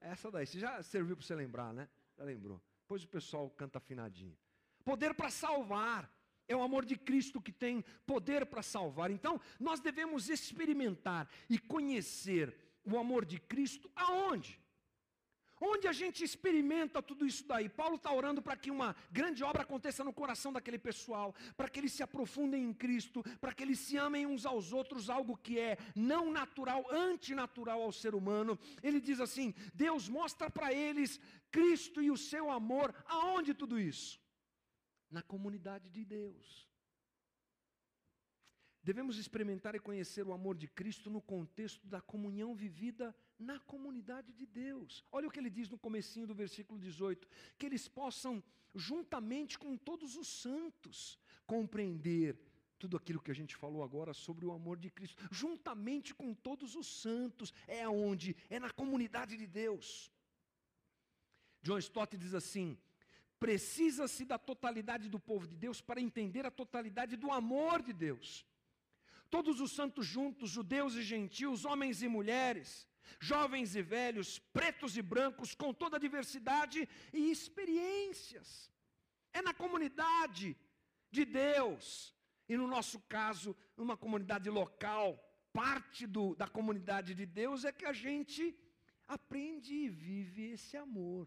essa 0.00 0.30
daí, 0.30 0.46
você 0.46 0.58
já 0.58 0.82
serviu 0.82 1.16
para 1.16 1.24
você 1.24 1.34
lembrar, 1.34 1.72
né? 1.72 1.88
Já 2.16 2.24
lembrou. 2.24 2.60
Depois 2.80 3.04
o 3.04 3.08
pessoal 3.08 3.48
canta 3.50 3.78
afinadinho. 3.78 4.36
Poder 4.84 5.14
para 5.14 5.30
salvar. 5.30 6.10
É 6.48 6.56
o 6.56 6.62
amor 6.62 6.84
de 6.84 6.96
Cristo 6.96 7.40
que 7.40 7.52
tem 7.52 7.84
poder 8.06 8.46
para 8.46 8.62
salvar. 8.62 9.10
Então, 9.10 9.40
nós 9.58 9.80
devemos 9.80 10.28
experimentar 10.28 11.28
e 11.48 11.58
conhecer 11.58 12.54
o 12.84 12.98
amor 12.98 13.24
de 13.24 13.38
Cristo 13.38 13.90
aonde? 13.94 14.60
Onde 15.64 15.86
a 15.86 15.92
gente 15.92 16.24
experimenta 16.24 17.00
tudo 17.00 17.24
isso 17.24 17.46
daí? 17.46 17.68
Paulo 17.68 17.94
está 17.94 18.12
orando 18.12 18.42
para 18.42 18.56
que 18.56 18.68
uma 18.68 18.96
grande 19.12 19.44
obra 19.44 19.62
aconteça 19.62 20.02
no 20.02 20.12
coração 20.12 20.52
daquele 20.52 20.76
pessoal, 20.76 21.32
para 21.56 21.68
que 21.68 21.78
eles 21.78 21.92
se 21.92 22.02
aprofundem 22.02 22.64
em 22.64 22.74
Cristo, 22.74 23.22
para 23.40 23.52
que 23.52 23.62
eles 23.62 23.78
se 23.78 23.96
amem 23.96 24.26
uns 24.26 24.44
aos 24.44 24.72
outros, 24.72 25.08
algo 25.08 25.36
que 25.36 25.60
é 25.60 25.78
não 25.94 26.32
natural, 26.32 26.84
antinatural 26.90 27.80
ao 27.80 27.92
ser 27.92 28.12
humano. 28.12 28.58
Ele 28.82 29.00
diz 29.00 29.20
assim: 29.20 29.54
Deus 29.72 30.08
mostra 30.08 30.50
para 30.50 30.72
eles 30.72 31.20
Cristo 31.52 32.02
e 32.02 32.10
o 32.10 32.16
seu 32.16 32.50
amor. 32.50 32.92
Aonde 33.06 33.54
tudo 33.54 33.78
isso? 33.78 34.20
Na 35.12 35.22
comunidade 35.22 35.88
de 35.96 36.04
Deus. 36.04 36.68
Devemos 38.82 39.16
experimentar 39.16 39.74
e 39.76 39.78
conhecer 39.88 40.26
o 40.26 40.32
amor 40.32 40.56
de 40.56 40.66
Cristo 40.66 41.08
no 41.08 41.22
contexto 41.22 41.86
da 41.86 42.00
comunhão 42.00 42.52
vivida 42.52 43.14
na 43.38 43.60
comunidade 43.60 44.32
de 44.32 44.44
Deus. 44.44 45.04
Olha 45.12 45.28
o 45.28 45.30
que 45.30 45.38
ele 45.38 45.50
diz 45.58 45.68
no 45.68 45.78
comecinho 45.78 46.26
do 46.26 46.34
versículo 46.34 46.80
18, 46.80 47.28
que 47.56 47.66
eles 47.66 47.86
possam 47.86 48.42
juntamente 48.74 49.58
com 49.58 49.76
todos 49.76 50.16
os 50.16 50.26
santos 50.26 51.18
compreender 51.46 52.36
tudo 52.82 52.96
aquilo 52.96 53.22
que 53.22 53.30
a 53.30 53.34
gente 53.34 53.54
falou 53.54 53.84
agora 53.84 54.12
sobre 54.12 54.44
o 54.44 54.50
amor 54.50 54.76
de 54.76 54.90
Cristo, 54.90 55.22
juntamente 55.30 56.12
com 56.12 56.34
todos 56.34 56.74
os 56.74 56.88
santos, 57.00 57.54
é 57.68 57.84
aonde? 57.84 58.34
É 58.50 58.58
na 58.58 58.70
comunidade 58.70 59.36
de 59.36 59.46
Deus. 59.46 60.10
John 61.62 61.78
Stott 61.78 62.16
diz 62.16 62.34
assim: 62.34 62.76
precisa-se 63.44 64.24
da 64.24 64.38
totalidade 64.38 65.08
do 65.14 65.18
povo 65.18 65.46
de 65.48 65.56
Deus 65.56 65.80
para 65.80 66.00
entender 66.00 66.44
a 66.46 66.50
totalidade 66.62 67.16
do 67.16 67.30
amor 67.32 67.82
de 67.82 67.92
Deus 67.92 68.46
todos 69.34 69.60
os 69.64 69.72
santos 69.72 70.04
juntos, 70.06 70.50
judeus 70.50 70.94
e 70.94 71.02
gentios, 71.02 71.64
homens 71.64 72.02
e 72.02 72.08
mulheres, 72.16 72.86
jovens 73.18 73.74
e 73.74 73.80
velhos, 73.80 74.38
pretos 74.38 74.94
e 74.98 75.02
brancos, 75.12 75.54
com 75.54 75.72
toda 75.72 75.96
a 75.96 76.04
diversidade 76.06 76.86
e 77.10 77.30
experiências. 77.30 78.70
É 79.32 79.40
na 79.40 79.54
comunidade 79.54 80.54
de 81.10 81.24
Deus, 81.24 82.14
e 82.46 82.58
no 82.58 82.66
nosso 82.66 83.00
caso, 83.16 83.56
numa 83.74 83.96
comunidade 83.96 84.50
local, 84.50 85.08
parte 85.50 86.06
do, 86.06 86.34
da 86.34 86.46
comunidade 86.46 87.14
de 87.14 87.24
Deus, 87.24 87.64
é 87.64 87.72
que 87.72 87.86
a 87.86 87.94
gente 87.94 88.54
aprende 89.08 89.72
e 89.72 89.88
vive 89.88 90.42
esse 90.50 90.76
amor. 90.76 91.26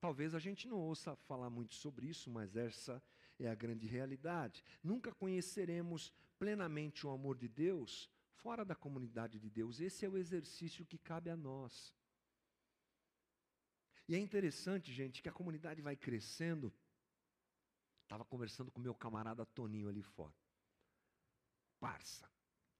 Talvez 0.00 0.34
a 0.34 0.38
gente 0.38 0.66
não 0.66 0.78
ouça 0.78 1.14
falar 1.14 1.50
muito 1.50 1.74
sobre 1.74 2.06
isso, 2.06 2.30
mas 2.30 2.56
essa 2.56 3.02
é 3.38 3.48
a 3.48 3.54
grande 3.54 3.86
realidade. 3.86 4.64
Nunca 4.82 5.12
conheceremos 5.12 6.12
plenamente 6.38 7.06
o 7.06 7.10
amor 7.10 7.36
de 7.36 7.48
Deus 7.48 8.10
fora 8.32 8.64
da 8.64 8.74
comunidade 8.74 9.38
de 9.38 9.50
Deus. 9.50 9.78
Esse 9.78 10.06
é 10.06 10.08
o 10.08 10.16
exercício 10.16 10.86
que 10.86 10.96
cabe 10.96 11.28
a 11.28 11.36
nós. 11.36 11.94
E 14.08 14.14
é 14.14 14.18
interessante, 14.18 14.92
gente, 14.92 15.22
que 15.22 15.28
a 15.28 15.32
comunidade 15.32 15.82
vai 15.82 15.96
crescendo. 15.96 16.72
Estava 18.02 18.24
conversando 18.24 18.70
com 18.70 18.80
meu 18.80 18.94
camarada 18.94 19.44
Toninho 19.44 19.88
ali 19.88 20.02
fora. 20.02 20.34
Parça, 21.78 22.28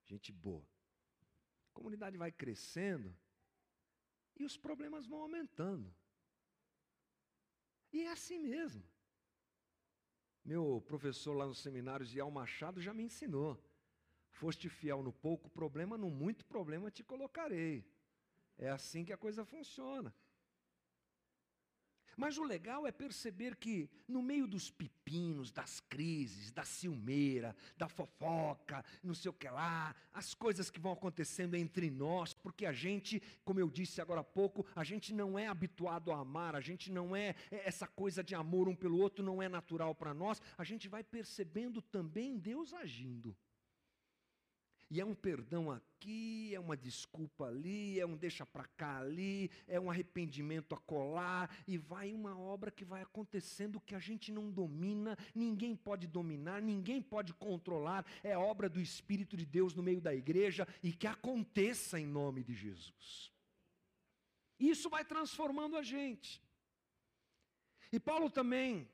gente 0.05 0.31
boa. 0.31 0.67
A 1.69 1.73
comunidade 1.73 2.17
vai 2.17 2.31
crescendo 2.31 3.15
e 4.37 4.43
os 4.43 4.57
problemas 4.57 5.05
vão 5.05 5.21
aumentando. 5.21 5.93
E 7.91 8.03
é 8.03 8.11
assim 8.11 8.39
mesmo. 8.39 8.83
Meu 10.43 10.81
professor 10.87 11.33
lá 11.33 11.45
no 11.45 11.53
seminário, 11.53 12.05
Zial 12.05 12.31
Machado, 12.31 12.81
já 12.81 12.93
me 12.93 13.03
ensinou. 13.03 13.61
Foste 14.29 14.69
fiel 14.69 15.03
no 15.03 15.11
pouco 15.11 15.49
problema, 15.49 15.97
no 15.97 16.09
muito 16.09 16.45
problema 16.45 16.89
te 16.89 17.03
colocarei. 17.03 17.85
É 18.57 18.69
assim 18.69 19.03
que 19.05 19.13
a 19.13 19.17
coisa 19.17 19.45
funciona. 19.45 20.13
Mas 22.21 22.37
o 22.37 22.43
legal 22.43 22.85
é 22.85 22.91
perceber 22.91 23.55
que, 23.55 23.89
no 24.07 24.21
meio 24.21 24.45
dos 24.45 24.69
pepinos, 24.69 25.51
das 25.51 25.79
crises, 25.79 26.51
da 26.51 26.63
ciumeira, 26.63 27.55
da 27.75 27.89
fofoca, 27.89 28.85
não 29.01 29.15
sei 29.15 29.31
o 29.31 29.33
que 29.33 29.49
lá, 29.49 29.95
as 30.13 30.35
coisas 30.35 30.69
que 30.69 30.79
vão 30.79 30.91
acontecendo 30.91 31.55
entre 31.55 31.89
nós, 31.89 32.31
porque 32.31 32.67
a 32.67 32.71
gente, 32.71 33.19
como 33.43 33.59
eu 33.59 33.71
disse 33.71 33.99
agora 33.99 34.21
há 34.21 34.23
pouco, 34.23 34.63
a 34.75 34.83
gente 34.83 35.15
não 35.15 35.39
é 35.39 35.47
habituado 35.47 36.11
a 36.11 36.19
amar, 36.19 36.55
a 36.55 36.61
gente 36.61 36.91
não 36.91 37.15
é, 37.15 37.33
é 37.49 37.67
essa 37.67 37.87
coisa 37.87 38.23
de 38.23 38.35
amor 38.35 38.69
um 38.69 38.75
pelo 38.75 38.99
outro, 38.99 39.25
não 39.25 39.41
é 39.41 39.49
natural 39.49 39.95
para 39.95 40.13
nós, 40.13 40.39
a 40.59 40.63
gente 40.63 40.87
vai 40.87 41.03
percebendo 41.03 41.81
também 41.81 42.37
Deus 42.37 42.71
agindo. 42.71 43.35
E 44.91 44.99
é 44.99 45.05
um 45.05 45.15
perdão 45.15 45.71
aqui, 45.71 46.53
é 46.53 46.59
uma 46.59 46.75
desculpa 46.75 47.45
ali, 47.45 47.97
é 47.97 48.05
um 48.05 48.17
deixa 48.17 48.45
para 48.45 48.65
cá 48.65 48.97
ali, 48.99 49.49
é 49.65 49.79
um 49.79 49.89
arrependimento 49.89 50.75
a 50.75 50.77
colar, 50.79 51.49
e 51.65 51.77
vai 51.77 52.11
uma 52.11 52.37
obra 52.37 52.69
que 52.69 52.83
vai 52.83 53.01
acontecendo 53.01 53.79
que 53.79 53.95
a 53.95 53.99
gente 53.99 54.33
não 54.33 54.51
domina, 54.51 55.17
ninguém 55.33 55.77
pode 55.77 56.07
dominar, 56.07 56.61
ninguém 56.61 57.01
pode 57.01 57.33
controlar, 57.33 58.05
é 58.21 58.37
obra 58.37 58.67
do 58.67 58.81
Espírito 58.81 59.37
de 59.37 59.45
Deus 59.45 59.73
no 59.73 59.81
meio 59.81 60.01
da 60.01 60.13
igreja 60.13 60.67
e 60.83 60.91
que 60.91 61.07
aconteça 61.07 61.97
em 61.97 62.05
nome 62.05 62.43
de 62.43 62.53
Jesus. 62.53 63.31
Isso 64.59 64.89
vai 64.89 65.05
transformando 65.05 65.77
a 65.77 65.81
gente. 65.81 66.43
E 67.93 67.97
Paulo 67.97 68.29
também, 68.29 68.91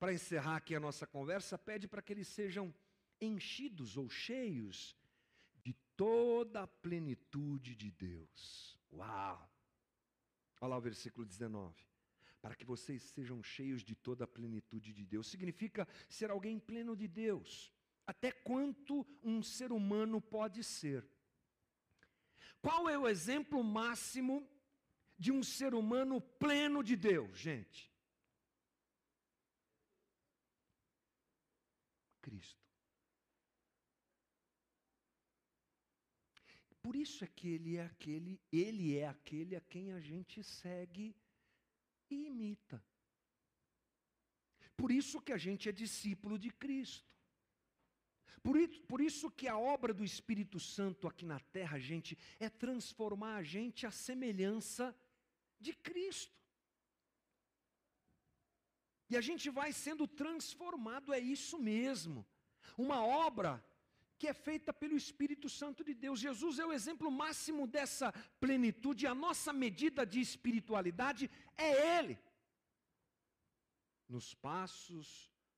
para 0.00 0.12
encerrar 0.12 0.56
aqui 0.56 0.74
a 0.74 0.80
nossa 0.80 1.06
conversa, 1.06 1.56
pede 1.56 1.86
para 1.86 2.02
que 2.02 2.12
eles 2.12 2.26
sejam 2.26 2.74
enchidos 3.20 3.96
ou 3.96 4.08
cheios 4.08 4.96
de 5.62 5.74
toda 5.96 6.62
a 6.62 6.66
plenitude 6.66 7.74
de 7.74 7.90
Deus. 7.90 8.78
Uau! 8.92 9.50
Olha 10.60 10.70
lá 10.70 10.76
o 10.76 10.80
versículo 10.80 11.26
19. 11.26 11.74
Para 12.40 12.54
que 12.54 12.64
vocês 12.64 13.02
sejam 13.02 13.42
cheios 13.42 13.82
de 13.82 13.94
toda 13.94 14.24
a 14.24 14.28
plenitude 14.28 14.92
de 14.92 15.04
Deus. 15.04 15.26
Significa 15.28 15.86
ser 16.08 16.30
alguém 16.30 16.58
pleno 16.58 16.96
de 16.96 17.06
Deus. 17.06 17.72
Até 18.06 18.32
quanto 18.32 19.06
um 19.22 19.42
ser 19.42 19.72
humano 19.72 20.20
pode 20.20 20.64
ser. 20.64 21.06
Qual 22.60 22.88
é 22.88 22.98
o 22.98 23.08
exemplo 23.08 23.62
máximo 23.62 24.48
de 25.18 25.30
um 25.30 25.42
ser 25.42 25.74
humano 25.74 26.20
pleno 26.20 26.82
de 26.82 26.96
Deus, 26.96 27.38
gente? 27.38 27.90
Cristo. 32.20 32.59
Por 36.90 36.96
isso 36.96 37.22
é 37.22 37.28
que 37.28 37.46
ele 37.46 37.76
é 37.76 37.84
aquele, 37.84 38.40
ele 38.50 38.96
é 38.96 39.06
aquele 39.06 39.54
a 39.54 39.60
quem 39.60 39.92
a 39.92 40.00
gente 40.00 40.42
segue 40.42 41.14
e 42.10 42.26
imita. 42.26 42.84
Por 44.76 44.90
isso 44.90 45.20
que 45.20 45.32
a 45.32 45.38
gente 45.38 45.68
é 45.68 45.72
discípulo 45.72 46.36
de 46.36 46.50
Cristo. 46.50 47.08
Por 48.42 48.56
isso, 48.56 48.80
por 48.88 49.00
isso 49.00 49.30
que 49.30 49.46
a 49.46 49.56
obra 49.56 49.94
do 49.94 50.02
Espírito 50.02 50.58
Santo 50.58 51.06
aqui 51.06 51.24
na 51.24 51.38
terra, 51.38 51.78
gente, 51.78 52.18
é 52.40 52.48
transformar 52.50 53.36
a 53.36 53.44
gente 53.44 53.86
à 53.86 53.92
semelhança 53.92 54.92
de 55.60 55.72
Cristo. 55.72 56.36
E 59.08 59.16
a 59.16 59.20
gente 59.20 59.48
vai 59.48 59.72
sendo 59.72 60.08
transformado, 60.08 61.12
é 61.12 61.20
isso 61.20 61.56
mesmo. 61.56 62.26
Uma 62.76 63.06
obra 63.06 63.64
que 64.20 64.28
é 64.32 64.34
feita 64.48 64.70
pelo 64.80 64.96
Espírito 65.02 65.48
Santo 65.60 65.80
de 65.88 65.94
Deus. 66.04 66.24
Jesus 66.28 66.58
é 66.58 66.66
o 66.66 66.74
exemplo 66.78 67.10
máximo 67.22 67.66
dessa 67.76 68.08
plenitude, 68.44 69.06
a 69.06 69.14
nossa 69.26 69.52
medida 69.64 70.04
de 70.12 70.20
espiritualidade 70.28 71.30
é 71.68 71.70
Ele. 71.98 72.16
Nos 74.14 74.28
passos, 74.48 75.06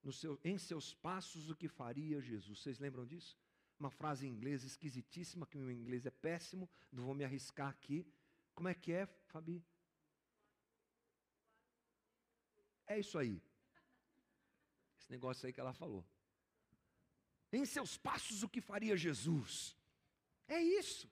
no 0.07 0.13
seu, 0.21 0.33
em 0.51 0.59
seus 0.69 0.89
passos, 1.09 1.51
o 1.51 1.57
que 1.61 1.69
faria 1.81 2.27
Jesus? 2.33 2.61
Vocês 2.61 2.79
lembram 2.79 3.07
disso? 3.13 3.37
uma 3.83 3.91
frase 3.91 4.27
em 4.27 4.31
inglês 4.31 4.63
esquisitíssima, 4.63 5.45
que 5.45 5.59
o 5.59 5.61
meu 5.61 5.73
inglês 5.73 6.07
é 6.07 6.11
péssimo, 6.11 6.71
não 6.93 7.05
vou 7.05 7.17
me 7.17 7.25
arriscar 7.25 7.69
aqui. 7.69 8.07
Como 8.55 8.69
é 8.69 8.75
que 8.75 8.93
é, 8.93 9.07
Fabi? 9.27 9.61
É 12.87 13.01
isso 13.01 13.19
aí. 13.19 13.43
Esse 14.97 15.11
negócio 15.11 15.47
aí 15.47 15.53
que 15.53 15.59
ela 15.59 15.73
falou. 15.73 16.05
Em 17.53 17.65
seus 17.65 17.97
passos, 17.97 18.43
o 18.43 18.49
que 18.49 18.61
faria 18.61 18.97
Jesus? 18.97 19.77
É 20.49 20.61
isso. 20.61 21.11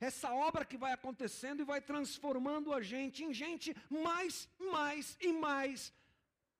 Essa 0.00 0.32
obra 0.32 0.64
que 0.64 0.76
vai 0.76 0.92
acontecendo 0.92 1.60
e 1.60 1.64
vai 1.64 1.80
transformando 1.80 2.72
a 2.72 2.80
gente 2.80 3.24
em 3.24 3.32
gente 3.32 3.74
mais, 3.90 4.48
mais 4.58 5.16
e 5.20 5.32
mais 5.32 5.92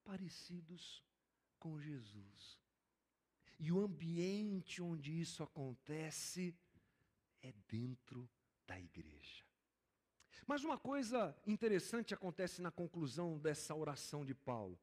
parecidos 0.05 1.03
com 1.59 1.81
Jesus. 1.81 2.61
E 3.59 3.73
o 3.73 3.81
ambiente 3.81 4.83
onde 4.83 5.19
isso 5.21 5.43
acontece 5.43 6.55
é 7.43 7.53
dentro 7.69 8.29
da 8.67 8.79
igreja. 8.79 9.45
Mas 10.47 10.62
uma 10.65 10.77
coisa 10.77 11.35
interessante 11.47 12.12
acontece 12.12 12.61
na 12.61 12.71
conclusão 12.71 13.39
dessa 13.39 13.75
oração 13.75 14.25
de 14.25 14.35
Paulo. 14.35 14.79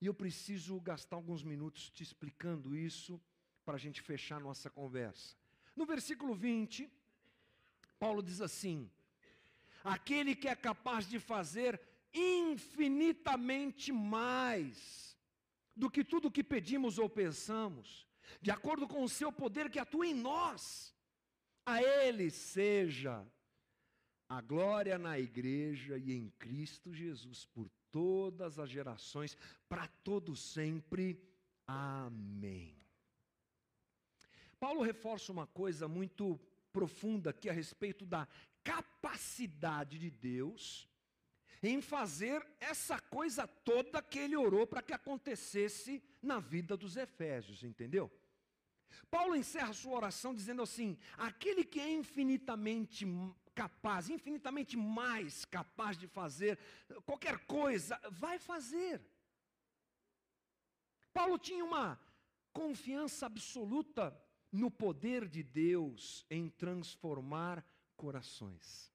E 0.00 0.06
eu 0.06 0.14
preciso 0.14 0.80
gastar 0.80 1.16
alguns 1.16 1.42
minutos 1.42 1.90
te 1.90 2.02
explicando 2.02 2.76
isso 2.76 3.20
para 3.64 3.74
a 3.74 3.78
gente 3.78 4.00
fechar 4.00 4.40
nossa 4.40 4.70
conversa. 4.70 5.36
No 5.76 5.84
versículo 5.84 6.34
20, 6.34 6.90
Paulo 7.98 8.22
diz 8.22 8.40
assim: 8.40 8.90
Aquele 9.84 10.34
que 10.34 10.48
é 10.48 10.56
capaz 10.56 11.08
de 11.08 11.18
fazer 11.18 11.80
infinitamente 12.12 13.92
mais 13.92 15.16
do 15.76 15.90
que 15.90 16.02
tudo 16.02 16.30
que 16.30 16.42
pedimos 16.42 16.98
ou 16.98 17.08
pensamos, 17.08 18.06
de 18.40 18.50
acordo 18.50 18.88
com 18.88 19.04
o 19.04 19.08
seu 19.08 19.30
poder 19.30 19.70
que 19.70 19.78
atua 19.78 20.06
em 20.06 20.14
nós, 20.14 20.94
a 21.64 21.82
Ele 21.82 22.30
seja 22.30 23.26
a 24.28 24.40
glória 24.40 24.98
na 24.98 25.18
igreja 25.18 25.98
e 25.98 26.12
em 26.12 26.30
Cristo 26.38 26.92
Jesus 26.92 27.44
por 27.46 27.70
todas 27.90 28.58
as 28.58 28.68
gerações, 28.70 29.36
para 29.68 29.86
todo 30.04 30.34
sempre. 30.34 31.20
Amém. 31.66 32.76
Paulo 34.58 34.82
reforça 34.82 35.32
uma 35.32 35.46
coisa 35.46 35.88
muito 35.88 36.38
profunda 36.72 37.30
aqui 37.30 37.48
a 37.48 37.52
respeito 37.52 38.04
da 38.04 38.28
capacidade 38.62 39.98
de 39.98 40.10
Deus 40.10 40.88
em 41.62 41.80
fazer 41.80 42.46
essa 42.58 42.98
coisa 42.98 43.46
toda 43.46 44.02
que 44.02 44.18
ele 44.18 44.36
orou 44.36 44.66
para 44.66 44.82
que 44.82 44.92
acontecesse 44.92 46.02
na 46.22 46.38
vida 46.38 46.76
dos 46.76 46.96
Efésios, 46.96 47.62
entendeu? 47.62 48.10
Paulo 49.10 49.36
encerra 49.36 49.72
sua 49.72 49.96
oração 49.96 50.34
dizendo 50.34 50.62
assim: 50.62 50.98
aquele 51.16 51.64
que 51.64 51.80
é 51.80 51.92
infinitamente 51.92 53.06
capaz, 53.60 54.08
infinitamente 54.08 54.74
mais 54.74 55.44
capaz 55.44 55.98
de 55.98 56.06
fazer 56.06 56.58
qualquer 57.04 57.36
coisa, 57.44 58.00
vai 58.10 58.38
fazer. 58.38 59.02
Paulo 61.12 61.38
tinha 61.38 61.62
uma 61.62 62.00
confiança 62.54 63.26
absoluta 63.26 64.18
no 64.50 64.70
poder 64.70 65.28
de 65.28 65.42
Deus 65.42 66.24
em 66.30 66.48
transformar 66.48 67.62
corações. 67.98 68.90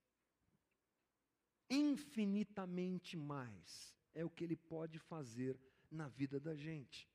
Infinitamente 1.69 3.15
mais 3.15 3.93
é 4.15 4.25
o 4.25 4.31
que 4.31 4.43
ele 4.43 4.55
pode 4.55 4.97
fazer 4.97 5.59
na 5.91 6.07
vida 6.07 6.39
da 6.39 6.55
gente. 6.55 7.07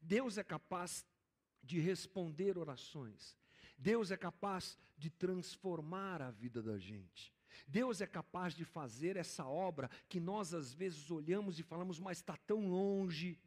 Deus 0.00 0.38
é 0.38 0.44
capaz 0.44 1.04
de 1.62 1.78
responder 1.78 2.56
orações. 2.56 3.36
Deus 3.76 4.10
é 4.10 4.16
capaz 4.16 4.78
de 4.96 5.10
transformar 5.10 6.22
a 6.22 6.30
vida 6.30 6.62
da 6.62 6.78
gente. 6.78 7.34
Deus 7.66 8.00
é 8.00 8.06
capaz 8.06 8.54
de 8.54 8.64
fazer 8.64 9.16
essa 9.16 9.44
obra 9.44 9.90
que 10.08 10.20
nós 10.20 10.54
às 10.54 10.72
vezes 10.72 11.10
olhamos 11.10 11.58
e 11.58 11.62
falamos, 11.62 11.98
mas 11.98 12.18
está 12.18 12.36
tão 12.36 12.68
longe, 12.68 13.38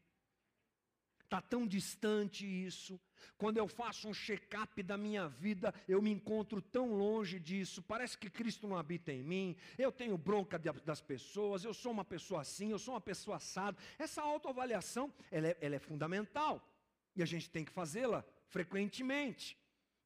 está 1.23 1.41
tão 1.41 1.67
distante 1.67 2.45
isso. 2.45 2.99
Quando 3.38 3.57
eu 3.57 3.67
faço 3.67 4.07
um 4.07 4.13
check-up 4.13 4.82
da 4.82 4.97
minha 4.97 5.27
vida, 5.27 5.73
eu 5.88 6.01
me 6.01 6.11
encontro 6.11 6.61
tão 6.61 6.93
longe 6.93 7.39
disso. 7.39 7.84
Parece 7.84 8.17
que 8.17 8.30
Cristo 8.30 8.67
não 8.67 8.77
habita 8.77 9.11
em 9.11 9.23
mim. 9.23 9.55
Eu 9.77 9.91
tenho 9.91 10.17
bronca 10.17 10.57
das 10.57 11.01
pessoas. 11.01 11.63
Eu 11.63 11.73
sou 11.73 11.91
uma 11.91 12.05
pessoa 12.05 12.41
assim. 12.41 12.71
Eu 12.71 12.80
sou 12.80 12.95
uma 12.95 13.01
pessoa 13.01 13.38
assada. 13.38 13.77
Essa 13.97 14.21
autoavaliação, 14.21 15.13
ela 15.32 15.47
é, 15.47 15.57
ela 15.61 15.75
é 15.75 15.80
fundamental 15.80 16.67
e 17.15 17.21
a 17.21 17.25
gente 17.25 17.49
tem 17.49 17.63
que 17.63 17.71
fazê-la 17.71 18.25
frequentemente. 18.47 19.57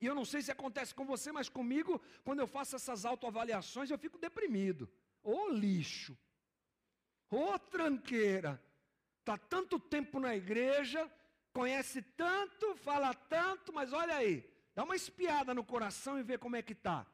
E 0.04 0.06
eu 0.06 0.14
não 0.14 0.26
sei 0.26 0.41
se 0.41 0.51
acontece 0.51 0.93
com 0.93 1.06
você, 1.06 1.32
mas 1.32 1.47
comigo, 1.47 2.01
quando 2.26 2.41
eu 2.41 2.47
faço 2.56 2.76
essas 2.76 3.06
autoavaliações, 3.06 3.89
eu 3.89 3.97
fico 3.97 4.18
deprimido. 4.18 4.91
Ô 5.24 5.47
lixo! 5.47 6.18
Ô 7.32 7.58
tranqueira! 7.58 8.62
Está 9.22 9.38
tanto 9.38 9.80
tempo 9.80 10.20
na 10.20 10.36
igreja, 10.36 11.10
conhece 11.54 12.01
tanto, 12.01 12.76
fala 12.76 13.14
tanto, 13.14 13.72
mas 13.72 13.93
olha 13.93 14.18
aí, 14.18 14.45
dá 14.76 14.84
uma 14.84 14.97
espiada 14.97 15.54
no 15.54 15.64
coração 15.64 16.20
e 16.20 16.24
vê 16.24 16.38
como 16.38 16.58
é 16.58 16.62
que 16.62 16.74
está. 16.74 17.08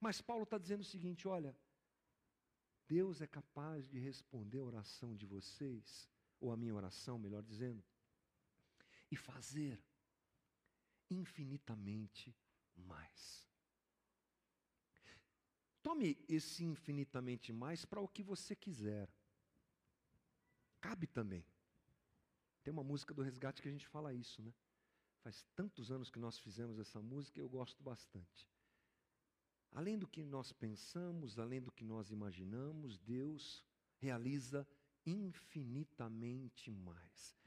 Mas 0.00 0.20
Paulo 0.20 0.42
está 0.42 0.58
dizendo 0.58 0.80
o 0.80 0.92
seguinte: 0.94 1.28
olha, 1.28 1.56
Deus 2.88 3.22
é 3.22 3.26
capaz 3.28 3.88
de 3.88 4.00
responder 4.00 4.58
a 4.58 4.64
oração 4.64 5.14
de 5.14 5.26
vocês, 5.26 6.08
ou 6.40 6.50
a 6.50 6.56
minha 6.56 6.74
oração, 6.74 7.20
melhor 7.20 7.44
dizendo, 7.44 7.84
e 9.12 9.14
fazer 9.14 9.80
infinitamente 11.12 12.34
mais. 12.74 13.48
Tome 15.82 16.16
esse 16.28 16.64
infinitamente 16.64 17.52
mais 17.52 17.84
para 17.84 18.00
o 18.00 18.08
que 18.08 18.22
você 18.22 18.54
quiser. 18.54 19.08
Cabe 20.80 21.06
também. 21.06 21.44
Tem 22.62 22.72
uma 22.72 22.84
música 22.84 23.12
do 23.12 23.22
resgate 23.22 23.60
que 23.60 23.68
a 23.68 23.72
gente 23.72 23.86
fala 23.88 24.14
isso, 24.14 24.40
né? 24.42 24.54
Faz 25.20 25.44
tantos 25.54 25.90
anos 25.90 26.10
que 26.10 26.18
nós 26.18 26.38
fizemos 26.38 26.78
essa 26.78 27.00
música 27.00 27.38
e 27.38 27.42
eu 27.42 27.48
gosto 27.48 27.82
bastante. 27.82 28.48
Além 29.72 29.98
do 29.98 30.06
que 30.06 30.22
nós 30.22 30.52
pensamos, 30.52 31.38
além 31.38 31.60
do 31.60 31.72
que 31.72 31.84
nós 31.84 32.10
imaginamos, 32.10 32.98
Deus 32.98 33.64
realiza 33.98 34.66
infinitamente 35.06 36.70
mais. 36.70 37.41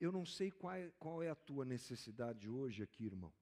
Eu 0.00 0.12
não 0.12 0.26
sei 0.26 0.50
qual 0.50 0.74
é, 0.74 0.90
qual 0.98 1.22
é 1.22 1.30
a 1.30 1.34
tua 1.34 1.64
necessidade 1.64 2.48
hoje 2.48 2.82
aqui, 2.82 3.04
irmão. 3.04 3.32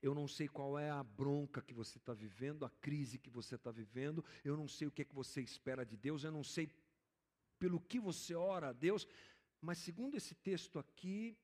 Eu 0.00 0.14
não 0.14 0.28
sei 0.28 0.46
qual 0.46 0.78
é 0.78 0.90
a 0.90 1.02
bronca 1.02 1.62
que 1.62 1.72
você 1.72 1.98
está 1.98 2.12
vivendo, 2.12 2.64
a 2.64 2.70
crise 2.70 3.18
que 3.18 3.30
você 3.30 3.54
está 3.54 3.70
vivendo. 3.70 4.24
Eu 4.44 4.56
não 4.56 4.68
sei 4.68 4.86
o 4.86 4.90
que 4.90 5.02
é 5.02 5.04
que 5.04 5.14
você 5.14 5.40
espera 5.40 5.84
de 5.84 5.96
Deus. 5.96 6.24
Eu 6.24 6.30
não 6.30 6.44
sei 6.44 6.70
pelo 7.58 7.80
que 7.80 7.98
você 7.98 8.34
ora 8.34 8.68
a 8.68 8.72
Deus. 8.72 9.08
Mas 9.60 9.78
segundo 9.78 10.14
esse 10.14 10.34
texto 10.34 10.78
aqui, 10.78 11.36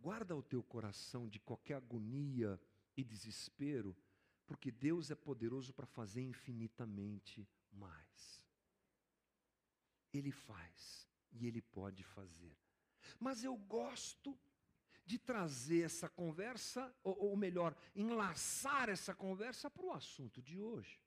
guarda 0.00 0.34
o 0.34 0.42
teu 0.42 0.62
coração 0.62 1.28
de 1.28 1.38
qualquer 1.38 1.74
agonia 1.74 2.60
e 2.96 3.04
desespero, 3.04 3.96
porque 4.46 4.70
Deus 4.70 5.10
é 5.10 5.14
poderoso 5.14 5.72
para 5.72 5.86
fazer 5.86 6.22
infinitamente 6.22 7.48
mais. 7.70 8.42
Ele 10.12 10.32
faz 10.32 11.09
e 11.32 11.46
ele 11.46 11.62
pode 11.62 12.02
fazer. 12.02 12.56
Mas 13.18 13.42
eu 13.44 13.56
gosto 13.56 14.38
de 15.04 15.18
trazer 15.18 15.82
essa 15.82 16.08
conversa, 16.08 16.94
ou, 17.02 17.30
ou 17.30 17.36
melhor, 17.36 17.76
enlaçar 17.94 18.88
essa 18.88 19.14
conversa 19.14 19.68
para 19.68 19.84
o 19.84 19.92
assunto 19.92 20.40
de 20.40 20.60
hoje. 20.60 21.00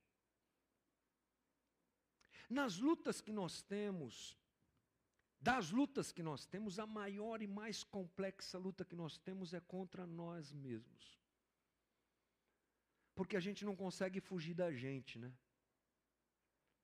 Nas 2.50 2.78
lutas 2.78 3.22
que 3.22 3.32
nós 3.32 3.62
temos, 3.62 4.38
das 5.40 5.72
lutas 5.72 6.12
que 6.12 6.24
nós 6.24 6.46
temos, 6.46 6.80
a 6.80 6.86
maior 6.86 7.42
e 7.42 7.48
mais 7.48 7.84
complexa 7.84 8.58
luta 8.58 8.86
que 8.86 8.96
nós 8.96 9.18
temos 9.18 9.54
é 9.54 9.60
contra 9.60 10.06
nós 10.06 10.52
mesmos. 10.52 11.20
Porque 13.16 13.36
a 13.36 13.40
gente 13.40 13.66
não 13.66 13.76
consegue 13.76 14.20
fugir 14.20 14.54
da 14.54 14.72
gente, 14.72 15.20
né? 15.20 15.34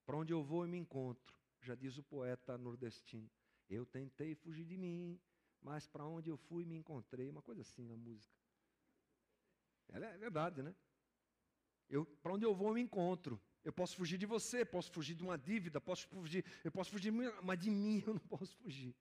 Para 0.06 0.18
onde 0.18 0.34
eu 0.34 0.44
vou, 0.44 0.64
eu 0.64 0.70
me 0.70 0.78
encontro. 0.78 1.39
Já 1.62 1.76
diz 1.76 1.98
o 1.98 2.04
poeta 2.04 2.58
nordestino. 2.58 3.30
Eu 3.70 3.86
tentei 3.86 4.34
fugir 4.36 4.66
de 4.66 4.78
mim, 4.78 5.20
mas 5.62 5.88
para 5.88 6.06
onde 6.06 6.30
eu 6.30 6.38
fui 6.38 6.66
me 6.66 6.76
encontrei. 6.76 7.30
Uma 7.30 7.42
coisa 7.42 7.62
assim 7.62 7.86
na 7.86 7.96
música. 7.96 8.34
Ela 9.90 10.06
é 10.06 10.18
verdade, 10.18 10.62
né? 10.62 10.76
Para 12.22 12.34
onde 12.34 12.46
eu 12.46 12.54
vou 12.54 12.70
eu 12.70 12.74
me 12.76 12.82
encontro. 12.82 13.42
Eu 13.64 13.74
posso 13.74 13.96
fugir 13.96 14.18
de 14.18 14.26
você, 14.26 14.64
posso 14.64 14.92
fugir 14.92 15.16
de 15.16 15.24
uma 15.24 15.38
dívida, 15.38 15.82
posso 15.82 16.08
fugir, 16.08 16.46
eu 16.64 16.72
posso 16.72 16.92
fugir, 16.92 17.12
mas 17.44 17.60
de 17.60 17.70
mim 17.70 18.02
eu 18.06 18.14
não 18.14 18.22
posso 18.22 18.56
fugir. 18.58 18.96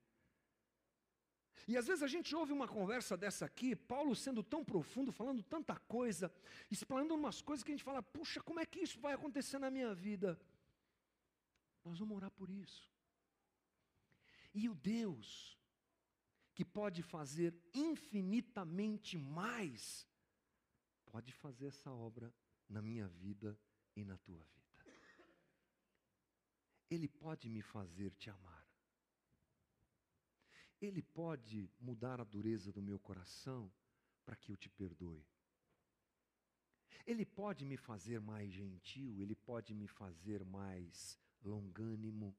E 1.67 1.77
às 1.77 1.87
vezes 1.87 2.03
a 2.03 2.07
gente 2.07 2.35
ouve 2.35 2.53
uma 2.53 2.67
conversa 2.67 3.17
dessa 3.17 3.45
aqui, 3.45 3.77
Paulo 3.77 4.17
sendo 4.17 4.43
tão 4.43 4.65
profundo, 4.65 5.13
falando 5.13 5.43
tanta 5.43 5.77
coisa, 5.77 6.33
explanando 6.71 7.15
umas 7.15 7.43
coisas 7.43 7.63
que 7.63 7.71
a 7.71 7.75
gente 7.75 7.85
fala, 7.85 8.03
puxa, 8.03 8.41
como 8.41 8.59
é 8.59 8.67
que 8.67 8.81
isso 8.81 8.99
vai 9.01 9.13
acontecer 9.13 9.59
na 9.59 9.71
minha 9.71 9.95
vida? 9.95 10.39
Nós 11.85 11.99
vamos 11.99 12.17
orar 12.17 12.31
por 12.31 12.51
isso. 12.51 12.91
E 14.55 14.69
o 14.69 14.75
Deus 14.75 15.59
que 16.59 16.65
pode 16.65 17.05
fazer 17.05 17.55
infinitamente 17.73 19.17
mais, 19.17 20.09
pode 21.07 21.33
fazer 21.33 21.67
essa 21.67 21.93
obra 21.93 22.35
na 22.69 22.83
minha 22.83 23.07
vida 23.07 23.57
e 23.95 24.05
na 24.05 24.19
tua 24.19 24.43
vida. 24.43 24.59
Ele 26.91 27.07
pode 27.07 27.49
me 27.49 27.63
fazer 27.63 28.11
te 28.17 28.29
amar. 28.29 28.67
Ele 30.81 31.01
pode 31.01 31.71
mudar 31.79 32.21
a 32.21 32.25
dureza 32.25 32.73
do 32.73 32.83
meu 32.83 32.99
coração 32.99 33.71
para 34.25 34.35
que 34.35 34.51
eu 34.51 34.57
te 34.57 34.69
perdoe. 34.69 35.25
Ele 37.07 37.25
pode 37.25 37.65
me 37.65 37.77
fazer 37.77 38.21
mais 38.21 38.51
gentil, 38.53 39.21
ele 39.23 39.37
pode 39.37 39.75
me 39.75 39.87
fazer 39.87 40.45
mais 40.45 41.19
longânimo. 41.43 42.37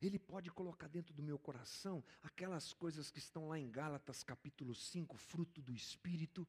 Ele 0.00 0.18
pode 0.18 0.50
colocar 0.50 0.88
dentro 0.88 1.14
do 1.14 1.22
meu 1.22 1.38
coração 1.38 2.04
aquelas 2.22 2.72
coisas 2.72 3.10
que 3.10 3.18
estão 3.18 3.48
lá 3.48 3.58
em 3.58 3.70
Gálatas 3.70 4.22
capítulo 4.22 4.74
5, 4.74 5.16
fruto 5.16 5.62
do 5.62 5.72
Espírito, 5.72 6.46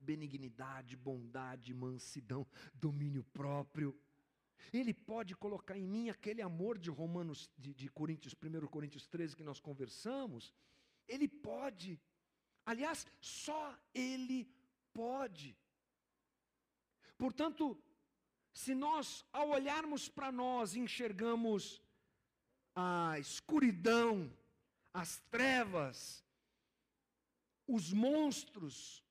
benignidade, 0.00 0.96
bondade, 0.96 1.72
mansidão, 1.72 2.46
domínio 2.74 3.24
próprio. 3.24 3.96
Ele 4.72 4.92
pode 4.92 5.34
colocar 5.34 5.76
em 5.76 5.86
mim 5.86 6.08
aquele 6.08 6.42
amor 6.42 6.78
de 6.78 6.90
Romanos, 6.90 7.50
de, 7.56 7.74
de 7.74 7.88
Coríntios, 7.88 8.34
1 8.34 8.66
Coríntios 8.66 9.06
13 9.06 9.36
que 9.36 9.44
nós 9.44 9.60
conversamos. 9.60 10.52
Ele 11.08 11.28
pode. 11.28 12.00
Aliás, 12.64 13.06
só 13.20 13.78
Ele 13.94 14.48
pode. 14.92 15.56
Portanto, 17.16 17.80
se 18.52 18.74
nós, 18.74 19.24
ao 19.32 19.50
olharmos 19.50 20.08
para 20.08 20.30
nós, 20.30 20.76
enxergamos 20.76 21.80
a 22.74 23.18
escuridão, 23.18 24.30
as 24.92 25.18
trevas, 25.30 26.24
os 27.66 27.92
monstros, 27.92 29.02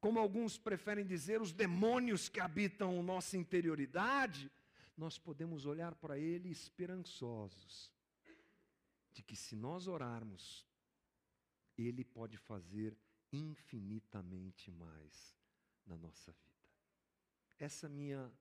como 0.00 0.18
alguns 0.18 0.58
preferem 0.58 1.06
dizer, 1.06 1.40
os 1.40 1.52
demônios 1.52 2.28
que 2.28 2.40
habitam 2.40 3.02
nossa 3.02 3.36
interioridade, 3.36 4.50
nós 4.96 5.18
podemos 5.18 5.64
olhar 5.64 5.94
para 5.94 6.18
ele 6.18 6.50
esperançosos, 6.50 7.92
de 9.12 9.22
que 9.22 9.36
se 9.36 9.56
nós 9.56 9.86
orarmos, 9.86 10.66
ele 11.76 12.04
pode 12.04 12.36
fazer 12.36 12.96
infinitamente 13.32 14.70
mais 14.70 15.36
na 15.86 15.96
nossa 15.96 16.32
vida. 16.32 16.47
Essa 17.58 17.88
minha 17.88 18.32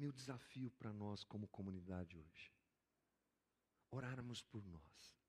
meu 0.00 0.12
desafio 0.12 0.70
para 0.70 0.92
nós 0.92 1.22
como 1.24 1.46
comunidade 1.46 2.16
hoje. 2.16 2.50
Orarmos 3.90 4.42
por 4.42 4.64
nós. 4.64 5.20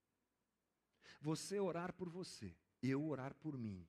Você 1.20 1.60
orar 1.60 1.92
por 1.94 2.10
você, 2.10 2.56
eu 2.82 3.06
orar 3.06 3.34
por 3.36 3.58
mim. 3.58 3.86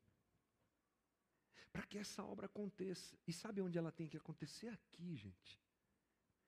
Para 1.73 1.87
que 1.87 1.99
essa 1.99 2.25
obra 2.25 2.47
aconteça. 2.47 3.17
E 3.27 3.33
sabe 3.33 3.63
onde 3.63 3.79
ela 3.79 3.93
tem 3.93 4.09
que 4.09 4.17
acontecer? 4.17 4.69
Aqui, 4.69 5.17
gente. 5.17 5.59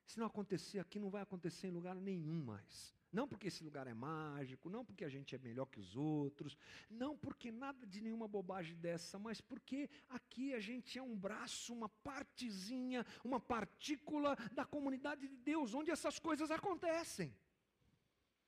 Se 0.05 0.19
não 0.19 0.27
acontecer 0.27 0.79
aqui, 0.79 0.99
não 0.99 1.09
vai 1.09 1.21
acontecer 1.21 1.67
em 1.67 1.71
lugar 1.71 1.95
nenhum 1.95 2.43
mais. 2.43 2.93
Não 3.15 3.25
porque 3.29 3.47
esse 3.47 3.63
lugar 3.63 3.87
é 3.87 3.93
mágico, 3.93 4.69
não 4.69 4.83
porque 4.83 5.05
a 5.05 5.09
gente 5.15 5.33
é 5.33 5.37
melhor 5.37 5.67
que 5.67 5.79
os 5.79 5.95
outros, 5.95 6.57
não 6.89 7.15
porque 7.15 7.49
nada 7.49 7.87
de 7.87 8.01
nenhuma 8.01 8.27
bobagem 8.27 8.75
dessa, 8.75 9.17
mas 9.17 9.39
porque 9.39 9.89
aqui 10.09 10.53
a 10.53 10.59
gente 10.59 10.99
é 10.99 11.01
um 11.01 11.15
braço, 11.15 11.73
uma 11.73 11.87
partezinha, 11.87 13.05
uma 13.23 13.39
partícula 13.39 14.35
da 14.51 14.65
comunidade 14.65 15.29
de 15.29 15.37
Deus, 15.37 15.73
onde 15.73 15.91
essas 15.91 16.19
coisas 16.19 16.51
acontecem. 16.51 17.33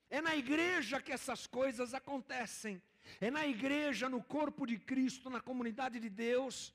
É 0.09 0.19
na 0.19 0.35
igreja 0.35 1.01
que 1.01 1.13
essas 1.13 1.47
coisas 1.47 1.93
acontecem. 1.93 2.81
É 3.21 3.31
na 3.31 3.47
igreja, 3.47 4.09
no 4.09 4.21
corpo 4.21 4.65
de 4.65 4.77
Cristo, 4.77 5.29
na 5.29 5.39
comunidade 5.39 5.97
de 5.97 6.09
Deus, 6.09 6.73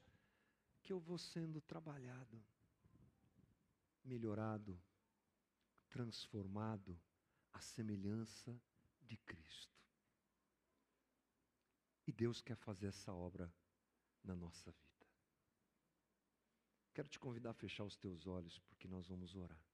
que 0.82 0.94
eu 0.94 0.98
vou 0.98 1.18
sendo 1.18 1.60
trabalhado, 1.60 2.42
melhorado, 4.02 4.80
transformado 5.90 6.98
a 7.52 7.60
semelhança 7.60 8.60
de 9.00 9.16
Cristo. 9.18 9.76
E 12.06 12.12
Deus 12.12 12.40
quer 12.40 12.56
fazer 12.56 12.86
essa 12.88 13.12
obra 13.12 13.52
na 14.24 14.34
nossa 14.34 14.70
vida. 14.70 15.06
Quero 16.92 17.08
te 17.08 17.18
convidar 17.18 17.50
a 17.50 17.54
fechar 17.54 17.84
os 17.84 17.96
teus 17.96 18.26
olhos, 18.26 18.58
porque 18.58 18.86
nós 18.86 19.06
vamos 19.06 19.34
orar. 19.34 19.71